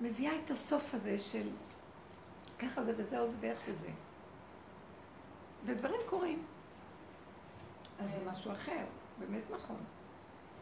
[0.00, 1.48] מביאה את הסוף הזה של
[2.58, 3.88] ככה זה וזהו זה ואיך שזה.
[5.64, 6.42] ודברים קורים.
[7.98, 8.84] אז זה משהו אחר,
[9.18, 9.76] באמת נכון.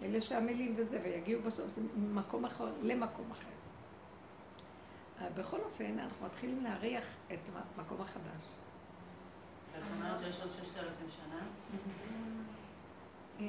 [0.03, 3.51] אלה שעמלים וזה, ויגיעו בסוף, זה ממקום אחר למקום אחר.
[5.35, 7.39] בכל אופן, אנחנו מתחילים להריח את
[7.77, 8.43] המקום החדש.
[9.79, 11.41] את אומרת שיש עוד ששת אלפים שנה?
[13.41, 13.47] אה,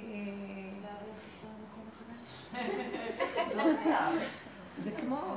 [0.82, 2.56] להריח את המקום החדש.
[3.56, 4.22] לא.
[4.84, 5.36] זה כמו.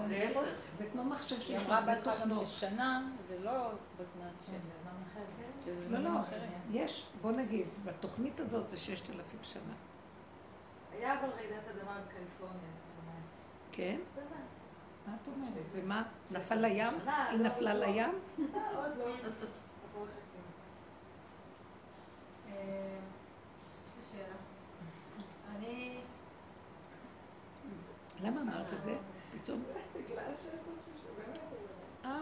[0.78, 2.46] זה כמו מחשב שיש לו בתוכנו.
[2.46, 3.70] ששנה זה לא
[4.00, 4.52] בזמן של...
[5.66, 6.50] לא, זמנים לא, אחרים.
[6.70, 9.74] יש, בוא נגיד, בתוכנית הזאת זה ששת אלפים שנה.
[10.92, 12.70] היה אבל רעידת אדמה בקליפורניה.
[13.72, 13.96] כן?
[15.06, 15.64] מה את אומרת?
[15.72, 16.94] ומה, נפל לים?
[17.06, 17.74] היא נפלה.
[17.74, 18.10] לים?
[28.22, 28.96] למה אמרת את זה?
[29.32, 29.62] פתאום?
[29.94, 30.32] בגלל.
[32.04, 32.20] אה.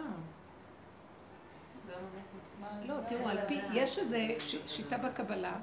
[2.85, 4.17] לא, תראו, על פי, יש איזו
[4.67, 5.57] שיטה בקבלה,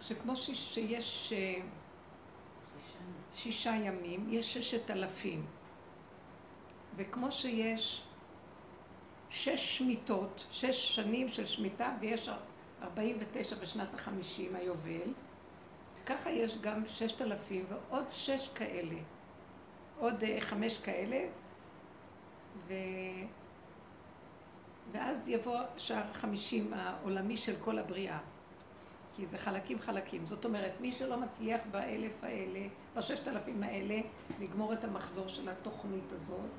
[0.00, 1.60] שכמו שיש אה,
[3.42, 5.46] שישה ימים, יש ששת אלפים.
[6.96, 8.02] וכמו שיש
[9.30, 12.30] שש שמיטות, שש שנים של שמיטה, ויש
[12.82, 15.12] ארבעים ותשע בשנת החמישים, היובל,
[16.06, 18.96] ככה יש גם ששת אלפים ועוד שש כאלה,
[19.98, 21.28] עוד אה, חמש כאלה,
[22.68, 22.74] ו...
[24.92, 28.18] ואז יבוא שער חמישים העולמי של כל הבריאה.
[29.18, 30.26] כי זה חלקים חלקים.
[30.26, 32.60] זאת אומרת, מי שלא מצליח באלף האלה,
[32.96, 34.00] בששת אלפים האלה,
[34.40, 36.50] לגמור את המחזור של התוכנית הזאת,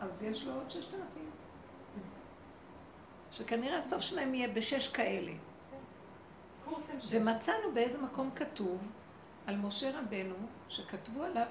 [0.00, 1.30] אז יש לו עוד ששת אלפים.
[3.32, 5.32] שכנראה הסוף שלהם יהיה בשש כאלה.
[7.10, 8.88] ומצאנו באיזה מקום כתוב
[9.46, 10.34] על משה רבנו,
[10.68, 11.46] שכתבו עליו,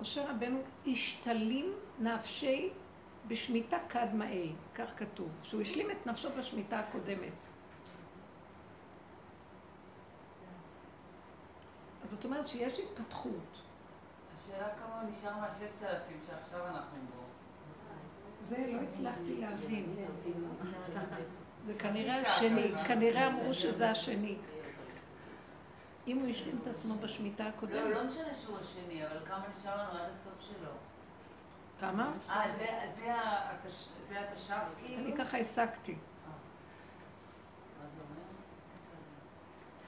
[0.00, 2.70] משה רבנו השתלים נפשי
[3.26, 7.49] בשמיטה קדמאי, כך כתוב, שהוא השלים את נפשו בשמיטה הקודמת.
[12.04, 13.60] זאת אומרת שיש התפתחות.
[14.34, 17.22] השאלה כמה נשאר מהששת אלפים שעכשיו אנחנו בו.
[18.40, 19.94] זה לא הצלחתי להבין.
[21.66, 24.36] זה כנראה השני, כנראה אמרו שזה השני.
[26.06, 27.94] אם הוא השלים את עצמו בשמיטה לא, הקודמת.
[27.94, 30.70] לא משנה שהוא השני, אבל כמה נשאר לנו עד הסוף שלו.
[31.80, 32.12] כמה?
[32.28, 34.98] אה, זה- זה התש- זה התש"ף כאילו?
[35.04, 35.96] אני ככה הסקתי.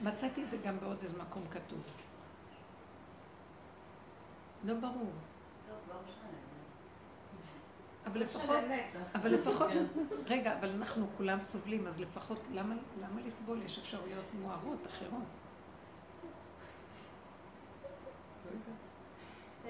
[0.01, 0.12] אומר?
[0.12, 1.78] מצאתי את זה גם בעוד איזה מקום כתוב.
[4.64, 5.10] לא ברור.
[5.89, 6.22] לא משנה.
[8.06, 8.56] אבל לא לפחות.
[9.14, 9.70] אבל לפחות,
[10.26, 13.62] רגע, אבל אנחנו כולם סובלים, אז לפחות, למה, למה לסבול?
[13.62, 15.10] יש אפשרויות מוארות אחרות.
[15.12, 15.22] לא.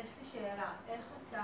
[0.01, 1.39] יש לי שאלה, איך אתה,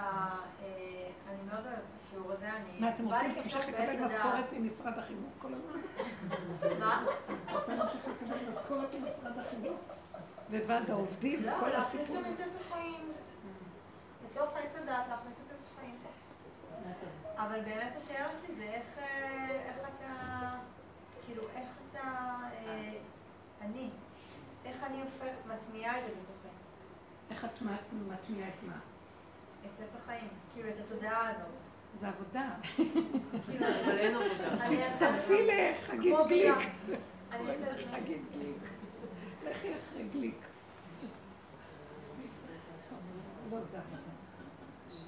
[0.62, 2.80] אה, אני מאוד אוהבת את השיעור הזה, אני...
[2.80, 4.04] מה, אתם רוצים להמשיך לקבל.
[4.04, 5.80] משכורת ממשרד החינוך כל הזמן?
[6.80, 7.06] מה?
[7.52, 9.80] רוצה להמשיך לקבל משכורת ממשרד החינוך?
[10.50, 12.16] וועד העובדים לא, וכל להכניס הסיפור.
[12.16, 13.12] שם את החיים.
[14.30, 15.96] בתוך עץ הדעת להכניס את הצחויים.
[17.36, 20.50] אבל באמת השאלה שלי זה איך, אה, איך אתה,
[21.26, 22.09] כאילו, איך אתה,
[22.66, 22.92] אה,
[23.60, 23.90] אני,
[24.64, 26.48] איך אני הופך, מטמיעה את זה בתוכי.
[27.30, 27.62] איך את
[28.09, 28.78] מטמיעה את מה?
[29.66, 31.46] את עץ החיים, כאילו, את התודעה הזאת.
[31.94, 32.50] זה עבודה.
[33.46, 34.20] כאילו,
[34.52, 36.55] אז תצטרפי לחגית גליק.
[37.90, 38.62] חגית גליק.
[39.44, 40.44] לכי אחרי גליק.
[43.50, 43.97] לא זה.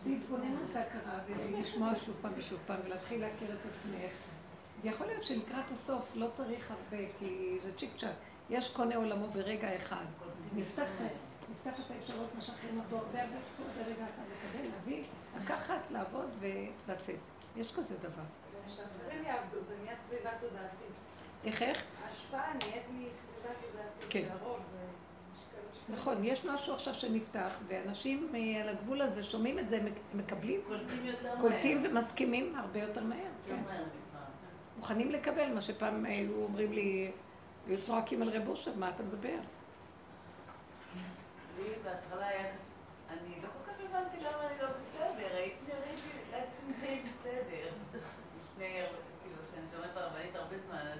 [0.04, 4.12] זה התבוננות להכרה ולשמוע שוב פעם ושוב פעם ולהתחיל להכיר את עצמך.
[4.82, 8.10] ויכול להיות שלקראת הסוף לא צריך הרבה, כי זה צ'יק צ'אק.
[8.50, 10.04] יש קונה עולמו ברגע אחד.
[10.56, 10.88] נפתח,
[11.52, 15.04] נפתח את האפשרות, משחררים אותו הרבה הרבה תחום ברגע אחד, לקבל, להביא,
[15.42, 17.18] לקחת, לעבוד ולצאת.
[17.56, 18.22] יש כזה דבר.
[18.76, 20.94] שאחרים יעבדו, זה נהיה סביבה תודעתית.
[21.44, 21.84] איך איך?
[22.04, 24.10] ההשפעה נהיית מסביבה תודעתית.
[24.10, 24.22] כן.
[24.22, 25.78] זה הרוב, ויש כאלה שכן.
[25.92, 29.80] נכון, יש משהו עכשיו שנפתח, ואנשים אה, על הגבול הזה שומעים את זה,
[30.14, 31.40] מקבלים, קולטים יותר מהר.
[31.40, 33.56] קולטים ומסכימים הרבה יותר מהר, כן.
[33.60, 33.82] מפעם.
[34.76, 37.10] מוכנים לקבל מה שפעם היו אומרים לי,
[37.66, 39.38] היו צועקים על רב אושר, מה אתה מדבר?
[41.58, 42.74] לי בהתחלה היה קשה,
[43.10, 47.68] אני לא כל כך הבנתי למה אני לא בסדר, הייתי נראית לי לעצמי די בסדר.
[48.52, 50.98] לפני, הרבה- כאילו, כשאני שומעת ברבנית הרבה זמן, אז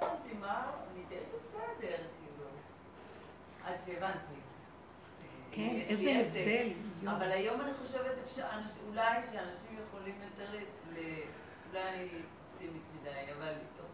[0.00, 0.62] לא הבנתי מה,
[0.92, 2.44] אני די בסדר, כאילו.
[3.64, 4.40] עד שהבנתי.
[5.52, 6.10] כן, לי איזה.
[6.10, 6.68] הבדל.
[7.04, 8.46] אבל היום אני חושבת, אפשר,
[8.88, 10.98] אולי שאנשים יכולים יותר, ל,
[11.70, 12.08] אולי אני
[12.52, 13.52] אופטימית מדי, אבל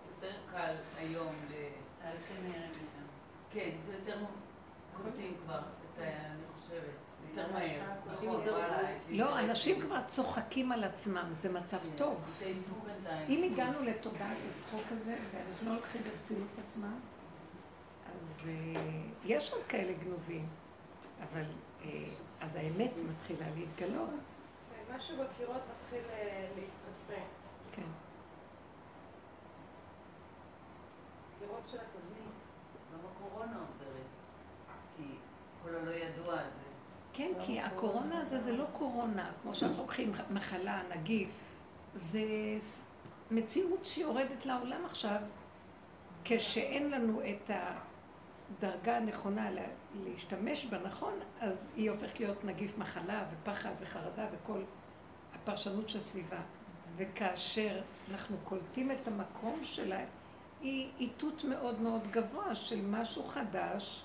[0.09, 1.55] יותר קל היום ל...
[3.51, 4.24] כן, זה יותר
[5.02, 6.02] קולטים כבר, את ה...
[6.02, 6.81] אני חושבת,
[7.28, 7.97] יותר מהר.
[9.10, 9.40] לא.
[9.40, 12.40] אנשים כבר צוחקים על עצמם, זה מצב כן, טוב.
[13.28, 16.98] אם הגענו לתודעת הצחוק הזה, ואנשים לא לוקחים ברצינות את עצמם,
[18.20, 18.80] אז אה,
[19.24, 20.47] יש עוד כאלה גנובים,
[21.22, 21.44] אבל
[21.84, 22.05] אה,
[22.40, 24.10] אז האמת מתחילה להתגלות.
[24.70, 27.26] כן, משהו בקירות מתחיל אה, להתרסק.
[27.72, 27.82] כן.
[31.38, 32.34] קירות של התבנית.
[32.93, 34.06] גם הקורונה עוזרת,
[34.97, 35.02] כי
[35.62, 36.66] כל הלא ידוע הזה.
[37.12, 41.30] כן, כי הקורונה הזה זה לא קורונה, כמו שאנחנו לוקחים מחלה, נגיף,
[41.94, 42.20] זה
[43.30, 45.20] מציאות שיורדת לעולם עכשיו,
[46.24, 47.51] כשאין לנו את
[48.51, 49.62] הדרגה הנכונה לה-
[50.05, 54.62] להשתמש בה נכון, אז היא הופכת להיות נגיף מחלה ופחד וחרדה וכל
[55.35, 56.40] הפרשנות של הסביבה.
[56.97, 60.05] וכאשר אנחנו קולטים את המקום שלה,
[60.60, 64.05] היא איתות מאוד מאוד גבוה של משהו חדש,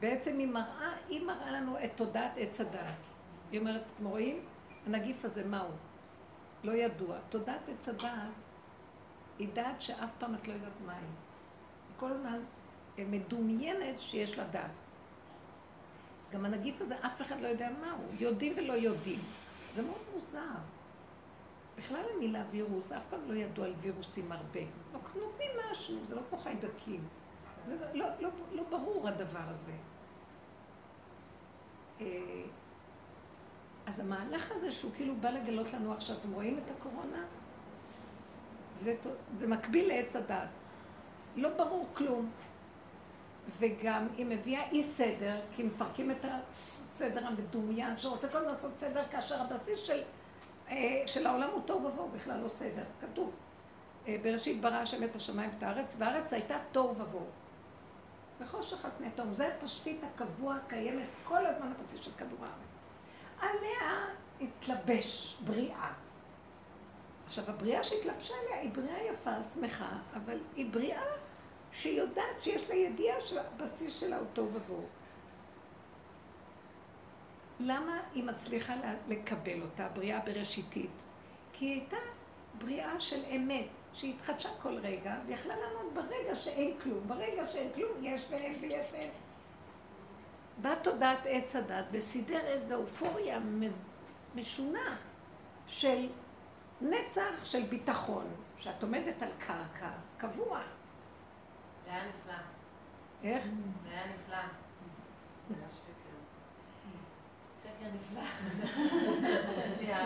[0.00, 3.06] בעצם היא מראה, היא מראה לנו את תודעת עץ הדעת.
[3.52, 4.40] היא אומרת, אתם רואים?
[4.86, 5.68] הנגיף הזה, מהו?
[6.64, 7.16] לא ידוע.
[7.28, 8.30] תודעת עץ הדעת
[9.38, 11.00] היא דעת שאף פעם את לא יודעת מה היא.
[11.96, 12.38] כל הזמן
[13.04, 14.70] מדומיינת שיש לה דעת.
[16.32, 17.98] גם הנגיף הזה, אף אחד לא יודע מהו.
[18.20, 19.20] יודעים ולא יודעים.
[19.74, 20.40] זה מאוד מוזר.
[21.76, 24.60] בכלל המילה וירוס, אף פעם לא ידעו על וירוסים הרבה.
[24.92, 27.08] לא, נותנים משהו, זה לא כמו חיידקים.
[27.66, 29.72] זה לא, לא, לא, לא ברור הדבר הזה.
[32.00, 32.06] אה,
[33.86, 37.24] אז המהלך הזה שהוא כאילו בא לגלות לנו עכשיו, אתם רואים את הקורונה?
[38.78, 38.96] זה,
[39.36, 40.48] זה מקביל לעץ הדת.
[41.36, 42.30] לא ברור כלום.
[43.58, 49.40] וגם היא מביאה אי סדר, כי מפרקים את הסדר המדומיין, שרוצה הזמן לעשות סדר, כאשר
[49.42, 50.02] הבסיס של,
[50.70, 52.84] אה, של העולם הוא תוהו ובוהו, בכלל לא סדר.
[53.00, 53.34] כתוב,
[54.08, 57.26] אה, בראשית ברא השם את השמיים ואת הארץ, והארץ הייתה תוהו ובוהו.
[58.40, 59.34] וחושך על פני תהום.
[59.34, 62.76] זה התשתית הקבוע הקיימת כל הזמן הבסיס של כדור הארץ.
[63.40, 64.06] עליה
[64.40, 65.92] התלבש בריאה.
[67.26, 71.02] עכשיו, הבריאה שהתלבשה עליה היא בריאה יפה, שמחה, אבל היא בריאה
[71.72, 74.84] שיודעת שיש לה ידיעה שהבסיס שלה הוא תוהו ובוהו.
[77.60, 78.74] למה היא מצליחה
[79.08, 81.04] לקבל אותה, בריאה בראשיתית?
[81.52, 81.96] כי היא הייתה
[82.58, 87.08] בריאה של אמת, שהתחדשה כל רגע, ויכלה לעמוד ברגע שאין כלום.
[87.08, 89.10] ברגע שאין כלום, יש ואין ויש ואין.
[90.58, 93.40] בא תודעת עץ הדת וסידר איזו אופוריה
[94.34, 94.96] משונה
[95.66, 96.08] של
[96.80, 98.26] נצח של ביטחון,
[98.58, 100.60] שאת עומדת על קרקע קבוע.
[101.86, 102.34] זה היה נפלא.
[103.22, 103.44] איך?
[103.84, 104.38] זה היה נפלא.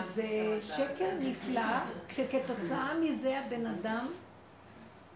[0.03, 0.61] זה היה שקר.
[0.61, 0.61] נפלא.
[0.61, 1.61] זה שקר נפלא,
[2.07, 4.07] כשכתוצאה מזה הבן אדם,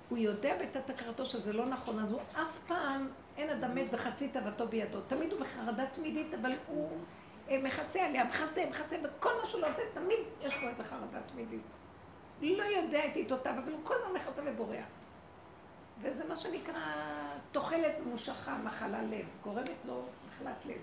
[0.09, 4.29] הוא יודע בתת הכרתו שזה לא נכון, אז הוא אף פעם, אין אדם מת וחצי
[4.29, 5.01] תאוותו בידו.
[5.01, 6.97] תמיד הוא בחרדה תמידית, אבל הוא
[7.49, 11.21] אה, מכסה עליה, מכסה, מכסה, וכל מה שהוא לא רוצה, תמיד יש לו איזו חרדה
[11.25, 11.61] תמידית.
[12.41, 14.85] לא יודע את עיתותיו, אבל הוא כל הזמן מכסה ובורח.
[16.01, 16.81] וזה מה שנקרא
[17.51, 20.81] תוחלת ממושכה, מחלה לב, גורמת לו מחלת לב.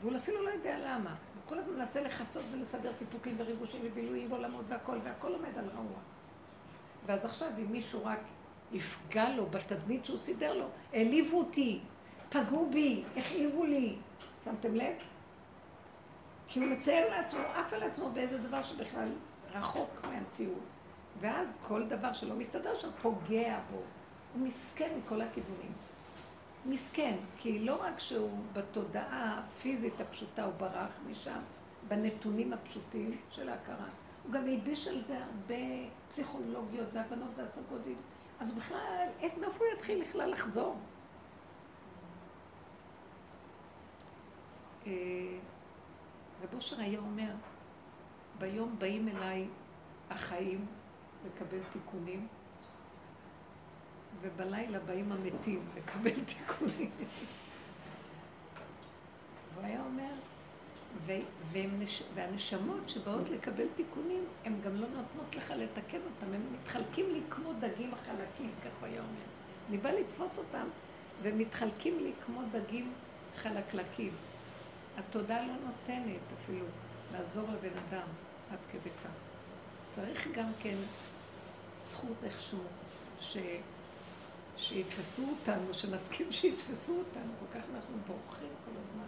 [0.00, 1.10] והוא אפילו לא יודע למה.
[1.10, 5.98] הוא כל הזמן מנסה לכסות ולסדר סיפוקים וריגושים ובילויים ועולמות והכל, והכל עומד על רעוע.
[7.06, 8.20] ואז עכשיו, אם מישהו רק
[8.72, 11.80] יפגע לו בתדמית שהוא סידר לו, העליבו אותי,
[12.28, 13.96] פגעו בי, הכאיבו לי.
[14.44, 14.94] שמתם לב?
[16.46, 19.08] כי הוא מצייר לעצמו, עף על עצמו באיזה דבר שבכלל
[19.52, 20.58] רחוק מהמציאות.
[21.20, 23.76] ואז כל דבר שלא מסתדר שם פוגע בו.
[24.34, 25.72] הוא מסכן מכל הכיוונים.
[26.66, 31.40] מסכן, כי לא רק שהוא בתודעה הפיזית הפשוטה הוא ברח משם,
[31.88, 33.88] בנתונים הפשוטים של ההכרה,
[34.24, 35.54] הוא גם הלביש על זה הרבה
[36.08, 37.80] פסיכולוגיות והבנות והצגות,
[38.40, 39.06] אז בכלל,
[39.40, 40.76] מאיפה הוא יתחיל בכלל לחזור?
[44.86, 44.92] אה,
[46.42, 47.32] רב אושר היה אומר,
[48.38, 49.48] ביום באים אליי
[50.10, 50.66] החיים
[51.26, 52.26] לקבל תיקונים,
[54.20, 56.90] ובלילה באים המתים לקבל תיקונים.
[59.54, 60.14] והוא היה אומר,
[61.78, 62.02] נש...
[62.14, 67.52] והנשמות שבאות לקבל תיקונים, הן גם לא נותנות לך לתקן אותם, הם מתחלקים לי כמו
[67.52, 69.26] דגים חלקים, כך הוא היה אומר.
[69.68, 70.66] אני באה לתפוס אותם,
[71.22, 72.92] והם מתחלקים לי כמו דגים
[73.36, 74.12] חלקלקים.
[74.98, 76.64] התודה לא נותנת אפילו
[77.12, 78.06] לעזור לבן אדם
[78.52, 79.10] עד כדי כך.
[79.92, 80.76] צריך גם כן
[81.82, 82.58] זכות איכשהו,
[83.20, 83.36] ש...
[84.56, 89.04] שיתפסו אותנו, שנסכים שיתפסו אותנו, כל כך אנחנו בורחים כל הזמן.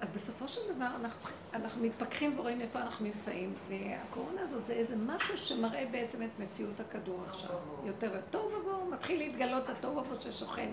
[0.00, 4.96] אז בסופו של דבר אנחנו, אנחנו מתפכחים ורואים איפה אנחנו נמצאים, והקורונה הזאת זה איזה
[4.96, 7.56] משהו שמראה בעצם את מציאות הכדור עכשיו.
[7.84, 10.70] יותר טוב ובוהו, מתחיל להתגלות הטוב ובוהו ששוכן.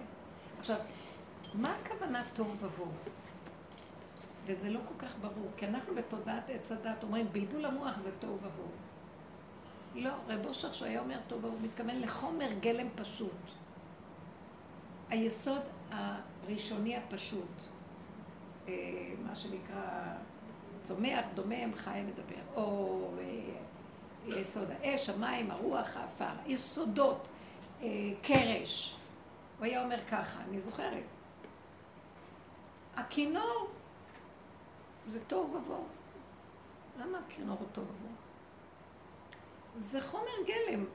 [0.59, 0.77] עכשיו,
[1.53, 2.91] מה הכוונה טוב ובוהו?
[4.47, 8.31] וזה לא כל כך ברור, כי אנחנו בתודעת עץ הדת אומרים, בלבול המוח זה טוב
[8.31, 8.67] ובוהו.
[9.95, 13.31] לא, רב אושר שהוא היה אומר טוב ובוהו, מתכוון לחומר גלם פשוט.
[15.09, 15.61] היסוד
[15.91, 17.61] הראשוני הפשוט.
[18.67, 18.73] אה,
[19.27, 20.13] מה שנקרא
[20.81, 27.27] צומח, דומם, חי, מדבר, או אה, יסוד האש, המים, הרוח, האפר, יסודות,
[27.81, 27.87] אה,
[28.21, 28.95] קרש.
[29.57, 31.03] הוא היה אומר ככה, אני זוכרת.
[32.95, 33.67] הכינור
[35.07, 35.85] זה תוהו ובוהו.
[36.99, 38.13] למה הכינור הוא תוהו ובוהו?
[39.75, 40.85] זה חומר גלם,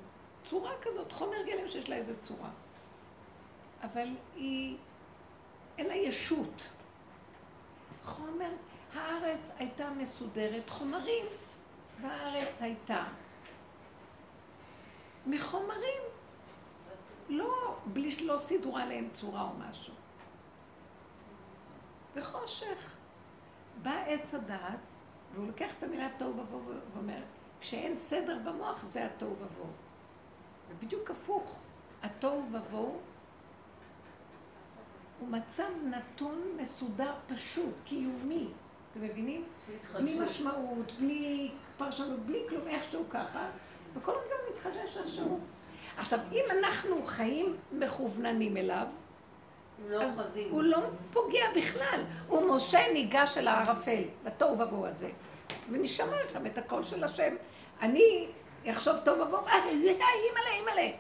[0.44, 2.50] צורה כזאת, חומר גלם שיש לה איזה צורה.
[3.82, 4.76] אבל היא,
[5.78, 6.70] אין לה ישות.
[8.02, 8.50] חומר,
[8.94, 11.26] הארץ הייתה מסודרת, חומרים,
[12.00, 13.04] והארץ הייתה
[15.26, 16.02] מחומרים.
[17.28, 19.94] לא, בלי שלא סידרו עליהם צורה או משהו.
[22.14, 22.96] וחושך.
[23.82, 24.94] בא עץ הדעת,
[25.34, 26.62] והוא לוקח את המילה תוהו ובוהו
[26.92, 27.22] ואומר,
[27.60, 29.70] כשאין סדר במוח זה התוהו ובוהו.
[30.70, 31.58] ובדיוק הפוך,
[32.02, 32.98] התוהו ובוהו
[35.20, 38.48] הוא מצב נתון מסודר פשוט, קיומי.
[38.90, 39.44] אתם מבינים?
[39.94, 43.50] בלי משמעות, בלי פרשנות, בלי כלום, איכשהו ככה,
[43.94, 45.40] וכל הזמן מתחדש איכשהו.
[45.96, 48.86] עכשיו, אם אנחנו חיים מכווננים אליו,
[49.88, 50.50] לא אז חזים.
[50.50, 50.78] הוא לא
[51.12, 52.00] פוגע בכלל.
[52.28, 55.10] הוא משה ניגש אל הערפל, לתוהו ובוהו הזה,
[55.70, 57.34] ונשמע שם את הקול של השם.
[57.80, 58.28] אני
[58.70, 60.96] אחשוב תוהו ובוהו, אה, אימא'לה, אימא'לה.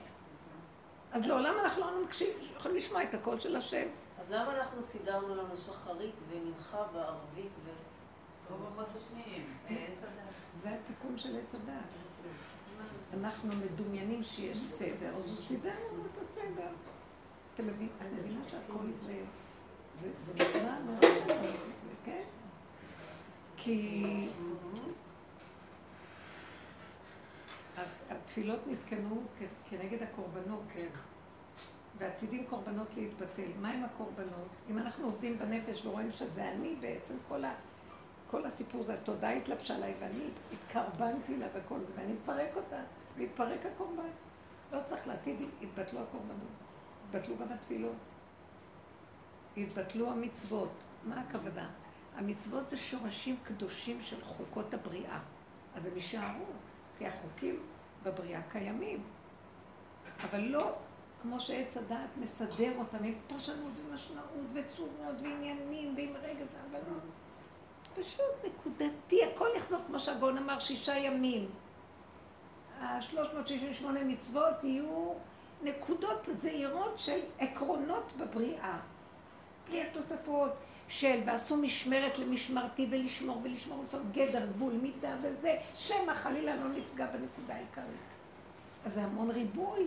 [1.12, 1.90] אז לעולם אנחנו לא
[2.56, 3.86] יכולים לשמוע את הקול של השם.
[4.20, 7.70] אז למה אנחנו סידרנו לנו שחרית ומנחה וערבית ו...
[10.52, 11.84] זה התיקון של עץ הדעת.
[13.20, 16.68] אנחנו מדומיינים שיש סדר, אז הוא סידר לנו את הסדר.
[17.54, 17.88] אתם מבינים?
[18.00, 19.14] אני מבינה שהכל זה...
[20.20, 22.22] זה נשמע נורא זה, כן?
[23.56, 24.28] כי
[28.10, 29.22] התפילות נתקנו
[29.70, 30.88] כנגד הקורבנות, כן.
[31.98, 33.48] ועתידים קורבנות להתבטל.
[33.60, 34.48] מה עם הקורבנות?
[34.70, 37.54] אם אנחנו עובדים בנפש ורואים שזה אני בעצם, כל, ה,
[38.26, 42.80] כל הסיפור זה התודעה התלבשה עליי ואני התקרבנתי לה וכל זה, ואני מפרק אותה,
[43.16, 44.10] והתפרק הקורבן.
[44.72, 46.71] לא צריך לעתיד, התבטלו הקורבנות.
[47.14, 47.96] התבטלו גם התפילות.
[49.56, 50.84] התבטלו המצוות.
[51.04, 51.70] מה הכוונה?
[52.16, 55.18] המצוות זה שורשים קדושים של חוקות הבריאה.
[55.74, 56.44] אז הם יישארו,
[56.98, 57.62] כי החוקים
[58.02, 59.02] בבריאה קיימים.
[60.30, 60.72] אבל לא
[61.22, 67.02] כמו שעץ הדעת מסדר אותם, עם פרשנות ומשמעות וצורות ועניינים ועם רגע והבנות.
[67.94, 71.50] פשוט נקודתי, הכל יחזור כמו שהגאון אמר, שישה ימים.
[72.80, 75.14] ה-368 מצוות יהיו
[75.62, 78.78] נקודות זעירות של עקרונות בבריאה.
[79.68, 80.50] בלי התוספות
[80.88, 87.06] של ועשו משמרת למשמרתי ולשמור ולשמור ולעשות גדר, גבול, מידה וזה, שמא חלילה לא נפגע
[87.06, 87.86] בנקודה העיקרית.
[88.84, 89.86] אז זה המון ריבוי.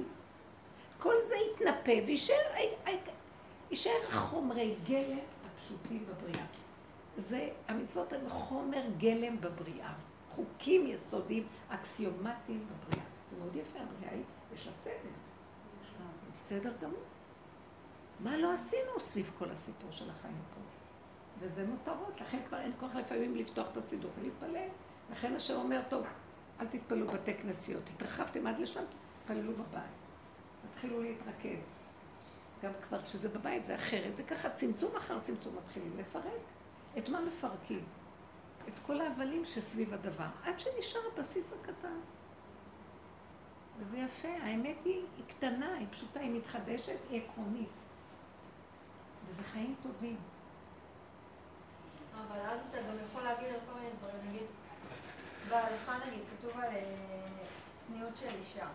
[1.00, 1.92] כל זה יתנפה
[3.70, 6.46] ויישאר חומרי גלם הפשוטים בבריאה.
[7.18, 9.94] זה, המצוות הן חומר גלם בבריאה.
[10.30, 13.06] חוקים יסודיים, אקסיומטיים בבריאה.
[13.30, 14.24] זה מאוד יפה, הבריאה היא,
[14.56, 15.25] יש לה סדר.
[16.36, 17.04] בסדר גמור.
[18.20, 20.62] מה לא עשינו סביב כל הסיפור של החיים פה?
[21.40, 24.68] וזה מותרות, לכן כבר אין כוח לפעמים לפתוח את הסידור ולהתפלל.
[25.12, 26.06] לכן השם אומר, טוב,
[26.60, 28.84] אל תתפללו בתי כנסיות, התרחבתם עד לשם,
[29.22, 29.82] תתפללו בבית.
[30.72, 31.72] תתחילו להתרכז.
[32.64, 36.24] גם כבר כשזה בבית זה אחרת, וככה צמצום אחר צמצום מתחילים לפרק.
[36.98, 37.84] את מה מפרקים?
[38.68, 42.00] את כל ההבלים שסביב הדבר, עד שנשאר הבסיס הקטן.
[43.80, 47.82] וזה יפה, האמת היא, היא קטנה, היא פשוטה, היא מתחדשת, היא עקרונית.
[49.28, 50.18] וזה חיים טובים.
[52.14, 54.46] אבל אז אתה גם יכול להגיד על כל מיני דברים, נגיד,
[55.50, 57.44] בהלכה נגיד כתוב על אה,
[57.76, 58.68] צניעות של אישה.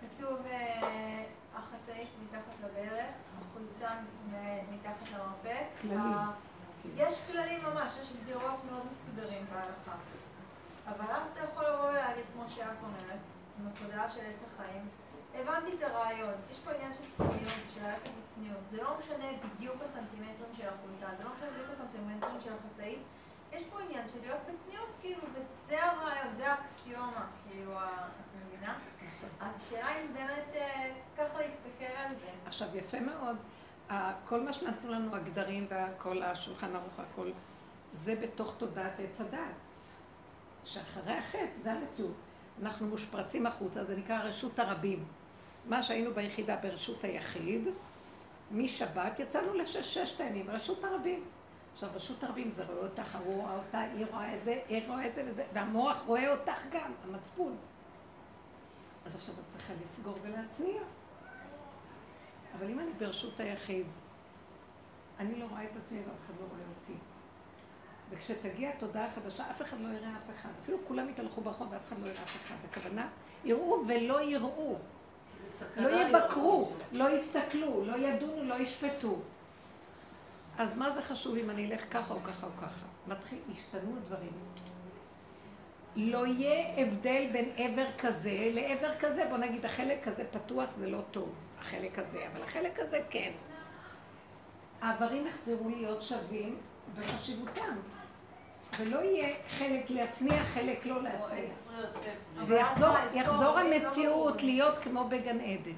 [0.00, 1.24] כתוב אה,
[1.54, 3.90] החצאית מתחת לברך, החולצה
[4.72, 5.66] מתחת למרפק.
[5.80, 6.16] כללים.
[6.96, 9.96] יש כללים ממש, יש גדרות מאוד מסודרים בהלכה.
[10.88, 13.20] אבל אז אתה יכול לבוא ולהגיד, כמו שאת אומרת,
[13.58, 14.88] עם התודעה של עץ החיים,
[15.34, 18.60] הבנתי את הרעיון, יש פה עניין של צניעות, של ללכת בצניעות.
[18.70, 22.98] זה לא משנה בדיוק הסנטימטרים של החולצה, זה לא משנה בדיוק הסנטימטרים של החצאית.
[23.52, 28.78] יש פה עניין של להיות בצניעות, כאילו, וזה הרעיון, זה האקסיומה, כאילו, את מבינה?
[29.40, 32.30] אז השאלה אם באמת אה, ככה להסתכל על זה.
[32.46, 33.36] עכשיו, יפה מאוד.
[34.24, 37.30] כל מה שנתנו לנו, הגדרים וכל השולחן ערוך, הכל,
[37.92, 39.54] זה בתוך תודעת עץ הדעת.
[40.64, 42.14] שאחרי החטא, זה המציאות.
[42.62, 45.04] אנחנו מושפרצים החוצה, זה נקרא רשות הרבים.
[45.66, 47.68] מה שהיינו ביחידה ברשות היחיד,
[48.50, 51.24] משבת יצאנו לששת הימים, רשות הרבים.
[51.74, 55.14] עכשיו, רשות הרבים זה רואה אותך, רואה אותה, היא רואה את זה, היא רואה את
[55.14, 57.56] זה וזה, והמוח רואה אותך גם, המצפון.
[59.06, 60.82] אז עכשיו את צריכה לסגור ולהצניע.
[62.58, 63.86] אבל אם אני ברשות היחיד,
[65.18, 66.94] אני לא רואה את עצמי ואף אחד לא רואה אותי.
[68.10, 70.48] וכשתגיע התודעה החדשה, אף אחד לא יראה אף אחד.
[70.62, 72.54] אפילו כולם יתהלכו ברחוב ואף אחד לא יראה אף אחד.
[72.70, 73.08] הכוונה,
[73.44, 74.76] יראו ולא יראו.
[75.76, 79.16] לא יבקרו, לא יסתכלו, לא ידונו, לא ישפטו.
[80.58, 82.86] אז מה זה חשוב אם אני אלך ככה או ככה או ככה?
[83.06, 84.32] מתחיל, השתנו הדברים.
[85.96, 89.26] לא יהיה הבדל בין עבר כזה לעבר כזה.
[89.30, 93.32] בוא נגיד, החלק הזה פתוח זה לא טוב, החלק הזה, אבל החלק הזה כן.
[94.80, 96.58] העברים יחזרו להיות שווים
[96.98, 97.76] בחשיבותם.
[98.78, 101.50] ולא יהיה חלק להצניע, חלק לא להצניע.
[102.46, 105.72] ויחזור המציאות להיות כמו בגן עדן.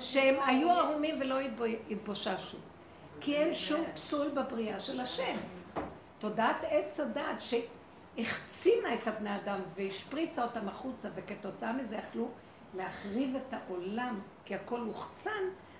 [0.00, 1.38] שהם היו ערומים ולא
[1.90, 2.58] התבוששו.
[3.20, 5.36] כי אין שום פסול בבריאה של השם.
[6.18, 7.42] תודעת עץ הדת
[8.18, 12.28] שהחצינה את הבני אדם והשפריצה אותם החוצה, וכתוצאה מזה יכלו
[12.74, 15.30] להחריב את העולם, כי הכל הוחצן,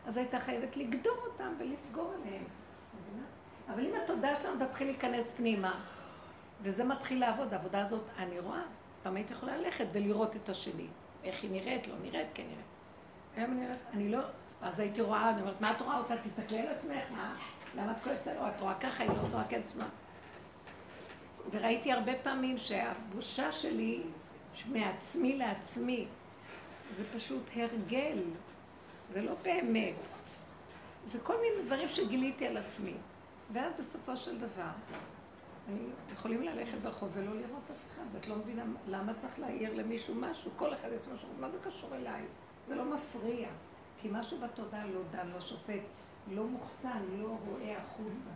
[0.07, 2.45] אז הייתה חייבת לגדור אותם ולסגור עליהם.
[3.75, 5.81] אבל אם התודעה שלנו תתחיל להיכנס פנימה,
[6.63, 8.63] וזה מתחיל לעבוד, העבודה הזאת, אני רואה,
[9.03, 10.87] פעם הייתי יכולה ללכת ולראות את השני.
[11.25, 12.67] איך היא נראית, לא נראית, כן נראית.
[13.37, 14.19] היום אני הולכת, אני לא,
[14.63, 16.17] אז הייתי רואה, אני אומרת, מה את רואה אותה?
[16.17, 17.37] תסתכלי על עצמך, מה?
[17.75, 18.49] למה את כועסת עליה?
[18.49, 19.87] את רואה ככה, היא לא רואה כן שמאל.
[21.51, 24.03] וראיתי הרבה פעמים שהבושה שלי,
[24.67, 26.07] מעצמי לעצמי,
[26.93, 28.19] זה פשוט הרגל,
[29.13, 30.09] זה לא באמת.
[31.05, 32.95] זה כל מיני דברים שגיליתי על עצמי.
[33.53, 34.71] ואז בסופו של דבר,
[35.69, 35.79] אני
[36.13, 40.51] יכולים ללכת ברחוב ולא לראות אף אחד, ואת לא מבינה למה צריך להעיר למישהו משהו,
[40.57, 42.23] כל אחד יעשה משהו, מה זה קשור אליי?
[42.69, 43.49] זה לא מפריע,
[44.01, 45.83] כי משהו בתודעה לא דן, לא שופט,
[46.31, 48.31] לא מוחצן, לא רואה החוצה.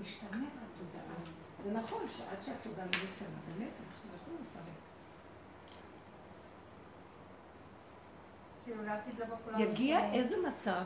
[0.00, 1.14] משתנה מהתודעה.
[1.62, 4.64] זה נכון שעד שהתודעה לא משתנה, באמת, אנחנו לא יכולים לפרק.
[8.64, 10.84] כאילו, יגיע איזה מצב,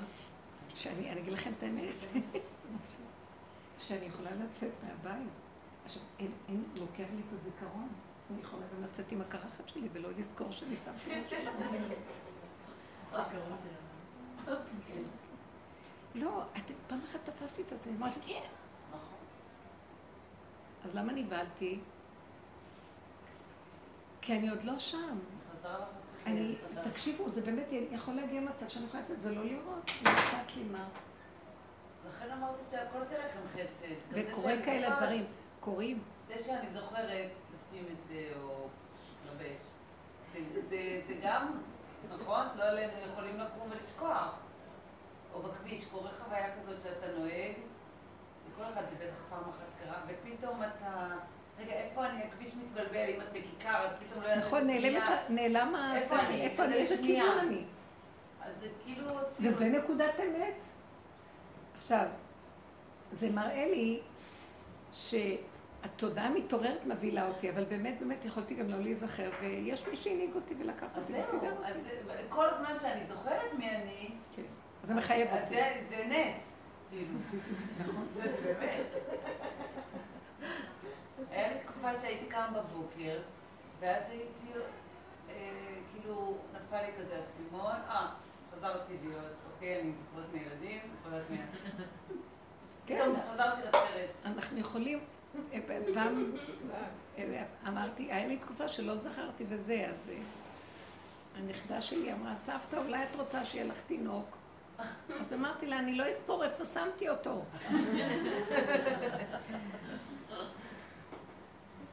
[0.75, 1.91] שאני אגיד לכם את האמת,
[3.83, 5.29] שאני יכולה לצאת מהבית.
[5.85, 7.89] עכשיו, אין, אין, לוקח לי את הזיכרון.
[8.31, 11.11] אני יכולה גם לצאת עם הקרחת שלי ולא לזכור שאני שמתי
[16.15, 16.43] לא,
[16.87, 18.49] פעם אחת תפסתי את עצמי, אמרתי, כן.
[20.85, 21.81] אז למה נבהלתי?
[24.21, 25.19] כי אני עוד לא שם.
[26.27, 30.65] אני, תקשיבו, זה באמת יכול להגיע מצב שאני יכולה לצאת ולא לראות, לא אכפת לי
[30.65, 30.89] מה.
[32.09, 33.95] לכן אמרתי שהכל תהיה לכם חסד.
[34.11, 35.25] וקורה כאלה דברים,
[35.61, 36.03] קורים.
[36.27, 38.69] זה שאני זוכרת לשים את זה או
[39.27, 40.63] לבש,
[41.07, 41.59] זה גם,
[42.15, 42.47] נכון?
[42.57, 44.39] לא עלינו יכולים לקום ולשכוח.
[45.35, 47.53] או בכביש, קורה חוויה כזאת שאתה נוהג,
[48.53, 51.17] לכל אחד זה בטח פעם אחת קרה, ופתאום אתה...
[51.59, 52.23] רגע, איפה אני?
[52.25, 54.45] הכביש מתבלבל, אם את בכיכר, את פתאום לא יודעת...
[54.45, 54.67] נכון,
[55.29, 56.75] נעלם השכל, איפה אני?
[56.75, 57.65] איזה כיוון אני?
[58.43, 59.07] אז זה כאילו...
[59.41, 60.65] וזה נקודת אמת.
[61.83, 62.07] עכשיו,
[63.13, 64.01] זה מראה לי
[64.93, 65.15] ש...
[65.85, 70.55] התודעה המתעוררת מבהילה אותי, אבל באמת, באמת יכולתי גם לא להיזכר, ויש מי שהנהיג אותי
[70.59, 71.89] ולקח אז אותי וסידר אז אותי.
[72.07, 74.43] זה- כל הזמן שאני זוכרת מי אני, כן.
[74.83, 75.55] זה מחייב אז אותי.
[75.55, 76.37] זה- זה נס,
[76.91, 77.19] כאילו.
[77.81, 78.07] נכון.
[78.23, 78.87] זה באמת.
[81.31, 83.19] היה לי תקופה שהייתי קמה בבוקר,
[83.81, 84.59] ואז הייתי,
[85.31, 85.35] אה,
[85.93, 88.09] כאילו, נפל לי כזה אסימון, אה,
[88.57, 89.33] חזרתי להיות,
[89.63, 91.37] אוקיי, אני זוכרת מילדים, זוכרת מה...
[92.87, 94.11] כן, פתאום חזרתי לסרט.
[94.25, 95.01] אנחנו יכולים,
[95.53, 95.59] אה,
[95.95, 96.33] פעם
[97.19, 100.23] אה, אמרתי, היה לי תקופה שלא זכרתי וזה, אז אה,
[101.37, 104.37] הנכדה שלי אמרה, סבתא, אולי את רוצה שיהיה לך תינוק?
[105.21, 107.45] אז אמרתי לה, אני לא אזכור איפה שמתי אותו.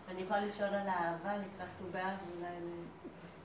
[0.08, 2.48] אני יכולה לשאול על האהבה לקראת ט"ו באב, אולי...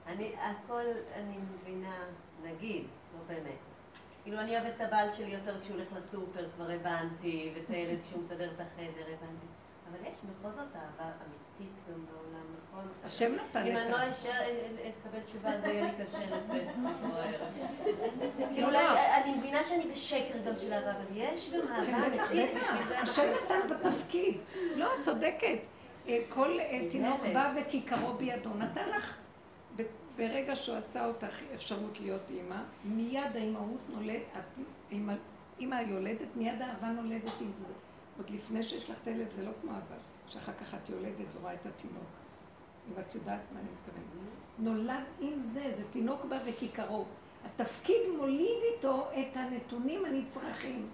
[0.07, 0.85] אני, הכל
[1.15, 1.97] אני מבינה,
[2.43, 2.85] נגיד,
[3.15, 3.74] לא באמת.
[4.25, 8.21] כאילו, אני אוהבת את הבעל שלי יותר כשהוא הולך לסופר, כבר הבנתי, ואת הילד כשהוא
[8.21, 9.47] מסדר את החדר, הבנתי.
[9.91, 12.89] אבל יש בכל זאת אהבה אמיתית גם בעולם, נכון?
[13.05, 14.11] השם נתן אם את אני לא ה...
[14.11, 14.31] אשאר,
[14.89, 16.65] אקבל תשובה, זה יהיה לי קשה לצאת.
[18.55, 18.79] כאילו, לא.
[19.25, 22.51] אני מבינה שאני בשקר גם של אהבה, אבל יש גם אהבה כן, אמיתית.
[22.63, 23.23] בשביל זה השם.
[23.45, 24.37] נתן בתפקיד.
[24.77, 25.59] לא, את צודקת.
[26.09, 27.21] אה, כל אה, תינוק.
[27.35, 28.51] בא וכיכרו בידו.
[28.55, 29.19] נתן לך,
[30.17, 34.25] ברגע שהוא עשה אותך אפשרות להיות אימא, מיד האימהות נולדת,
[35.61, 37.75] אימא, יולדת, מיד האהבה נולדת עם זה.
[38.17, 39.97] עוד לפני שיש לך את הילד זה לא כמו אהבה,
[40.29, 42.05] שאחר כך את יולדת ורואה את התינוק.
[42.89, 44.31] אם את יודעת מה אני מתכוונת.
[44.59, 47.05] נולד עם זה, זה תינוק בא וכיכרו.
[47.45, 50.89] התפקיד מוליד איתו את הנתונים הנצרכים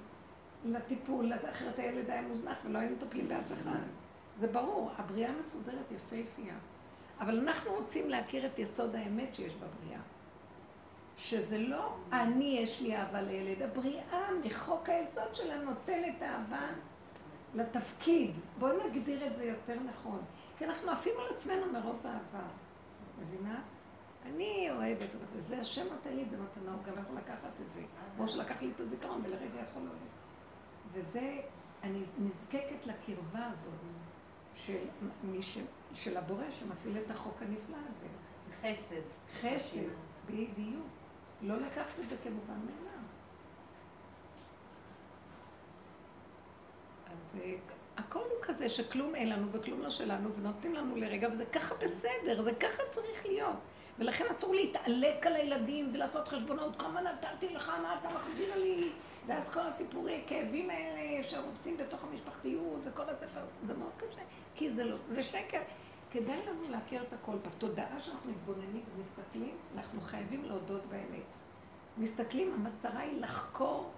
[0.64, 3.78] לטיפול, אז אחרת הילד היה מוזנח ולא היינו מטפלים באף אחד.
[4.36, 6.54] זה ברור, הבריאה מסודרת יפהפייה.
[7.20, 10.00] אבל אנחנו רוצים להכיר את יסוד האמת שיש בבריאה.
[11.16, 16.68] שזה לא אני יש לי אהבה לילד, הבריאה מחוק היסוד שלה נותנת אהבה
[17.54, 18.30] לתפקיד.
[18.58, 20.20] בואי נגדיר את זה יותר נכון.
[20.56, 22.46] כי אנחנו עפים על עצמנו מרוב אהבה.
[23.20, 23.60] מבינה?
[24.26, 27.70] אני אוהבת, וזה זה השם נותן לי את זה מתנה, הוא גם יכול לקחת את
[27.70, 27.80] זה.
[28.16, 30.10] כמו שלקח לי את הזיכרון ולרגע יכול להוריד.
[30.92, 31.40] וזה,
[31.82, 33.74] אני נזקקת לקרבה הזאת
[34.54, 34.78] של,
[35.22, 35.58] מי ש,
[35.94, 38.06] של הבורא שמפעיל את החוק הנפלא הזה.
[38.62, 39.02] חסד.
[39.40, 39.88] חסד,
[40.26, 40.86] בדיוק.
[41.42, 43.00] לא לקחת את זה כמובן מאליו.
[47.12, 47.54] אז אה,
[47.96, 52.42] הכל הוא כזה שכלום אין לנו וכלום לא שלנו ונותנים לנו לרגע וזה ככה בסדר,
[52.42, 53.56] זה ככה צריך להיות.
[53.98, 58.92] ולכן אסור להתעלק על הילדים ולעשות חשבונות, כמה נתתי לך, מה אתה מחזיר לי?
[59.26, 64.20] ואז כל הסיפורי כאבים האלה שרובצים בתוך המשפחתיות וכל הספר, זה מאוד קשה,
[64.54, 65.60] כי זה לא, זה שקר.
[66.10, 67.36] כדאי לנו להכיר את הכל.
[67.50, 71.36] בתודעה שאנחנו מתבוננים ומסתכלים, אנחנו חייבים להודות באמת.
[71.98, 73.90] מסתכלים, המטרה היא לחקור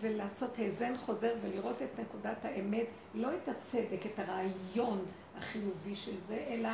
[0.00, 5.04] ולעשות האזן חוזר ולראות את נקודת האמת, לא את הצדק, את הרעיון
[5.38, 6.68] החיובי של זה, אלא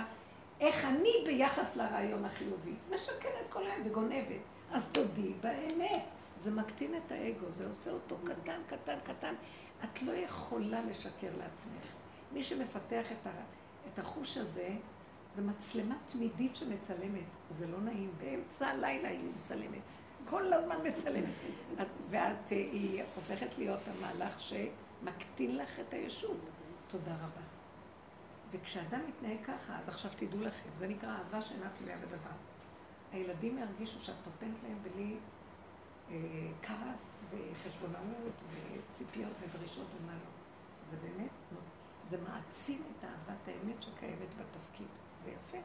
[0.61, 2.75] איך אני ביחס לרעיון החיובי.
[2.91, 4.41] משקרת כל היום וגונבת.
[4.73, 6.09] אז תודי באמת.
[6.37, 9.35] זה מקטין את האגו, זה עושה אותו קטן, קטן, קטן.
[9.85, 12.04] את לא יכולה לשקר לעצמך.
[12.35, 13.31] מי שמפתח את, ה,
[13.87, 14.69] את החוש הזה,
[15.35, 17.25] זה מצלמה תמידית שמצלמת.
[17.51, 18.13] זה לא נעים.
[18.19, 19.83] באמצע הלילה היא מצלמת.
[20.29, 21.25] כל הזמן מצלמת.
[21.83, 26.41] את, ואת, אה, היא הופכת להיות המהלך שמקטין לך את הישות.
[26.89, 27.45] תודה רבה.
[28.51, 32.37] וכשאדם מתנהג ככה, אז עכשיו תדעו לכם, זה נקרא אהבה שאינה תלויה בדבר.
[33.13, 35.17] הילדים ירגישו שאת נותנת להם בלי
[36.11, 36.17] אה,
[36.63, 40.31] כעס וחשבונאות וציפיות ודרישות ומה לא.
[40.85, 41.74] זה באמת, לא.
[42.07, 44.87] זה מעצים את אהבת האמת שקיימת בתפקיד.
[45.21, 45.59] זה יפה.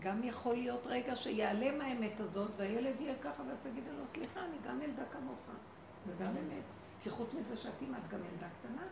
[0.00, 4.56] גם יכול להיות רגע שיעלם האמת הזאת והילד יהיה ככה ואז תגידי לו, סליחה, אני
[4.68, 5.38] גם ילדה כמוך.
[6.06, 6.64] זה גם אמת.
[7.02, 8.86] כי חוץ מזה שאת אימא, את גם ילדה קטנה.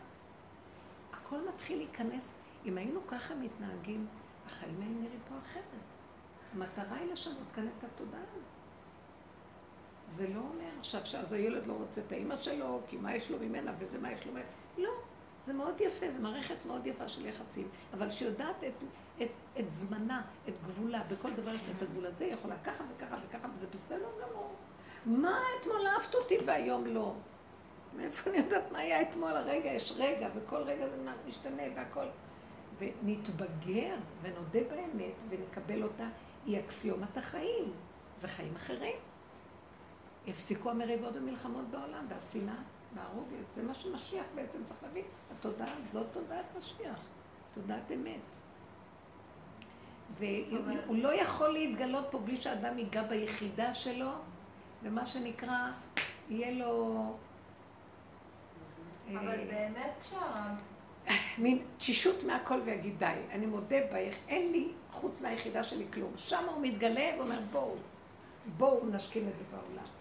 [1.13, 2.37] הכל מתחיל להיכנס.
[2.65, 4.07] אם היינו ככה מתנהגים,
[4.47, 5.63] החיים היו נראים פה אחרת.
[6.53, 8.21] המטרה היא לשנות כאן את התודעה.
[10.07, 13.39] זה לא אומר עכשיו שאז הילד לא רוצה את האימא שלו, כי מה יש לו
[13.39, 14.45] ממנה וזה מה יש לו ממנה.
[14.77, 14.91] לא,
[15.45, 18.83] זה מאוד יפה, זו מערכת מאוד יפה של יחסים, אבל שיודעת את,
[19.21, 19.29] את,
[19.59, 23.15] את זמנה, את גבולה, בכל דבר יש לה את הגבול הזה, היא יכולה ככה וככה
[23.27, 24.53] וככה, וזה בסדר גמור.
[25.05, 27.13] מה אתמול אהבת אותי והיום לא?
[27.97, 29.31] מאיפה אני יודעת מה היה אתמול?
[29.31, 30.97] הרגע, יש רגע, וכל רגע זה
[31.27, 32.05] משתנה והכל.
[32.79, 36.07] ונתבגר ונודה באמת ונקבל אותה,
[36.45, 37.73] היא אקסיומת החיים.
[38.17, 38.95] זה חיים אחרים.
[40.27, 42.55] יפסיקו המריבות ומלחמות בעולם, והשנאה
[42.95, 43.47] והרוגז.
[43.47, 45.05] זה מה שמשיח בעצם צריך להבין.
[45.37, 46.99] התודעה הזאת תודעת משיח,
[47.53, 48.37] תודעת אמת.
[50.13, 54.09] והוא לא יכול להתגלות פה בלי שאדם ייגע ביחידה שלו,
[54.83, 55.71] ומה שנקרא,
[56.29, 57.17] יהיה לו...
[59.11, 60.55] אבל אה, באמת כשהרב
[61.37, 66.11] מין תשישות מהכל ויגיד די, אני מודה בך, אין לי חוץ מהיחידה שלי כלום.
[66.15, 67.75] שם הוא מתגלה ואומר בואו,
[68.57, 69.92] בואו נשכין את זה בעולם.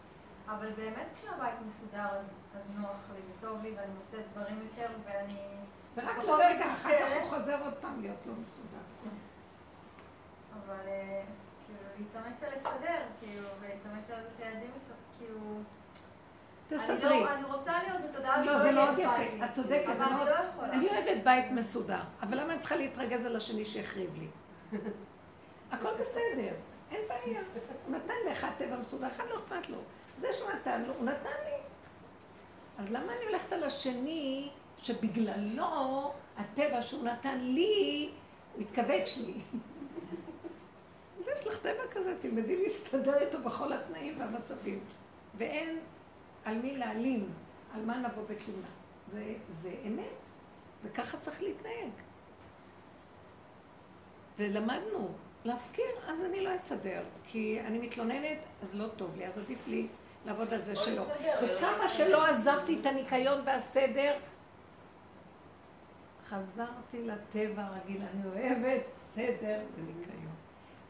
[0.59, 5.39] אבל באמת כשהבית מסודר אז, אז נוח לי וטוב לי ואני מוצאת דברים יותר ואני...
[5.95, 7.13] זה רק פחות לרגע, אחר כך.
[7.21, 8.79] הוא חוזר עוד פעם להיות לא מסודר.
[10.53, 11.23] אבל אה,
[11.67, 14.71] כאילו להתאמץ על לסדר, כאילו, ולהתאמץ על זה שהילדים.
[15.19, 15.39] כאילו...
[16.69, 17.15] תסדרי.
[17.15, 19.45] אני, לא, אני רוצה להיות בתודעה לא, שלא זה יהיה מאוד יפה, לי.
[19.45, 20.25] את צודקת, אבל אני.
[20.25, 20.73] לא יכולה.
[20.73, 24.29] אני אוהבת בית מסודר, אבל למה אני צריכה להתרגז על השני שהחריב לי?
[25.73, 26.55] הכל בסדר,
[26.91, 27.41] אין בעיה.
[28.59, 29.79] הוא נתן לאחד טבע מסודר, אחד לא אכפת לו.
[30.17, 31.57] זה שהוא נתן לו, הוא נתן לי.
[32.79, 38.11] אז למה אני הולכת על השני, שבגללו הטבע שהוא נתן לי,
[38.59, 39.35] מתכווץ לי?
[41.21, 44.81] אז יש לך טבע כזה, תלמדי להסתדר איתו בכל התנאים והמצבים.
[45.39, 45.79] ואין
[46.45, 47.29] על מי להלין,
[47.75, 48.69] על מה נבוא בתלונה.
[49.13, 50.29] זה, זה אמת,
[50.85, 51.93] וככה צריך להתנהג.
[54.39, 59.69] ולמדנו להפקיר, אז אני לא אסדר, כי אני מתלוננת, אז לא טוב לי, אז עדיף
[59.69, 59.89] לי
[60.27, 61.03] לעבוד על זה שלא.
[61.43, 64.19] וכמה שלא עזבתי את הניקיון והסדר,
[66.25, 70.35] חזרתי לטבע הרגיל, אני אוהבת סדר וניקיון.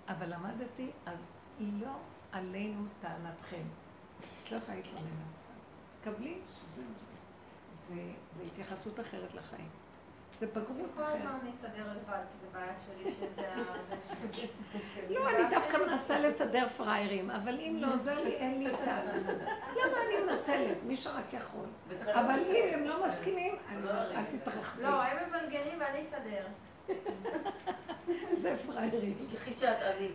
[0.08, 1.24] אבל למדתי, אז
[1.60, 1.96] לא
[2.32, 3.62] עלינו טענתכם.
[4.42, 5.08] את לא יכולה להתלונן.
[6.00, 6.82] תקבלי שזה...
[7.72, 8.02] זה,
[8.32, 9.68] זה התייחסות אחרת לחיים.
[10.42, 11.02] זה בגרות כל.
[11.02, 13.54] הזמן אני אסדר לבד, כי זה בעיה שלי שזה ה...
[15.14, 19.12] לא, אני דווקא מנסה לסדר פראיירים, אבל אם לא עוזר לי, אין לי טענה.
[19.72, 20.76] למה אני מנצלת?
[20.86, 21.66] מי שרק יכול.
[22.06, 24.82] אבל אם הם לא מסכימים, אני אומרת, אל תתרחבי.
[24.82, 26.46] לא, הם מבלגנים ואני אסדר.
[28.42, 29.14] זה פראיירים.
[29.14, 30.08] תשכחי שאת אני.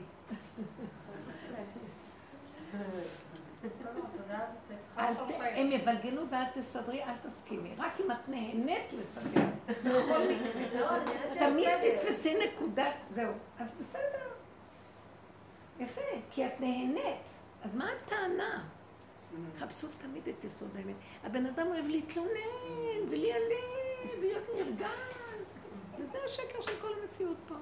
[3.63, 3.69] לא,
[4.29, 5.45] לא.
[5.45, 7.73] הם יבלגנו ואת תסדרי, אל תסכימי.
[7.77, 10.79] רק אם את נהנית לסדר, בכל מקרה.
[10.79, 10.88] לא,
[11.39, 11.69] תמיד.
[11.81, 13.34] תתפסי נקודה, זהו.
[13.59, 14.27] אז בסדר.
[15.79, 16.01] יפה,
[16.31, 17.29] כי את נהנית.
[17.63, 18.63] אז מה הטענה?
[19.59, 20.95] חפשו תמיד את יסוד האמת.
[21.23, 24.88] הבן אדם אוהב להתלונן, ולהיעלם, ולהיות נרגן.
[25.99, 27.55] וזה השקר של כל המציאות פה.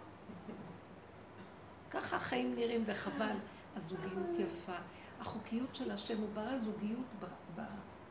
[1.91, 3.35] ככה החיים נראים, וחבל.
[3.75, 4.75] הזוגיות יפה.
[5.19, 7.05] החוקיות של השם הוא ברא זוגיות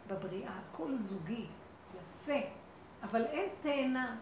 [0.09, 1.47] בבריאה, הכל זוגי,
[1.97, 2.41] יפה.
[3.03, 4.17] אבל אין תאנה,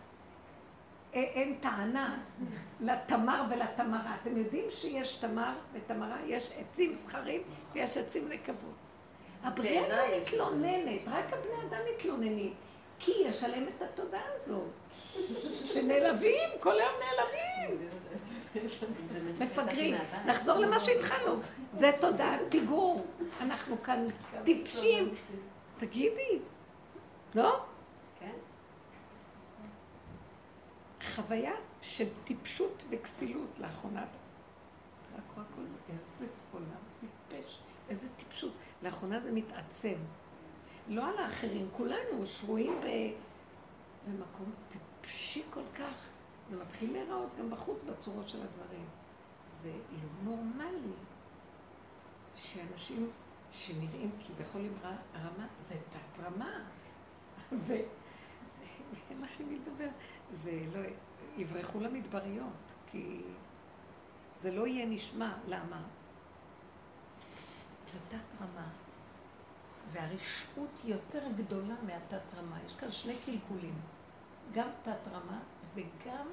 [1.12, 2.18] אין, אין טענה
[2.80, 4.16] לתמר ולתמרה.
[4.22, 7.42] אתם יודעים שיש תמר ותמרה, יש עצים זכרים
[7.72, 8.74] ויש עצים נקבות.
[9.42, 12.54] הבריאה לא מתלוננת, רק הבני אדם מתלוננים.
[12.98, 14.68] כי יש עליהם את התודעה הזאת,
[15.72, 17.88] שנעלבים, כל היום נעלבים.
[19.38, 19.94] מפגרים.
[20.26, 21.40] נחזור למה שהתחלנו.
[21.72, 23.06] זה תודעת פיגור.
[23.40, 24.06] אנחנו כאן
[24.44, 25.12] טיפשים.
[25.78, 26.38] תגידי,
[27.34, 27.64] לא?
[28.20, 28.34] כן.
[31.02, 31.52] חוויה
[31.82, 34.04] של טיפשות וכסילות לאחרונה.
[35.38, 35.46] רק
[35.92, 36.66] איזה עולם
[37.00, 37.58] טיפש,
[37.88, 38.52] איזה טיפשות.
[38.82, 39.94] לאחרונה זה מתעצם.
[40.88, 42.80] לא על האחרים, כולנו שרויים.
[44.06, 46.08] במקום טיפשי כל כך.
[46.52, 48.84] זה מתחיל להיראות גם בחוץ בצורות של הדברים.
[49.62, 50.92] זה לא נורמלי
[52.34, 53.10] שאנשים
[53.52, 54.72] שנראים כביכול עם
[55.14, 56.58] רמה, זה תת רמה.
[57.66, 59.88] ואין לך עם מי לדבר.
[60.30, 60.80] זה לא...
[61.36, 63.20] יברחו למדבריות, כי
[64.36, 65.32] זה לא יהיה נשמע.
[65.48, 65.82] למה?
[67.92, 68.68] זה תת רמה.
[69.90, 72.58] והרשעות יותר גדולה מהתת רמה.
[72.64, 73.74] יש כאן שני קלקולים.
[74.52, 75.40] גם תת רמה
[75.74, 76.26] וגם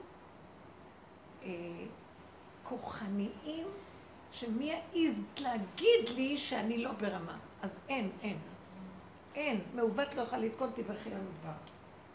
[1.44, 1.50] אה,
[2.64, 3.68] כוחניים,
[4.32, 7.38] שמי יעז להגיד לי שאני לא ברמה.
[7.62, 8.38] אז אין, אין.
[9.36, 9.62] אין.
[9.74, 11.58] מעוות לא יכולה לתקון, תברכי למדבר.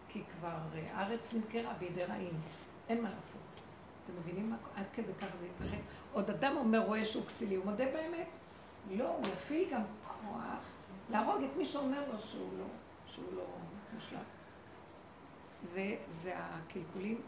[0.09, 2.41] כי כבר אה, הארץ נמכרה בידי רעים.
[2.89, 3.41] אין מה לעשות.
[4.05, 4.57] אתם מבינים מה?
[4.77, 5.79] עד כדי כך זה יתרחק.
[6.13, 8.29] עוד אדם אומר, רואה שהוא כסילי, הוא מודה באמת?
[8.91, 10.73] לא, הוא יפעיל גם כוח
[11.11, 12.65] להרוג את מי שאומר לו שהוא לא,
[13.07, 13.45] שהוא לא
[13.95, 14.19] מושלם.
[15.65, 17.21] זה, זה הקלקולים,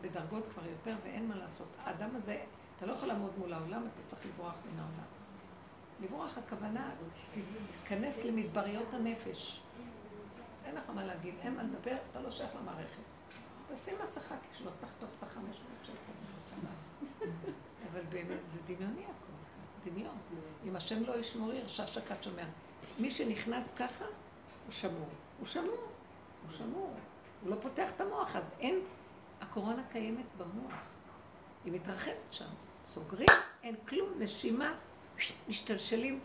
[0.00, 1.68] בדרגות כבר יותר ואין מה לעשות.
[1.84, 2.42] האדם הזה,
[2.76, 5.04] אתה לא יכול לעמוד מול העולם, אתה צריך לברוח מן העולם.
[6.00, 6.90] לברוח הכוונה,
[7.70, 9.60] תיכנס למדבריות הנפש.
[10.64, 13.02] אין לך מה להגיד, אין מה לדבר, אתה לא שייך למערכת.
[13.74, 16.66] תשים מסכה כשלא תחטוף את החמש מאות שקל.
[17.92, 19.34] אבל באמת, זה דמיוני הכל
[19.90, 20.16] דמיון.
[20.64, 22.44] אם השם לא ישמור ירשע שקד שומר.
[22.98, 25.08] מי שנכנס ככה, הוא שמור.
[25.38, 25.88] הוא שמור.
[26.42, 26.94] הוא שמור.
[27.42, 28.80] הוא לא פותח את המוח, אז אין...
[29.40, 30.74] הקורונה קיימת במוח.
[31.64, 32.48] היא מתרחבת שם.
[32.86, 33.28] סוגרים,
[33.62, 34.74] אין כלום, נשימה,
[35.48, 36.20] משתלשלים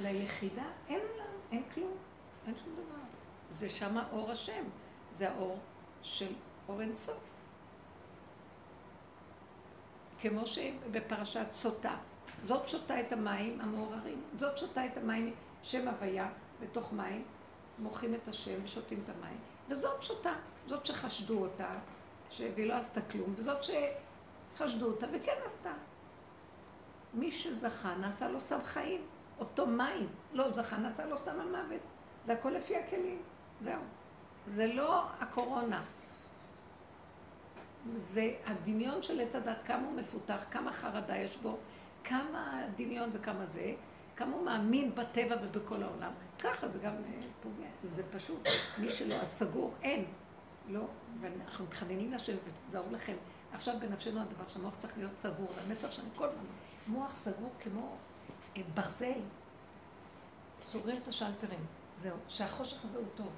[0.00, 1.96] ליחידה, אין עולם, אין כלום,
[2.46, 3.02] אין שום דבר.
[3.50, 4.64] זה שמה אור השם.
[5.12, 5.58] זה האור
[6.02, 6.32] של
[6.68, 7.18] אור אין סוף.
[10.18, 11.96] כמו שבפרשת סוטה.
[12.42, 16.28] זאת שותה את המים המעוררים, זאת שותה את המים שם הוויה
[16.60, 17.24] בתוך מים,
[17.78, 19.38] מורחים את השם ושותים את המים,
[19.68, 20.32] וזאת שותה,
[20.66, 21.78] זאת שחשדו אותה,
[22.54, 25.72] והיא לא עשתה כלום, וזאת שחשדו אותה וכן עשתה.
[27.14, 29.00] מי שזכה נעשה לו סם חיים,
[29.38, 31.80] אותו מים, לא זכה נעשה לו סם המוות.
[32.24, 33.22] זה הכל לפי הכלים,
[33.60, 33.80] זהו.
[34.46, 35.82] זה לא הקורונה.
[37.96, 41.56] זה הדמיון של עץ הדת, כמה הוא מפותח, כמה חרדה יש בו,
[42.04, 43.74] כמה דמיון וכמה זה,
[44.16, 46.12] כמה הוא מאמין בטבע ובכל העולם.
[46.38, 47.68] ככה זה גם אה, פוגע.
[47.82, 48.48] זה פשוט,
[48.80, 50.04] מי שלא, הסגור, אין.
[50.68, 50.86] לא,
[51.20, 53.16] ואנחנו מתחננים לשם ותזהרו לכם.
[53.52, 56.44] עכשיו בנפשנו הדבר שהמוח צריך להיות סגור, המסר שאני כל הזמן,
[56.86, 57.96] מוח סגור כמו
[58.56, 59.20] אה, ברזל,
[60.66, 61.66] סוגרים את השלטרים,
[61.96, 63.30] זהו, שהחושך הזה הוא טוב,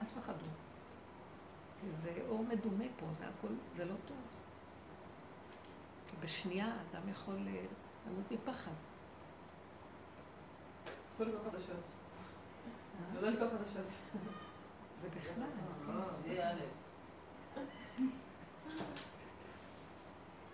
[0.00, 0.46] אל תפחדו.
[1.80, 4.16] כי זה אור מדומה פה, זה הכל, זה לא טוב.
[6.06, 7.64] כי בשנייה אדם יכול אה,
[8.06, 8.72] למות מפחד.
[11.08, 11.84] אסור לקרוא חדשות.
[13.14, 13.86] לא לקרוא חדשות.
[15.00, 15.44] זה בכלל.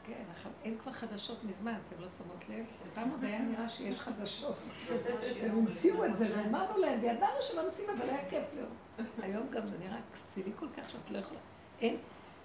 [0.06, 0.24] כן,
[0.64, 2.66] אין כבר חדשות מזמן, אתם לא שמות לב?
[2.94, 4.56] פעם עוד היה נראה שיש חדשות.
[5.42, 9.08] הם המציאו את זה, ואמרנו להם, וידענו שממציאים, אבל היה כיף לראות.
[9.22, 11.40] היום גם זה נראה כסילי כל כך שאת לא יכולה...
[11.80, 11.96] אין,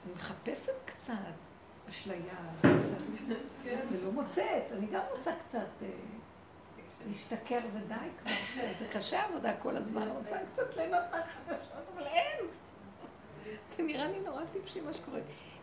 [0.06, 1.14] אני מחפשת קצת
[1.90, 3.34] אשליה, קצת,
[3.92, 5.68] ולא מוצאת, אני גם רוצה קצת
[7.08, 8.32] להשתכר ודי כבר.
[8.78, 12.46] זה קשה עבודה כל הזמן, רוצה קצת ליהנות מהחדשות, אבל אין.
[13.68, 15.20] זה נראה לי נורא טיפשי מה שקורה.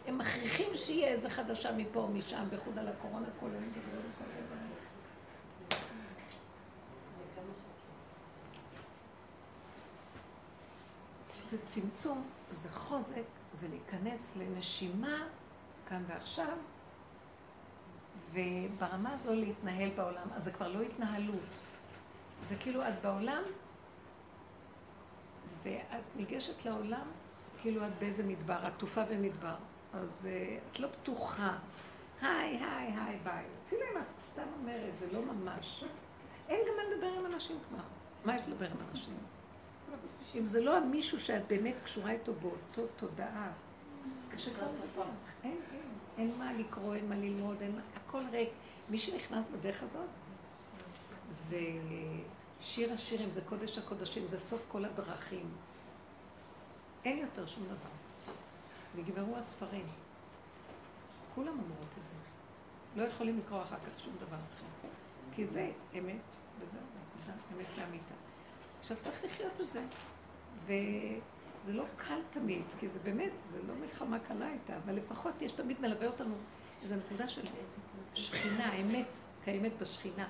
[0.06, 4.12] הם מכריחים שיהיה איזה חדשה מפה או משם, בייחוד על הקורונה, כל היום מדברים על
[4.18, 4.36] כל
[11.50, 13.22] זה צמצום, זה חוזק,
[13.52, 15.26] זה להיכנס לנשימה
[15.88, 16.56] כאן ועכשיו,
[18.32, 20.28] וברמה הזו להתנהל בעולם.
[20.34, 21.58] אז זה כבר לא התנהלות.
[22.42, 23.42] זה כאילו את בעולם,
[25.62, 27.06] ואת ניגשת לעולם
[27.60, 29.54] כאילו את באיזה מדבר, עטופה במדבר.
[29.92, 31.58] אז uh, את לא פתוחה.
[32.22, 33.44] היי, היי, היי, ביי.
[33.66, 35.84] אפילו אם את סתם אומרת, זה לא ממש.
[36.48, 37.82] אין גם מה לדבר עם אנשים כבר.
[38.24, 39.14] מה יש לדבר עם אנשים?
[40.34, 43.52] אם זה לא המישהו שאת באמת קשורה איתו באותו תודעה,
[44.30, 45.04] קשה כבר שפה.
[45.44, 45.80] אין, אין,
[46.18, 48.48] אין מה לקרוא, אין מה ללמוד, אין מה, הכל ריק.
[48.90, 50.08] מי שנכנס בדרך הזאת,
[51.28, 51.60] זה
[52.60, 55.48] שיר השירים, זה קודש הקודשים, זה סוף כל הדרכים.
[57.04, 57.90] אין יותר שום דבר.
[58.96, 59.86] נגמרו הספרים.
[61.34, 62.14] כולם אומרות את זה.
[62.96, 64.88] לא יכולים לקרוא אחר כך שום דבר אחר.
[65.34, 66.80] כי זה אמת, וזהו,
[67.56, 68.14] אמת לאמיתה.
[68.80, 69.84] עכשיו צריך לחיות את זה.
[71.66, 75.52] וזה לא קל תמיד, כי זה באמת, זה לא מלחמה קלה איתה, אבל לפחות יש
[75.52, 76.34] תמיד מלווה אותנו
[76.82, 77.42] איזו נקודה של
[78.14, 80.28] שכינה, אמת קיימת בשכינה.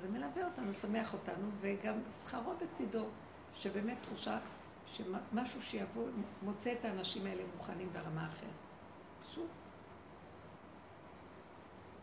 [0.00, 3.06] זה מלווה אותנו, שמח אותנו, וגם שכרו בצידו,
[3.54, 4.38] שבאמת תחושה
[4.86, 6.08] שמשהו שיבוא,
[6.42, 8.50] מוצא את האנשים האלה מוכנים ברמה אחרת.
[9.22, 9.50] פשוט.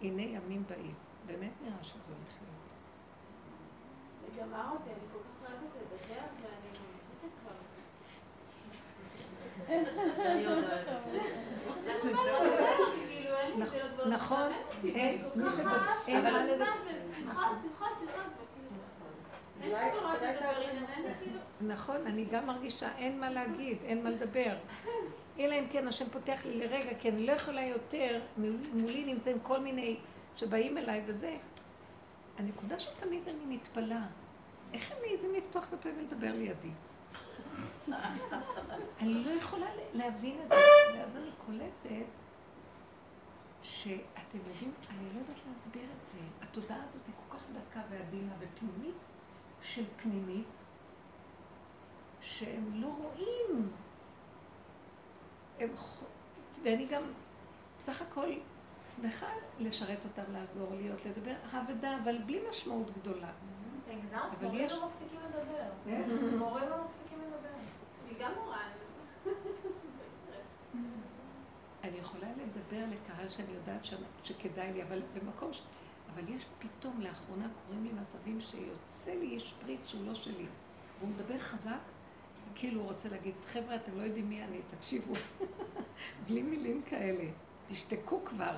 [0.01, 0.95] הנה ימים באים.
[1.25, 2.59] באמת נראה שזה הולך להיות.
[4.21, 6.69] זה גמר אותי, אני כל כך אוהבת לדבר, ואני
[7.15, 7.51] חושבת כבר...
[14.09, 14.51] נכון,
[14.83, 15.59] אין, מי ש...
[16.07, 16.65] אין מה לדבר.
[17.15, 18.23] שיחות, שיחות, שיחות.
[19.61, 20.53] אין דבר לדבר,
[21.19, 21.39] כאילו...
[21.61, 24.55] נכון, אני גם מרגישה, אין מה להגיד, אין מה לדבר.
[25.39, 28.19] אלא אם כן השם פותח לי לרגע, כי אני לא יכולה יותר,
[28.73, 29.97] מולי נמצאים כל מיני
[30.35, 31.37] שבאים אליי וזה.
[32.37, 34.05] הנקודה שתמיד אני מתפלאה,
[34.73, 36.71] איך הם מעיזים לפתוח את הפה ולדבר לידי?
[38.99, 40.55] אני לא יכולה להבין את זה,
[40.95, 42.05] ואז אני קולטת
[43.61, 46.19] שאתם יודעים, אני לא יודעת להסביר את זה.
[46.41, 49.07] התודעה הזאת היא כל כך דקה ועדינה ופנימית
[49.61, 50.61] של פנימית,
[52.21, 53.71] שהם לא רואים.
[55.59, 55.69] הם...
[56.63, 57.03] ואני גם
[57.77, 58.29] בסך הכל
[58.81, 59.27] שמחה
[59.59, 63.31] לשרת אותם, לעזור, להיות, לדבר אבדה, אבל בלי משמעות גדולה.
[63.89, 65.69] הגזמת, מורים לא מפסיקים לדבר.
[65.85, 66.37] כן.
[66.37, 67.58] מורים לא מפסיקים לדבר.
[68.19, 68.63] גם מורה.
[71.83, 73.87] אני יכולה לדבר לקהל שאני יודעת
[74.23, 75.61] שכדאי לי, אבל במקום ש...
[76.13, 80.45] אבל יש פתאום, לאחרונה קורים לי מצבים שיוצא לי שפריץ שהוא לא שלי.
[80.99, 81.79] והוא מדבר חזק,
[82.55, 85.13] כאילו הוא רוצה להגיד, חבר'ה, אתם לא יודעים מי אני, תקשיבו.
[86.27, 87.25] בלי מילים כאלה.
[87.65, 88.57] תשתקו כבר.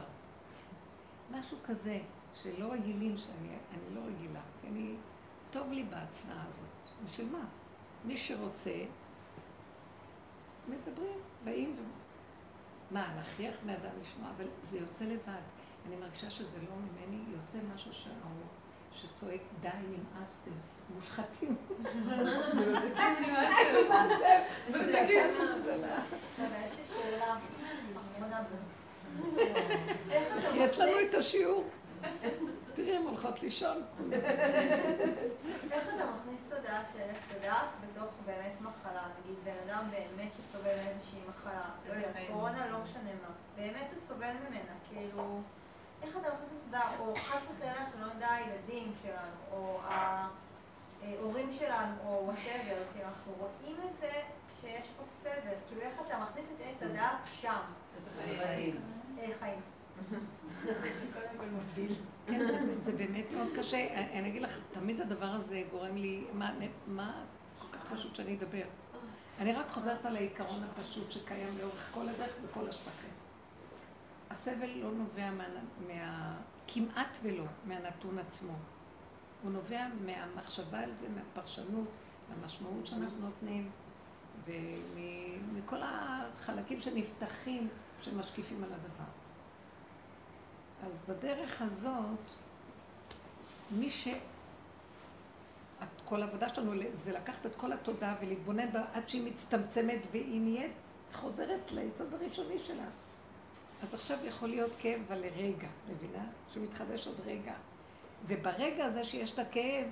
[1.32, 2.00] משהו כזה,
[2.34, 4.42] שלא רגילים שאני אני לא רגילה.
[4.62, 4.96] כי אני,
[5.52, 6.66] טוב לי בהצנעה הזאת.
[7.06, 7.46] בשביל מה?
[8.06, 8.84] מי שרוצה,
[10.68, 11.82] מדברים, באים ו...
[12.92, 15.42] מה, להכריח בני אדם לשמוע, אבל זה יוצא לבד.
[15.88, 18.48] אני מרגישה שזה לא ממני, יוצא משהו שאמור,
[18.94, 20.52] שצועק, די, נמאסתם,
[20.96, 21.56] מושחתים.
[30.56, 31.64] יש לנו את השיעור.
[32.74, 33.84] תראי, הן הולכות לישון.
[35.72, 39.08] איך אתה מכניס תודעה של עץ הדעת בתוך באמת מחלה?
[39.20, 42.16] נגיד בן אדם באמת שסובל מאיזושהי מחלה, לא יודעת.
[42.28, 45.40] קורונה לא משנה מה, באמת הוא סובל ממנה, כאילו,
[46.02, 52.22] איך אתה מכניס תודעה, או חס וחלילה שלא נדע הילדים שלנו, או ההורים שלנו, או
[52.26, 54.12] וואטאבר, כאילו אנחנו רואים את זה
[54.62, 57.62] שיש פה סבל, כאילו איך אתה מכניס את עץ הדעת שם,
[58.26, 58.82] חיים.
[59.20, 59.60] אה, חיים.
[61.14, 61.96] קודם כל מבדיל.
[62.32, 63.94] כן, זה, זה באמת מאוד קשה.
[63.94, 66.52] אני אני אגיד לך, תמיד הדבר הזה גורם לי, מה,
[66.88, 67.24] מה
[67.60, 68.64] כל כך פשוט שאני אדבר?
[69.40, 73.10] אני רק חוזרת על העיקרון הפשוט שקיים לאורך כל הדרך וכל השטחים.
[74.30, 75.44] הסבל לא נובע מה,
[75.88, 76.38] מה...
[76.68, 78.54] כמעט ולא מהנתון עצמו.
[79.44, 81.88] הוא נובע מהמחשבה על זה, מהפרשנות,
[82.30, 83.72] מהמשמעות שאנחנו נותנים,
[84.46, 87.68] ומכל החלקים שנפתחים,
[88.02, 89.21] שמשקיפים על הדבר.
[90.88, 92.20] אז בדרך הזאת,
[93.72, 94.08] מי ש...
[96.06, 100.72] כל העבודה שלנו זה לקחת את כל התודעה ולהתבונן בה עד שהיא מצטמצמת והיא נהיית,
[101.14, 102.86] חוזרת ליסוד הראשוני שלה.
[103.82, 106.24] אז עכשיו יכול להיות כאב, אבל לרגע, מבינה?
[106.50, 107.54] שמתחדש עוד רגע.
[108.26, 109.86] וברגע הזה שיש את הכאב,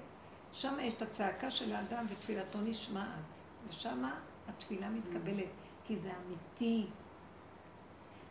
[0.52, 3.40] שם יש את הצעקה של האדם ותפילתו נשמעת.
[3.70, 4.04] ושם
[4.50, 5.50] התפילה מתקבלת,
[5.86, 6.86] כי זה אמיתי.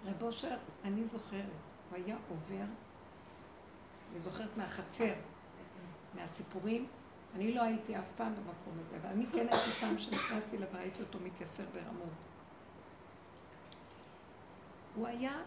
[0.07, 2.65] רב אושר, אני זוכרת, הוא היה עובר,
[4.11, 5.13] אני זוכרת מהחצר,
[6.15, 6.87] מהסיפורים,
[7.35, 11.03] אני לא הייתי אף פעם במקום הזה, אבל אני כן הייתי פעם שנכנסתי אליו וראיתי
[11.03, 12.13] אותו מתייסר ברמות.
[14.95, 15.43] הוא היה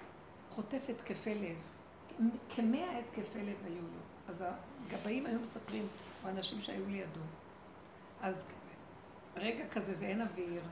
[0.50, 1.58] חוטף התקפי לב,
[2.50, 4.02] כמאה התקפי לב היו לו.
[4.28, 4.44] אז
[4.88, 5.88] הגבאים היו מספרים,
[6.24, 7.22] או אנשים שהיו לידו.
[8.22, 8.46] אז
[9.36, 10.64] רגע כזה זה אין אוויר,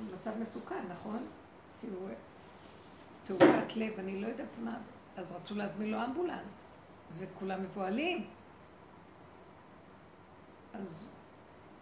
[0.00, 1.26] ומצב מסוכן, נכון?
[1.80, 2.08] כאילו,
[3.24, 4.78] תעוקת לב, אני לא יודעת מה,
[5.16, 6.72] אז רצו להזמין לו אמבולנס,
[7.18, 8.26] וכולם מבוהלים.
[10.74, 11.04] אז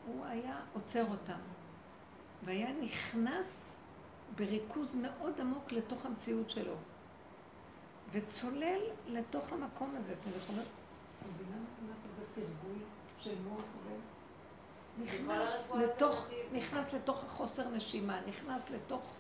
[0.07, 1.41] הוא היה עוצר אותם,
[2.45, 3.79] והיה נכנס
[4.37, 6.75] בריכוז מאוד עמוק לתוך המציאות שלו,
[8.13, 10.13] וצולל לתוך המקום הזה.
[10.21, 10.63] אתם יכולים...
[10.63, 11.97] את מבינה מה את אומרת?
[12.11, 12.79] איזה תרגול
[13.19, 13.97] של מוח זה?
[14.99, 19.17] נכנס לתוך, נכנס לתוך החוסר נשימה, נכנס לתוך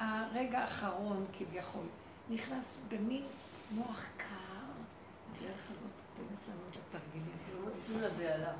[0.00, 1.86] הרגע האחרון כביכול,
[2.30, 3.24] נכנס במין
[3.70, 4.24] מוח קר,
[5.30, 7.36] הדרך הזאת נותנת לנו את התרגילים.
[7.54, 8.52] לא מסכים לבהלה.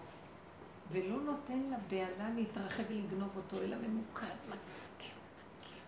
[0.91, 5.15] ולא נותן לבהלה להתרחב ולגנוב אותו, אלא ממוקד, מכיר,
[5.61, 5.79] מכיר,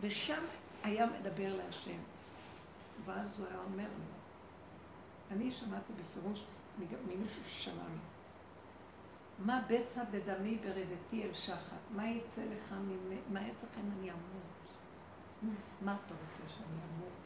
[0.00, 0.42] ושם
[0.82, 1.98] היה מדבר להשם.
[3.04, 4.14] ואז הוא היה אומר לו,
[5.30, 6.44] אני שמעתי בפירוש
[6.78, 8.15] ממישהו ששמע ממנו.
[9.38, 11.76] מה בצע בדמי ברדתי אל שחר?
[11.90, 12.74] מה יצא לך?
[13.30, 15.52] מה יצא לך אם אני אמות?
[15.80, 17.16] מה אתה רוצה שאני אמות?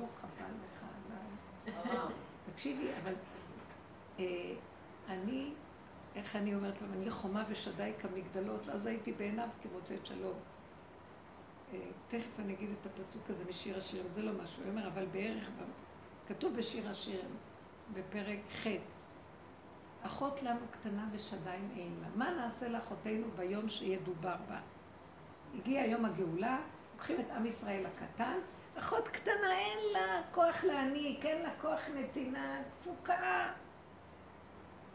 [0.00, 1.76] לא חבל לך עליי.
[2.52, 3.14] תקשיבי, אבל
[4.18, 4.54] אה,
[5.08, 5.54] אני,
[6.14, 10.36] איך אני אומרת לו, אני חומה ושדי כמגדלות, אז הייתי בעיניו כמוצאת שלום.
[11.72, 11.78] אה,
[12.08, 15.50] תכף אני אגיד את הפסוק הזה משיר השירים, זה לא משהו, הוא אומר, אבל בערך,
[16.28, 17.36] כתוב בשיר השירים,
[17.94, 18.66] בפרק ח'
[20.06, 22.08] אחות לנו קטנה ושדיים אין לה.
[22.14, 24.58] מה נעשה לאחותינו ביום שידובר בה?
[25.54, 26.58] הגיע יום הגאולה,
[26.92, 28.38] לוקחים את עם ישראל הקטן,
[28.78, 33.52] אחות קטנה אין לה כוח להעניק, אין לה כוח נתינה, תפוקה.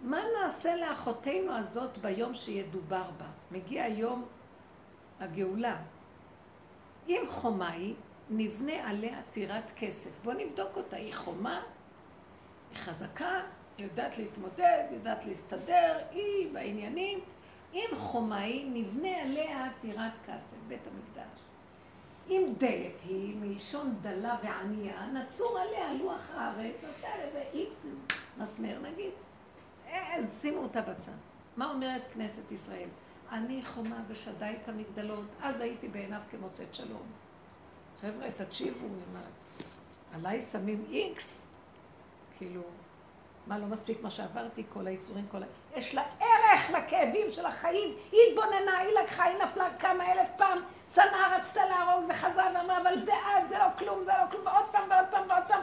[0.02, 3.28] מה נעשה לאחותינו הזאת ביום שידובר בה?
[3.52, 4.26] מגיע יום
[5.20, 5.78] הגאולה.
[7.08, 7.96] אם חומה היא,
[8.30, 10.20] נבנה עליה טירת כסף.
[10.24, 10.96] בואו נבדוק אותה.
[10.96, 11.62] היא חומה,
[12.70, 13.42] היא חזקה,
[13.80, 17.20] יודעת להתמודד, יודעת להסתדר, היא בעניינים.
[17.74, 21.40] אם חומה היא, נבנה עליה טירת כסף, בית המקדש.
[22.30, 27.88] אם דלת היא, מלשון דלה וענייה, נצור עליה לוח הארץ, נעשה על איזה איקס
[28.38, 29.12] מסמר, נגיד.
[29.92, 31.12] אז שימו אותה בצד.
[31.58, 32.90] מה אומרת כנסת ישראל?
[33.32, 37.04] אני חומה ושדי כמגדלות, אז הייתי בעיניו כמוצאת שלום.
[38.02, 38.88] חבר'ה, תקשיבו,
[40.14, 41.48] עליי שמים איקס,
[42.38, 42.62] כאילו,
[43.50, 45.46] מה, לא מספיק מה שעברתי, כל האיסורים, כל ה...
[45.76, 47.96] יש לה ערך לכאבים של החיים.
[48.12, 50.62] היא התבוננה, היא לקחה, היא נפלה כמה אלף פעם,
[50.94, 54.66] שנאה רצתה להרוג וחזרה ואמרה, אבל זה את, זה לא כלום, זה לא כלום, ועוד
[54.72, 55.62] פעם ועוד פעם ועוד פעם,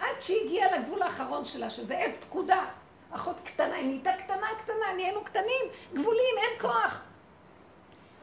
[0.00, 2.64] עד שהיא הגיעה לגבול האחרון שלה, שזה עת פקודה.
[3.10, 7.02] אחות קטנה, היא נהייתה קטנה, קטנה, נהיינו קטנים, גבולים, אין כוח.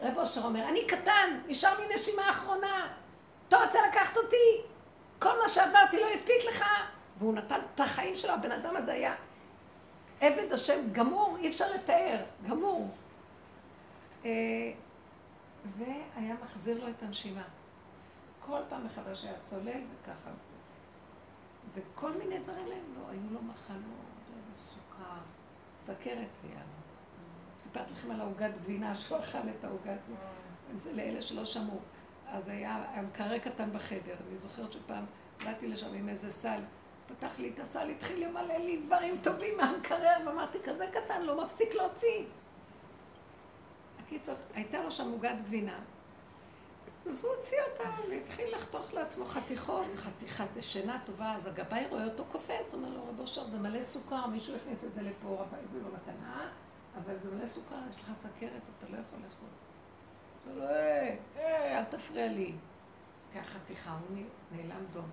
[0.01, 2.87] רב אושר אומר, אני קטן, נשאר לי נשימה אחרונה,
[3.47, 4.61] אתה רוצה לקחת אותי?
[5.19, 6.65] כל מה שעברתי לא הספיק לך?
[7.21, 9.15] והוא נתן את החיים שלו, הבן אדם הזה היה
[10.21, 12.89] עבד השם גמור, אי אפשר לתאר, גמור.
[14.25, 14.71] אה,
[15.77, 17.43] והיה מחזיר לו את הנשימה.
[18.39, 20.29] כל פעם מחדש היה צולל וככה.
[21.73, 23.77] וכל מיני דברים הם לא, היו לו מחלות,
[24.27, 25.21] היה לו סוכר,
[25.79, 26.81] סכרת היה לו.
[27.59, 30.79] סיפרתי לכם על העוגת גבינה, שהוא אכל את העוגת גבינה.
[30.79, 31.79] זה לאלה שלא שמעו.
[32.27, 34.15] אז היה, מקרר קטן בחדר.
[34.27, 35.05] אני זוכרת שפעם
[35.45, 36.59] באתי לשם עם איזה סל,
[37.15, 41.73] פתח לי את הסל, התחיל למלא לי דברים טובים מהמקרר, ואמרתי, כזה קטן, לא מפסיק
[41.75, 42.23] להוציא.
[43.99, 45.79] הקיצור, הייתה לו שם עוגת גבינה,
[47.05, 52.25] אז הוא הוציא אותה והתחיל לחתוך לעצמו חתיכות, חתיכת שינה טובה, אז הגבאי רואה אותו
[52.25, 55.81] קופץ, אומר לו, רב אושר, זה מלא סוכר, מישהו הכניס את זה לפה, רב הביא
[55.81, 56.49] לו מתנה,
[56.97, 59.47] אבל זה מלא סוכר, יש לך סכרת, אתה לא יכול לאכול.
[60.45, 62.53] הוא אומר לו, היי, היי, אל תפריע לי.
[63.33, 64.17] קח חתיכה, הוא
[64.51, 65.09] נעלם דום.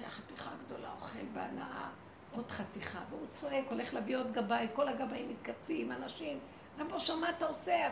[0.00, 1.88] קח חתיכה גדולה, אוכל בהנאה,
[2.32, 6.38] עוד חתיכה, והוא צועק, הולך להביא עוד גבאי, כל הגבאים מתקבצים, אנשים,
[6.78, 7.90] רב אושר, מה אתה עושה?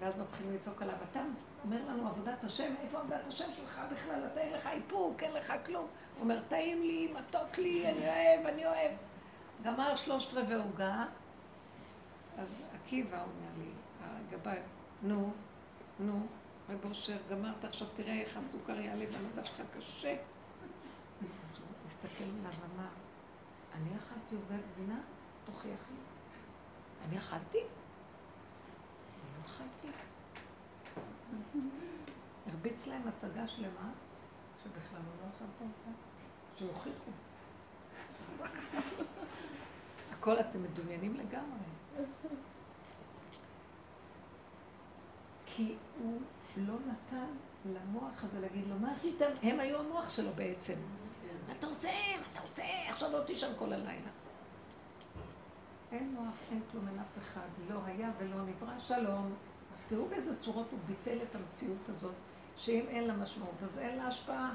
[0.00, 1.20] ואז מתחילים לצעוק עליו, אתה
[1.64, 4.26] אומר לנו עבודת השם, איפה עבודת השם שלך בכלל?
[4.32, 5.86] אתה אין לך איפוק, אין לך כלום.
[6.14, 8.92] הוא אומר, טעים לי, מתוק לי, אני אוהב, אני אוהב.
[9.62, 11.04] גמר שלושת רבעי עוגה,
[12.38, 13.70] אז עקיבא אומר לי,
[14.00, 14.58] הגבאי,
[15.02, 15.32] נו,
[16.00, 16.26] נו,
[16.68, 20.16] רב אושר, גמרת, עכשיו תראה איך הסוכר יעלה והמצב שלך קשה.
[21.92, 22.88] הוא הסתכל עליו ואמר,
[23.74, 25.00] אני אכלתי עוגת גבינה?
[25.44, 25.96] תוכיח לי.
[27.08, 27.58] אני אכלתי?
[27.58, 29.88] לא אכלתי.
[32.46, 33.90] הרביץ להם הצגה שלמה,
[34.64, 35.90] שבכלל הוא לא אכל אותה,
[36.56, 37.10] שהוכיחו.
[40.12, 41.58] הכל אתם מדומיינים לגמרי.
[45.46, 46.20] כי הוא
[46.56, 47.26] לא נתן
[47.66, 49.30] למוח הזה להגיד לו, מה עשיתם?
[49.42, 50.74] הם היו המוח שלו בעצם.
[51.46, 51.88] מה אתה עושה?
[52.20, 52.62] מה אתה עושה?
[52.88, 54.10] עכשיו לא תישן כל הלילה.
[55.92, 57.48] אין מוח, אין כלום, אין אף אחד.
[57.70, 59.34] לא היה ולא נברא, שלום.
[59.88, 62.14] תראו באיזה צורות הוא ביטל את המציאות הזאת,
[62.56, 64.54] שאם אין לה משמעות, אז אין לה השפעה.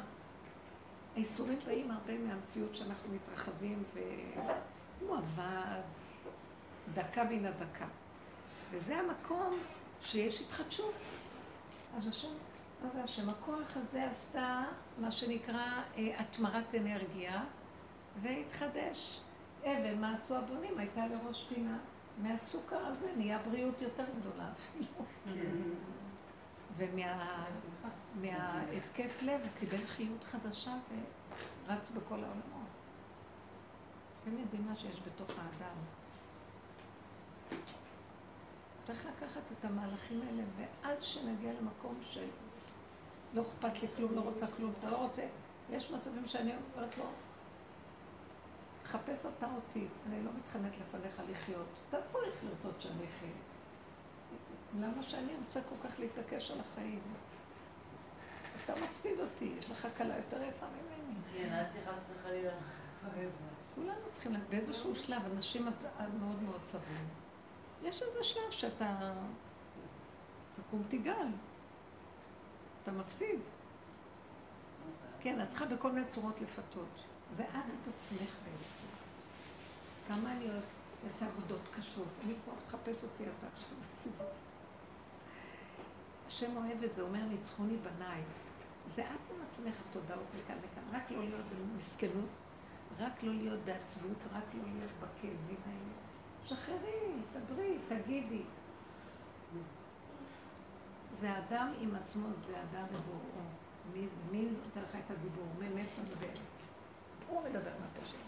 [1.15, 5.81] האיסורים באים הרבה מהמציאות שאנחנו מתרחבים, והוא עבד
[6.93, 7.85] דקה מן הדקה.
[8.71, 9.53] וזה המקום
[10.01, 10.93] שיש התחדשות.
[11.97, 12.27] אז השם,
[12.83, 13.29] מה זה השם?
[13.29, 14.63] הכוח הזה עשתה
[14.97, 17.43] מה שנקרא התמרת אנרגיה,
[18.21, 19.21] והתחדש.
[19.63, 20.77] אבן, מה עשו הבונים?
[20.77, 21.77] הייתה לראש פינה.
[22.17, 25.05] מהסוכר הזה נהיה בריאות יותר גדולה אפילו.
[28.15, 30.73] ומההתקף לב הוא קיבל חיות חדשה
[31.67, 32.67] ורץ בכל העולמות.
[34.21, 35.75] אתם יודעים מה שיש בתוך האדם.
[38.83, 42.25] צריך לקחת את המהלכים האלה, ועד שנגיע למקום של
[43.37, 45.23] לא אכפת לי כלום, לא רוצה כלום, אתה לא רוצה,
[45.69, 47.03] יש מצבים שאני אומרת לו,
[48.83, 51.67] תחפש אתה אותי, אני לא מתחננת לפניך לחיות.
[51.89, 53.29] אתה צריך לרצות שאני אחיה.
[54.79, 57.01] למה שאני רוצה כל כך להתעקש על החיים?
[58.63, 61.15] אתה מפסיד אותי, יש לך כלה יותר יפה ממני.
[61.33, 62.53] כן, עד שחס וחלילה.
[63.75, 65.65] כולנו צריכים, באיזשהו שלב, אנשים
[66.19, 67.07] מאוד מאוד סבלים.
[67.83, 69.13] יש איזה שלב שאתה
[70.53, 71.27] תקום תיגל.
[72.87, 73.39] אתה מפסיד.
[75.19, 77.03] כן, את צריכה בכל מיני צורות לפתות.
[77.31, 78.87] זה את את עצמך בעצם.
[80.07, 80.63] כמה אני אוהבת,
[81.05, 82.07] אעשה עבודות קשות.
[82.25, 84.27] אני כבר תחפש אותי אתה עכשיו בסיבוב.
[86.27, 88.21] השם אוהב את זה, אומר ניצחוני בניי.
[88.87, 90.99] זה את עם עצמך תודעות מכאן לכאן.
[90.99, 92.29] רק לא להיות במסכנות,
[92.99, 95.93] רק לא להיות בעצבות, רק לא להיות בכאבים האלה.
[96.45, 98.43] שחררי, דברי, תגידי.
[101.13, 103.47] זה אדם עם עצמו, זה אדם ובוראו.
[103.93, 104.21] מי זה?
[104.31, 105.45] מי נותן לך את הדיבור?
[105.75, 106.27] מאיפה מדבר?
[107.29, 108.27] הוא מדבר מהפה שלך.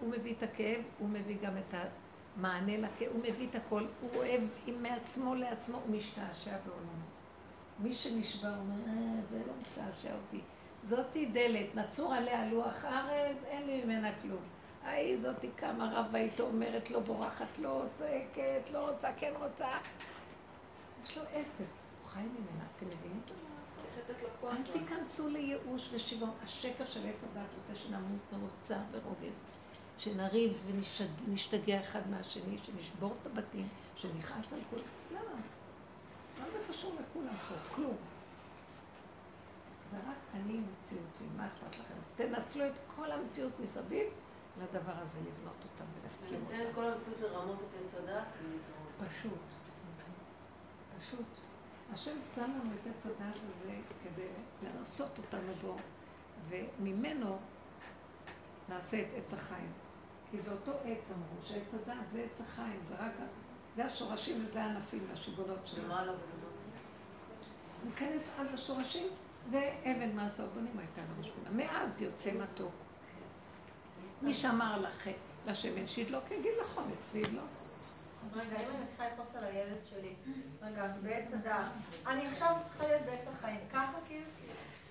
[0.00, 4.10] הוא מביא את הכאב, הוא מביא גם את המענה לכאב, הוא מביא את הכל, הוא
[4.14, 4.42] אוהב
[4.80, 6.90] מעצמו לעצמו, הוא משתעשע בעולמו.
[7.78, 10.40] מי שנשבר אומר, אה, זה לא משתעשע אותי.
[10.84, 14.42] זאתי דלת, נצור עליה לוח ארז, אין לי ממנה כלום.
[14.84, 19.68] ההיא זאתי קמה רבה איתו, אומרת, לא בורחת, לא צועקת, לא רוצה, כן רוצה.
[21.02, 21.64] יש לו עסק,
[22.00, 23.22] הוא חי ממנה, אתם מבינים?
[24.44, 26.30] אל תיכנסו לייאוש ושיגעון.
[26.42, 29.40] השקר של עץ הדת רוצה שנמות מרוצה ורוגז.
[29.98, 30.64] שנריב
[31.26, 34.82] ונשתגע אחד מהשני, שנשבור את הבתים, שנכעס על כולם.
[35.10, 35.40] למה?
[36.40, 37.74] מה זה קשור לכולם פה?
[37.74, 37.96] כלום.
[39.90, 41.94] זה רק אני מציאותי, מה אכפת לכם?
[42.16, 44.06] תנצלו את כל המציאות מסביב
[44.62, 46.54] לדבר הזה, לבנות אותם ולהחכים אותם.
[46.54, 48.32] לנצל את כל המציאות לרמות את עץ הדת.
[48.98, 49.59] פשוט.
[51.00, 51.26] פשוט,
[51.92, 53.72] השם שם לנו את עץ הדעת הזה
[54.04, 54.28] כדי
[54.62, 55.76] לנסות אותנו בו,
[56.48, 57.38] וממנו
[58.68, 59.72] נעשה את עץ החיים.
[60.30, 63.12] כי זה אותו עץ אמרו, שעץ הדעת זה עץ החיים, זה רק,
[63.72, 66.12] זה השורשים וזה הענפים והשיגונות שלנו.
[67.84, 69.06] ניכנס עד לשורשים,
[69.50, 71.50] ואבן מעשה ובונים הייתה לראש פינה.
[71.50, 72.72] מאז יוצא מתוק.
[74.22, 75.12] מי שאמר לכם,
[75.46, 76.52] לשמן שידלוק, יגיד
[77.00, 77.42] אצלי לא.
[78.32, 80.14] רגע, אם אני צריכה לכעוס על הילד שלי,
[80.62, 81.66] רגע, בעץ הדעת,
[82.06, 84.26] אני עכשיו צריכה להיות בעץ החיים, ככה כאילו?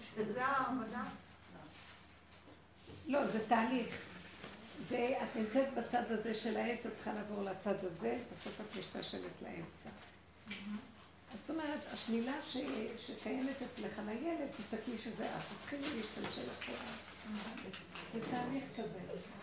[0.01, 1.03] שזה העבודה?
[3.07, 4.01] לא, זה תהליך.
[4.79, 9.41] זה, את נמצאת בצד הזה של העץ, את צריכה לעבור לצד הזה, בסוף את משתשלת
[9.41, 9.89] לאמצע.
[11.31, 12.57] זאת אומרת, השלילה ש...
[12.97, 16.93] שקיימת אצלך על הילד, תסתכלי שזה את, תתחילי להשתלשל אחורה.
[18.13, 18.99] זה תהליך כזה.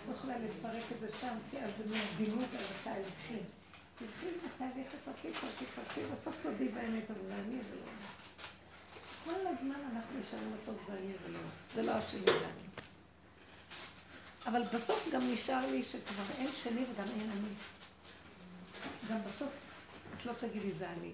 [0.08, 3.42] לא יכולה לפרק את זה שם, כי אז זה מהדימות על התהליכים.
[3.96, 7.92] תתחילי בתהליך, תפרקי, תפרקי, תפרקי, בסוף תודי באמת, אבל זה אני, זה לא.
[9.24, 11.38] כל הזמן אנחנו נשארים בסוף זה אני, זה לא.
[11.74, 12.68] זה לא השני, זה אני.
[14.46, 17.54] אבל בסוף גם נשאר לי שכבר אין שני וגם אין אני.
[19.10, 19.52] גם בסוף
[20.16, 21.12] את לא תגידי זה אני.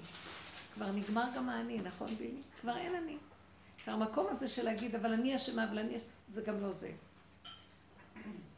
[0.74, 2.42] כבר נגמר גם האני, נכון בילי?
[2.60, 3.16] כבר אין אני.
[3.86, 5.98] המקום הזה של להגיד, אבל אני אשמה, אבל אני...
[6.28, 6.90] זה גם לא זה.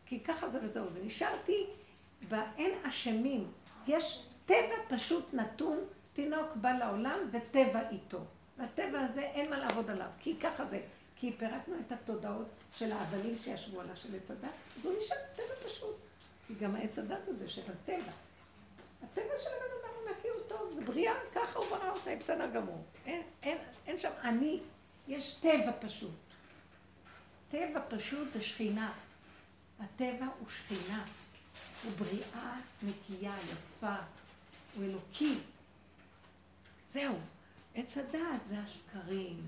[0.06, 1.00] כי ככה זה וזהו זה.
[1.04, 1.66] נשארתי
[2.28, 3.50] באין אשמים.
[3.86, 5.78] יש טבע פשוט נתון,
[6.12, 8.18] תינוק בא לעולם וטבע איתו.
[8.58, 10.80] והטבע הזה אין מה לעבוד עליו, כי ככה זה.
[11.16, 15.68] כי פירקנו את התודעות של ההבלים שישבו על של עץ הדת, אז הוא נשאר טבע
[15.68, 15.96] פשוט.
[16.46, 18.12] כי גם העץ הדת הזה של הטבע.
[19.02, 22.50] הטבע של הבן אדם הוא נקי, הוא טוב, זה בריאה, ככה הוא ברא אותה, בסדר
[22.50, 22.84] גמור.
[23.06, 24.60] אין, אין, אין שם אני,
[25.08, 26.10] יש טבע פשוט.
[27.50, 28.92] טבע פשוט זה שכינה.
[29.80, 31.04] הטבע הוא שכינה.
[31.84, 33.96] הוא בריאה נקייה, יפה.
[34.74, 35.38] הוא אלוקי.
[36.88, 37.14] זהו.
[37.74, 39.40] עץ הדעת זה השקרים.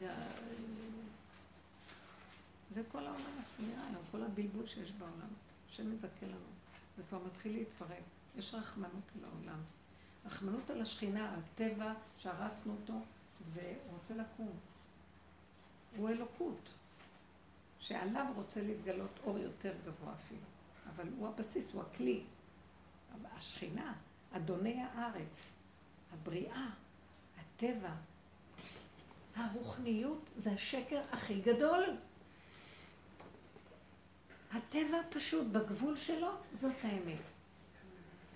[0.00, 0.10] זה,
[2.74, 5.28] זה כל העולם נראה לנו, כל הבלבול שיש בעולם.
[5.70, 6.52] השם מזכה לנו.
[6.96, 8.02] זה כבר מתחיל להתפרק.
[8.36, 9.60] יש רחמנות לעולם.
[10.26, 12.94] רחמנות על השכינה, על טבע שהרסנו אותו,
[13.52, 14.52] והוא רוצה לקום.
[15.96, 16.68] הוא אלוקות,
[17.78, 20.51] שעליו רוצה להתגלות אור יותר גבוה אפילו.
[20.96, 22.24] אבל הוא הבסיס, הוא הכלי.
[23.42, 23.94] השכינה,
[24.32, 25.58] אדוני הארץ,
[26.12, 26.68] הבריאה,
[27.40, 27.94] הטבע,
[29.36, 31.84] הרוחניות זה השקר הכי גדול.
[34.52, 37.20] הטבע פשוט בגבול שלו, זאת האמת.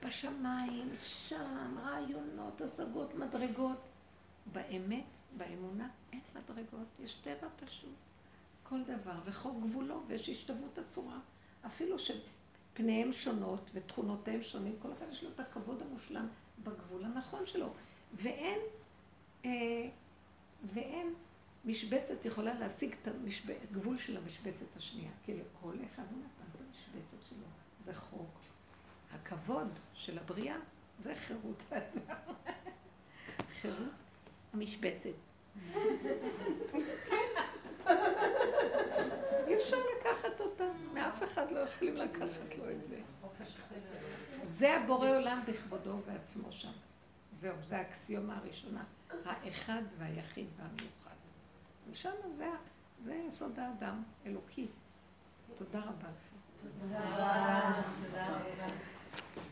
[0.06, 3.78] בשמיים, שם, רעיונות, השגות, מדרגות.
[4.52, 7.94] באמת, באמונה, אין מדרגות, יש טבע פשוט.
[8.62, 11.18] כל דבר, וחוק גבולו, ויש השתוות הצורה.
[11.66, 11.98] אפילו
[12.76, 16.28] שפניהם שונות ותכונותיהם שונים, כל אחד יש לו את הכבוד המושלם
[16.64, 17.72] בגבול הנכון שלו.
[18.14, 18.58] ואין,
[19.44, 19.88] אה,
[20.64, 21.14] ואין
[21.64, 23.08] משבצת יכולה להשיג את
[23.70, 25.10] הגבול של המשבצת השנייה.
[25.24, 27.46] כי לכל אחד הוא נתן את המשבצת שלו.
[27.84, 28.40] זה חוק.
[29.12, 30.56] הכבוד של הבריאה
[30.98, 32.34] זה חירות האדם.
[33.60, 33.90] חירות
[34.52, 35.10] המשבצת.
[39.46, 43.00] אי אפשר לקחת אותם, מאף אחד לא יכולים לקחת לו את זה.
[44.42, 46.72] זה הבורא עולם בכבודו ובעצמו שם.
[47.32, 48.84] זהו, זה האקסיומה הראשונה.
[49.24, 51.16] האחד והיחיד והמיוחד.
[51.90, 52.48] ושם זה,
[53.02, 54.66] זה יסוד האדם, אלוקי.
[55.54, 56.36] תודה רבה לכם.
[56.80, 57.82] תודה רבה.
[58.06, 58.74] תודה רבה.